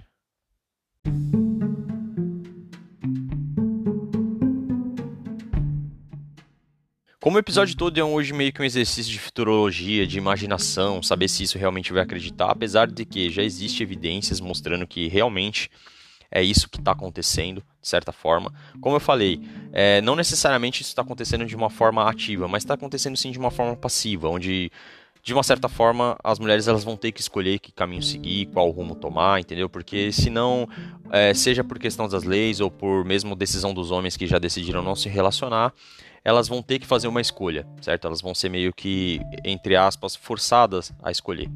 Como 7.22 7.36
o 7.36 7.40
episódio 7.40 7.76
todo 7.76 7.98
é 7.98 8.04
hoje 8.04 8.32
meio 8.32 8.54
que 8.54 8.62
um 8.62 8.66
exercício 8.66 9.12
de 9.12 9.20
futurologia, 9.20 10.08
de 10.08 10.18
imaginação, 10.18 11.04
saber 11.04 11.28
se 11.28 11.44
isso 11.44 11.58
realmente 11.58 11.92
vai 11.92 12.02
acreditar, 12.02 12.50
apesar 12.50 12.88
de 12.88 13.04
que 13.04 13.30
já 13.30 13.44
existe 13.44 13.84
evidências 13.84 14.40
mostrando 14.40 14.88
que 14.88 15.10
realmente 15.10 15.70
é 16.32 16.42
isso 16.42 16.70
que 16.70 16.80
está 16.80 16.94
acontecendo, 16.94 17.62
de 17.82 17.90
certa 17.90 18.14
forma. 18.14 18.54
Como 18.80 18.96
eu 18.96 19.02
falei, 19.02 19.42
é, 19.74 20.00
não 20.00 20.16
necessariamente 20.16 20.82
isso 20.82 20.92
está 20.92 21.02
acontecendo 21.02 21.46
de 21.46 21.58
uma 21.58 21.70
forma 21.70 22.10
ativa, 22.10 22.48
mas 22.48 22.64
está 22.64 22.76
acontecendo 22.76 23.18
sim 23.18 23.32
de 23.32 23.38
uma 23.38 23.52
forma 23.52 23.76
passiva, 23.76 24.30
onde 24.30 24.72
de 25.22 25.34
uma 25.34 25.44
certa 25.44 25.68
forma 25.68 26.18
as 26.24 26.40
mulheres 26.40 26.70
elas 26.70 26.86
vão 26.86 26.96
ter 26.96 27.12
que 27.12 27.20
escolher 27.20 27.60
que 27.60 27.74
caminho 27.74 28.02
seguir, 28.02 28.46
qual 28.46 28.70
rumo 28.70 28.96
tomar, 28.96 29.42
entendeu? 29.42 29.68
Porque 29.68 30.10
senão, 30.14 30.70
é, 31.12 31.34
seja 31.34 31.66
por 31.66 31.78
questão 31.78 32.08
das 32.08 32.24
leis 32.24 32.62
ou 32.62 32.72
por 32.72 33.04
mesmo 33.04 33.36
decisão 33.36 33.74
dos 33.74 33.92
homens 33.92 34.16
que 34.16 34.26
já 34.26 34.40
decidiram 34.40 34.82
não 34.82 34.96
se 34.96 35.10
relacionar, 35.10 35.74
elas 36.24 36.48
vão 36.48 36.62
ter 36.62 36.80
que 36.80 36.86
fazer 36.86 37.08
uma 37.08 37.22
escolha, 37.22 37.68
certo? 37.82 38.08
Elas 38.08 38.22
vão 38.22 38.36
ser 38.36 38.50
meio 38.50 38.74
que, 38.74 39.22
entre 39.44 39.76
aspas, 39.76 40.16
forçadas 40.16 40.92
a 41.02 41.12
escolher. 41.12 41.50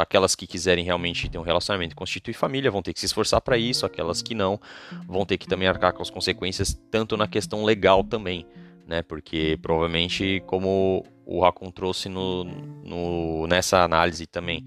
Aquelas 0.00 0.34
que 0.34 0.46
quiserem 0.46 0.84
realmente 0.84 1.28
ter 1.28 1.38
um 1.38 1.42
relacionamento 1.42 1.92
e 1.92 1.96
constituir 1.96 2.32
família 2.32 2.70
vão 2.70 2.82
ter 2.82 2.94
que 2.94 3.00
se 3.00 3.06
esforçar 3.06 3.40
para 3.42 3.58
isso, 3.58 3.84
aquelas 3.84 4.22
que 4.22 4.34
não 4.34 4.58
vão 5.06 5.26
ter 5.26 5.36
que 5.36 5.46
também 5.46 5.68
arcar 5.68 5.92
com 5.92 6.00
as 6.00 6.08
consequências, 6.08 6.78
tanto 6.90 7.16
na 7.16 7.28
questão 7.28 7.62
legal 7.62 8.02
também, 8.02 8.46
né? 8.86 9.02
Porque 9.02 9.58
provavelmente, 9.60 10.42
como 10.46 11.04
o 11.26 11.42
Racon 11.42 11.70
trouxe 11.70 12.08
no, 12.08 12.44
no, 12.44 13.46
nessa 13.46 13.82
análise 13.82 14.26
também, 14.26 14.64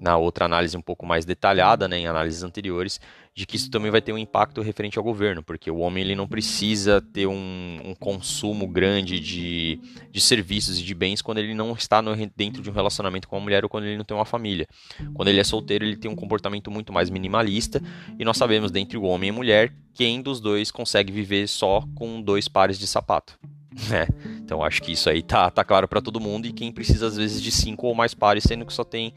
na 0.00 0.16
outra 0.16 0.44
análise 0.44 0.76
um 0.76 0.82
pouco 0.82 1.06
mais 1.06 1.24
detalhada, 1.24 1.88
né, 1.88 1.98
em 1.98 2.06
análises 2.06 2.42
anteriores, 2.42 3.00
de 3.36 3.44
que 3.44 3.56
isso 3.56 3.70
também 3.70 3.90
vai 3.90 4.00
ter 4.00 4.14
um 4.14 4.18
impacto 4.18 4.62
referente 4.62 4.96
ao 4.96 5.04
governo, 5.04 5.42
porque 5.42 5.70
o 5.70 5.76
homem 5.76 6.02
ele 6.02 6.14
não 6.14 6.26
precisa 6.26 7.02
ter 7.02 7.26
um, 7.26 7.80
um 7.84 7.94
consumo 7.94 8.66
grande 8.66 9.20
de, 9.20 9.78
de 10.10 10.20
serviços 10.22 10.80
e 10.80 10.82
de 10.82 10.94
bens 10.94 11.20
quando 11.20 11.36
ele 11.36 11.52
não 11.52 11.72
está 11.74 12.00
no, 12.00 12.14
dentro 12.34 12.62
de 12.62 12.70
um 12.70 12.72
relacionamento 12.72 13.28
com 13.28 13.36
uma 13.36 13.42
mulher 13.42 13.62
ou 13.62 13.68
quando 13.68 13.84
ele 13.84 13.98
não 13.98 14.06
tem 14.06 14.16
uma 14.16 14.24
família. 14.24 14.66
Quando 15.12 15.28
ele 15.28 15.38
é 15.38 15.44
solteiro, 15.44 15.84
ele 15.84 15.98
tem 15.98 16.10
um 16.10 16.16
comportamento 16.16 16.70
muito 16.70 16.94
mais 16.94 17.10
minimalista, 17.10 17.82
e 18.18 18.24
nós 18.24 18.38
sabemos, 18.38 18.70
dentre 18.70 18.96
o 18.96 19.02
homem 19.02 19.28
e 19.28 19.30
a 19.30 19.34
mulher, 19.34 19.74
quem 19.92 20.22
dos 20.22 20.40
dois 20.40 20.70
consegue 20.70 21.12
viver 21.12 21.46
só 21.46 21.84
com 21.94 22.22
dois 22.22 22.48
pares 22.48 22.78
de 22.78 22.86
sapato. 22.86 23.38
Né? 23.90 24.08
Então 24.42 24.64
acho 24.64 24.80
que 24.80 24.92
isso 24.92 25.10
aí 25.10 25.22
tá, 25.22 25.50
tá 25.50 25.62
claro 25.62 25.86
para 25.86 26.00
todo 26.00 26.18
mundo, 26.18 26.46
e 26.46 26.52
quem 26.52 26.72
precisa 26.72 27.08
às 27.08 27.18
vezes 27.18 27.42
de 27.42 27.52
cinco 27.52 27.88
ou 27.88 27.94
mais 27.94 28.14
pares, 28.14 28.44
sendo 28.44 28.64
que 28.64 28.72
só 28.72 28.82
tem 28.82 29.12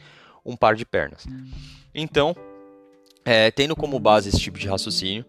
um 0.50 0.56
par 0.56 0.76
de 0.76 0.86
pernas. 0.86 1.26
Então, 1.94 2.36
é, 3.24 3.52
tendo 3.52 3.76
como 3.76 4.00
base 4.00 4.30
esse 4.30 4.40
tipo 4.40 4.58
de 4.58 4.68
raciocínio, 4.68 5.26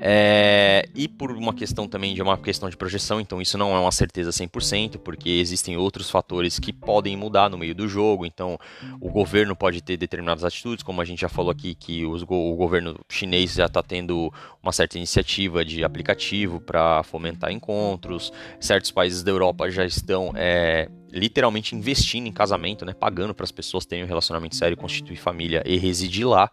é, 0.00 0.88
e 0.94 1.06
por 1.06 1.30
uma 1.30 1.54
questão 1.54 1.86
também 1.86 2.14
de 2.14 2.20
uma 2.20 2.36
questão 2.36 2.68
de 2.68 2.76
projeção, 2.76 3.20
então 3.20 3.40
isso 3.40 3.56
não 3.56 3.74
é 3.76 3.78
uma 3.78 3.92
certeza 3.92 4.30
100%, 4.30 4.98
porque 4.98 5.30
existem 5.30 5.76
outros 5.76 6.10
fatores 6.10 6.58
que 6.58 6.72
podem 6.72 7.16
mudar 7.16 7.48
no 7.48 7.56
meio 7.56 7.74
do 7.74 7.88
jogo. 7.88 8.26
Então, 8.26 8.58
o 9.00 9.10
governo 9.10 9.54
pode 9.54 9.80
ter 9.80 9.96
determinadas 9.96 10.44
atitudes, 10.44 10.82
como 10.82 11.00
a 11.00 11.04
gente 11.04 11.20
já 11.20 11.28
falou 11.28 11.50
aqui, 11.50 11.74
que 11.74 12.04
os, 12.04 12.22
o 12.22 12.56
governo 12.56 12.98
chinês 13.08 13.54
já 13.54 13.66
está 13.66 13.82
tendo 13.82 14.32
uma 14.62 14.72
certa 14.72 14.96
iniciativa 14.96 15.64
de 15.64 15.84
aplicativo 15.84 16.60
para 16.60 17.02
fomentar 17.04 17.52
encontros. 17.52 18.32
Certos 18.60 18.90
países 18.90 19.22
da 19.22 19.30
Europa 19.30 19.70
já 19.70 19.84
estão 19.84 20.32
é, 20.34 20.88
literalmente 21.10 21.74
investindo 21.74 22.26
em 22.26 22.32
casamento, 22.32 22.84
né, 22.84 22.92
pagando 22.92 23.34
para 23.34 23.44
as 23.44 23.52
pessoas 23.52 23.86
terem 23.86 24.04
um 24.04 24.06
relacionamento 24.06 24.56
sério, 24.56 24.76
constituir 24.76 25.16
família 25.16 25.62
e 25.66 25.76
residir 25.76 26.26
lá. 26.26 26.50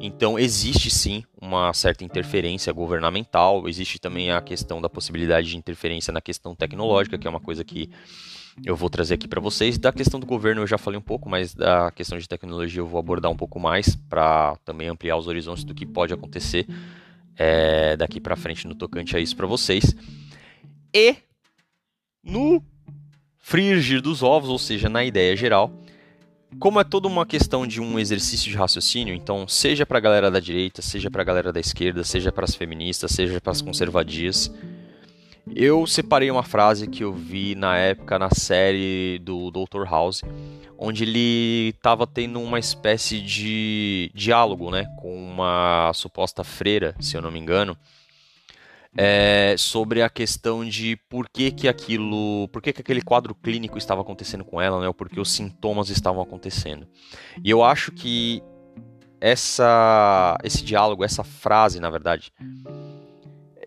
Então 0.00 0.38
existe 0.38 0.90
sim 0.90 1.24
uma 1.40 1.72
certa 1.72 2.04
interferência 2.04 2.72
governamental, 2.72 3.68
existe 3.68 3.98
também 3.98 4.30
a 4.30 4.40
questão 4.40 4.80
da 4.80 4.88
possibilidade 4.88 5.50
de 5.50 5.56
interferência 5.56 6.12
na 6.12 6.20
questão 6.20 6.54
tecnológica, 6.54 7.18
que 7.18 7.26
é 7.26 7.30
uma 7.30 7.40
coisa 7.40 7.64
que 7.64 7.90
eu 8.64 8.76
vou 8.76 8.90
trazer 8.90 9.14
aqui 9.14 9.26
para 9.26 9.40
vocês. 9.40 9.78
Da 9.78 9.92
questão 9.92 10.20
do 10.20 10.26
governo 10.26 10.62
eu 10.62 10.66
já 10.66 10.78
falei 10.78 10.98
um 10.98 11.02
pouco, 11.02 11.28
mas 11.28 11.54
da 11.54 11.90
questão 11.90 12.18
de 12.18 12.28
tecnologia 12.28 12.80
eu 12.80 12.86
vou 12.86 12.98
abordar 12.98 13.30
um 13.30 13.36
pouco 13.36 13.58
mais 13.58 13.94
para 13.94 14.56
também 14.64 14.88
ampliar 14.88 15.16
os 15.16 15.26
horizontes 15.26 15.64
do 15.64 15.74
que 15.74 15.86
pode 15.86 16.12
acontecer 16.12 16.66
é, 17.36 17.96
daqui 17.96 18.20
para 18.20 18.36
frente 18.36 18.66
no 18.66 18.74
tocante 18.74 19.16
a 19.16 19.20
isso 19.20 19.36
para 19.36 19.46
vocês. 19.46 19.94
E 20.94 21.16
no 22.22 22.62
frigir 23.42 24.00
dos 24.00 24.22
ovos, 24.22 24.48
ou 24.48 24.58
seja, 24.58 24.88
na 24.88 25.04
ideia 25.04 25.36
geral. 25.36 25.70
Como 26.58 26.80
é 26.80 26.84
toda 26.84 27.08
uma 27.08 27.26
questão 27.26 27.66
de 27.66 27.80
um 27.80 27.98
exercício 27.98 28.50
de 28.50 28.56
raciocínio, 28.56 29.14
então, 29.14 29.48
seja 29.48 29.84
para 29.84 29.98
a 29.98 30.00
galera 30.00 30.30
da 30.30 30.38
direita, 30.38 30.80
seja 30.80 31.10
para 31.10 31.22
a 31.22 31.24
galera 31.24 31.52
da 31.52 31.58
esquerda, 31.58 32.04
seja 32.04 32.30
para 32.30 32.44
as 32.44 32.54
feministas, 32.54 33.10
seja 33.10 33.40
para 33.40 33.52
as 33.52 33.62
conservadias, 33.62 34.50
eu 35.54 35.86
separei 35.86 36.30
uma 36.30 36.42
frase 36.42 36.86
que 36.86 37.02
eu 37.02 37.12
vi 37.12 37.54
na 37.54 37.76
época 37.76 38.18
na 38.18 38.30
série 38.30 39.18
do 39.18 39.50
Dr. 39.50 39.84
House, 39.90 40.22
onde 40.78 41.02
ele 41.02 41.70
estava 41.70 42.06
tendo 42.06 42.40
uma 42.40 42.58
espécie 42.58 43.20
de 43.20 44.10
diálogo 44.14 44.70
né, 44.70 44.86
com 45.00 45.14
uma 45.14 45.90
suposta 45.94 46.44
freira, 46.44 46.94
se 47.00 47.16
eu 47.16 47.22
não 47.22 47.30
me 47.30 47.40
engano, 47.40 47.76
é, 48.96 49.54
sobre 49.58 50.02
a 50.02 50.10
questão 50.10 50.64
de 50.64 50.96
por 51.08 51.28
que, 51.28 51.50
que 51.50 51.68
aquilo, 51.68 52.48
por 52.48 52.60
que, 52.60 52.72
que 52.72 52.80
aquele 52.80 53.02
quadro 53.02 53.34
clínico 53.34 53.78
estava 53.78 54.02
acontecendo 54.02 54.44
com 54.44 54.60
ela, 54.60 54.80
né, 54.80 54.86
ou 54.86 54.94
por 54.94 55.08
que 55.08 55.20
os 55.20 55.30
sintomas 55.32 55.88
estavam 55.88 56.22
acontecendo. 56.22 56.86
E 57.42 57.50
eu 57.50 57.62
acho 57.62 57.92
que 57.92 58.42
essa, 59.20 60.36
esse 60.42 60.64
diálogo, 60.64 61.04
essa 61.04 61.22
frase, 61.22 61.78
na 61.80 61.90
verdade, 61.90 62.32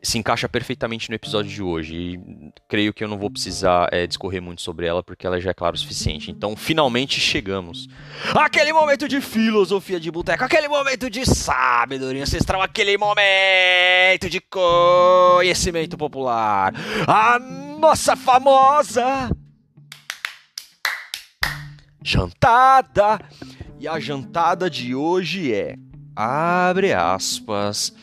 se 0.06 0.18
encaixa 0.20 0.48
perfeitamente 0.48 1.10
no 1.10 1.16
episódio 1.16 1.52
de 1.52 1.64
hoje. 1.64 1.96
E 1.96 2.20
creio 2.68 2.94
que 2.94 3.04
eu 3.04 3.08
não 3.08 3.18
vou 3.18 3.30
precisar 3.30 3.90
é, 3.92 4.06
discorrer 4.06 4.42
muito 4.42 4.62
sobre 4.62 4.86
ela, 4.86 5.04
porque 5.04 5.26
ela 5.26 5.42
já 5.42 5.50
é 5.50 5.54
clara 5.54 5.76
o 5.76 5.80
suficiente. 5.80 6.30
Então, 6.30 6.56
finalmente 6.56 7.20
chegamos. 7.20 7.88
Aquele 8.34 8.72
momento 8.72 9.08
de 9.08 9.20
filosofia 9.20 10.00
de 10.00 10.12
boteco, 10.12 10.44
aquele 10.44 10.68
momento 10.68 11.10
de 11.10 11.26
sabedoria 11.26 12.24
ancestral, 12.24 12.62
aquele 12.62 12.98
momento 12.98 14.30
de 14.30 14.40
conhecimento 14.40 15.98
popular. 15.98 16.74
A 17.08 17.40
nossa 17.40 18.16
famosa 18.16 19.30
jantada. 22.04 23.20
E 23.80 23.88
a 23.88 24.00
jantada 24.00 24.70
de 24.70 24.94
hoje 24.94 25.52
é 25.52 25.76
abre 26.16 26.94
aspas. 26.94 27.94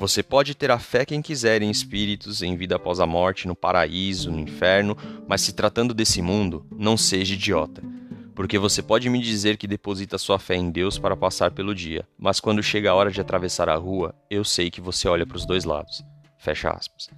Você 0.00 0.22
pode 0.22 0.54
ter 0.54 0.70
a 0.70 0.78
fé 0.78 1.04
quem 1.04 1.20
quiser 1.20 1.60
em 1.60 1.70
espíritos, 1.70 2.40
em 2.40 2.56
vida 2.56 2.76
após 2.76 3.00
a 3.00 3.06
morte, 3.06 3.46
no 3.46 3.54
paraíso, 3.54 4.30
no 4.30 4.40
inferno, 4.40 4.96
mas 5.28 5.42
se 5.42 5.52
tratando 5.52 5.92
desse 5.92 6.22
mundo, 6.22 6.64
não 6.74 6.96
seja 6.96 7.34
idiota. 7.34 7.82
Porque 8.34 8.58
você 8.58 8.80
pode 8.80 9.10
me 9.10 9.20
dizer 9.20 9.58
que 9.58 9.66
deposita 9.66 10.16
sua 10.16 10.38
fé 10.38 10.56
em 10.56 10.70
Deus 10.70 10.98
para 10.98 11.14
passar 11.14 11.50
pelo 11.50 11.74
dia, 11.74 12.08
mas 12.18 12.40
quando 12.40 12.62
chega 12.62 12.90
a 12.90 12.94
hora 12.94 13.10
de 13.10 13.20
atravessar 13.20 13.68
a 13.68 13.76
rua, 13.76 14.14
eu 14.30 14.42
sei 14.42 14.70
que 14.70 14.80
você 14.80 15.06
olha 15.06 15.26
para 15.26 15.36
os 15.36 15.44
dois 15.44 15.64
lados. 15.64 16.02
Fecha 16.38 16.70
aspas. 16.70 17.10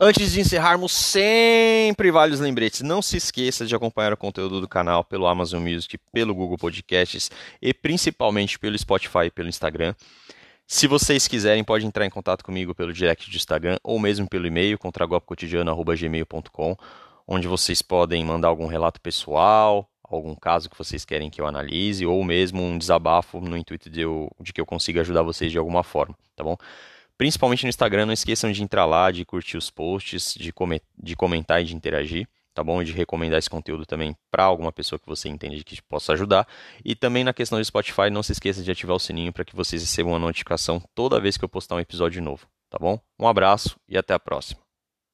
Antes 0.00 0.30
de 0.30 0.40
encerrarmos, 0.40 0.92
sempre 0.92 2.12
vários 2.12 2.38
lembretes. 2.38 2.82
Não 2.82 3.02
se 3.02 3.16
esqueça 3.16 3.66
de 3.66 3.74
acompanhar 3.74 4.12
o 4.12 4.16
conteúdo 4.16 4.60
do 4.60 4.68
canal 4.68 5.02
pelo 5.02 5.26
Amazon 5.26 5.60
Music, 5.60 5.98
pelo 6.12 6.32
Google 6.32 6.56
Podcasts 6.56 7.32
e 7.60 7.74
principalmente 7.74 8.60
pelo 8.60 8.78
Spotify 8.78 9.24
e 9.24 9.30
pelo 9.30 9.48
Instagram. 9.48 9.96
Se 10.68 10.86
vocês 10.86 11.26
quiserem, 11.26 11.64
pode 11.64 11.84
entrar 11.84 12.06
em 12.06 12.10
contato 12.10 12.44
comigo 12.44 12.76
pelo 12.76 12.92
direct 12.92 13.28
do 13.28 13.36
Instagram 13.36 13.76
ou 13.82 13.98
mesmo 13.98 14.28
pelo 14.28 14.46
e-mail 14.46 14.78
contragolpecotidiano.gmail.com, 14.78 16.76
onde 17.26 17.48
vocês 17.48 17.82
podem 17.82 18.24
mandar 18.24 18.46
algum 18.48 18.66
relato 18.66 19.00
pessoal, 19.00 19.90
algum 20.04 20.36
caso 20.36 20.70
que 20.70 20.78
vocês 20.78 21.04
querem 21.04 21.28
que 21.28 21.40
eu 21.40 21.46
analise, 21.46 22.06
ou 22.06 22.22
mesmo 22.22 22.62
um 22.62 22.78
desabafo 22.78 23.40
no 23.40 23.56
intuito 23.56 23.90
de, 23.90 24.02
eu, 24.02 24.30
de 24.38 24.52
que 24.52 24.60
eu 24.60 24.66
consiga 24.66 25.00
ajudar 25.00 25.22
vocês 25.22 25.50
de 25.50 25.58
alguma 25.58 25.82
forma, 25.82 26.14
tá 26.36 26.44
bom? 26.44 26.56
Principalmente 27.18 27.64
no 27.64 27.68
Instagram, 27.68 28.06
não 28.06 28.12
esqueçam 28.12 28.50
de 28.52 28.62
entrar 28.62 28.86
lá, 28.86 29.10
de 29.10 29.24
curtir 29.24 29.56
os 29.56 29.70
posts, 29.70 30.34
de, 30.34 30.54
de 30.96 31.16
comentar 31.16 31.60
e 31.60 31.64
de 31.64 31.74
interagir, 31.74 32.28
tá 32.54 32.62
bom? 32.62 32.82
De 32.82 32.92
recomendar 32.92 33.40
esse 33.40 33.50
conteúdo 33.50 33.84
também 33.84 34.16
para 34.30 34.44
alguma 34.44 34.70
pessoa 34.70 35.00
que 35.00 35.06
você 35.06 35.28
entende 35.28 35.64
que 35.64 35.82
possa 35.82 36.12
ajudar. 36.12 36.46
E 36.84 36.94
também 36.94 37.24
na 37.24 37.34
questão 37.34 37.58
do 37.58 37.64
Spotify, 37.64 38.08
não 38.08 38.22
se 38.22 38.30
esqueça 38.30 38.62
de 38.62 38.70
ativar 38.70 38.94
o 38.94 39.00
sininho 39.00 39.32
para 39.32 39.44
que 39.44 39.56
vocês 39.56 39.82
recebam 39.82 40.12
uma 40.12 40.18
notificação 40.18 40.80
toda 40.94 41.20
vez 41.20 41.36
que 41.36 41.44
eu 41.44 41.48
postar 41.48 41.74
um 41.74 41.80
episódio 41.80 42.22
novo, 42.22 42.46
tá 42.70 42.78
bom? 42.78 43.00
Um 43.18 43.26
abraço 43.26 43.76
e 43.88 43.98
até 43.98 44.14
a 44.14 44.20
próxima. 44.20 44.67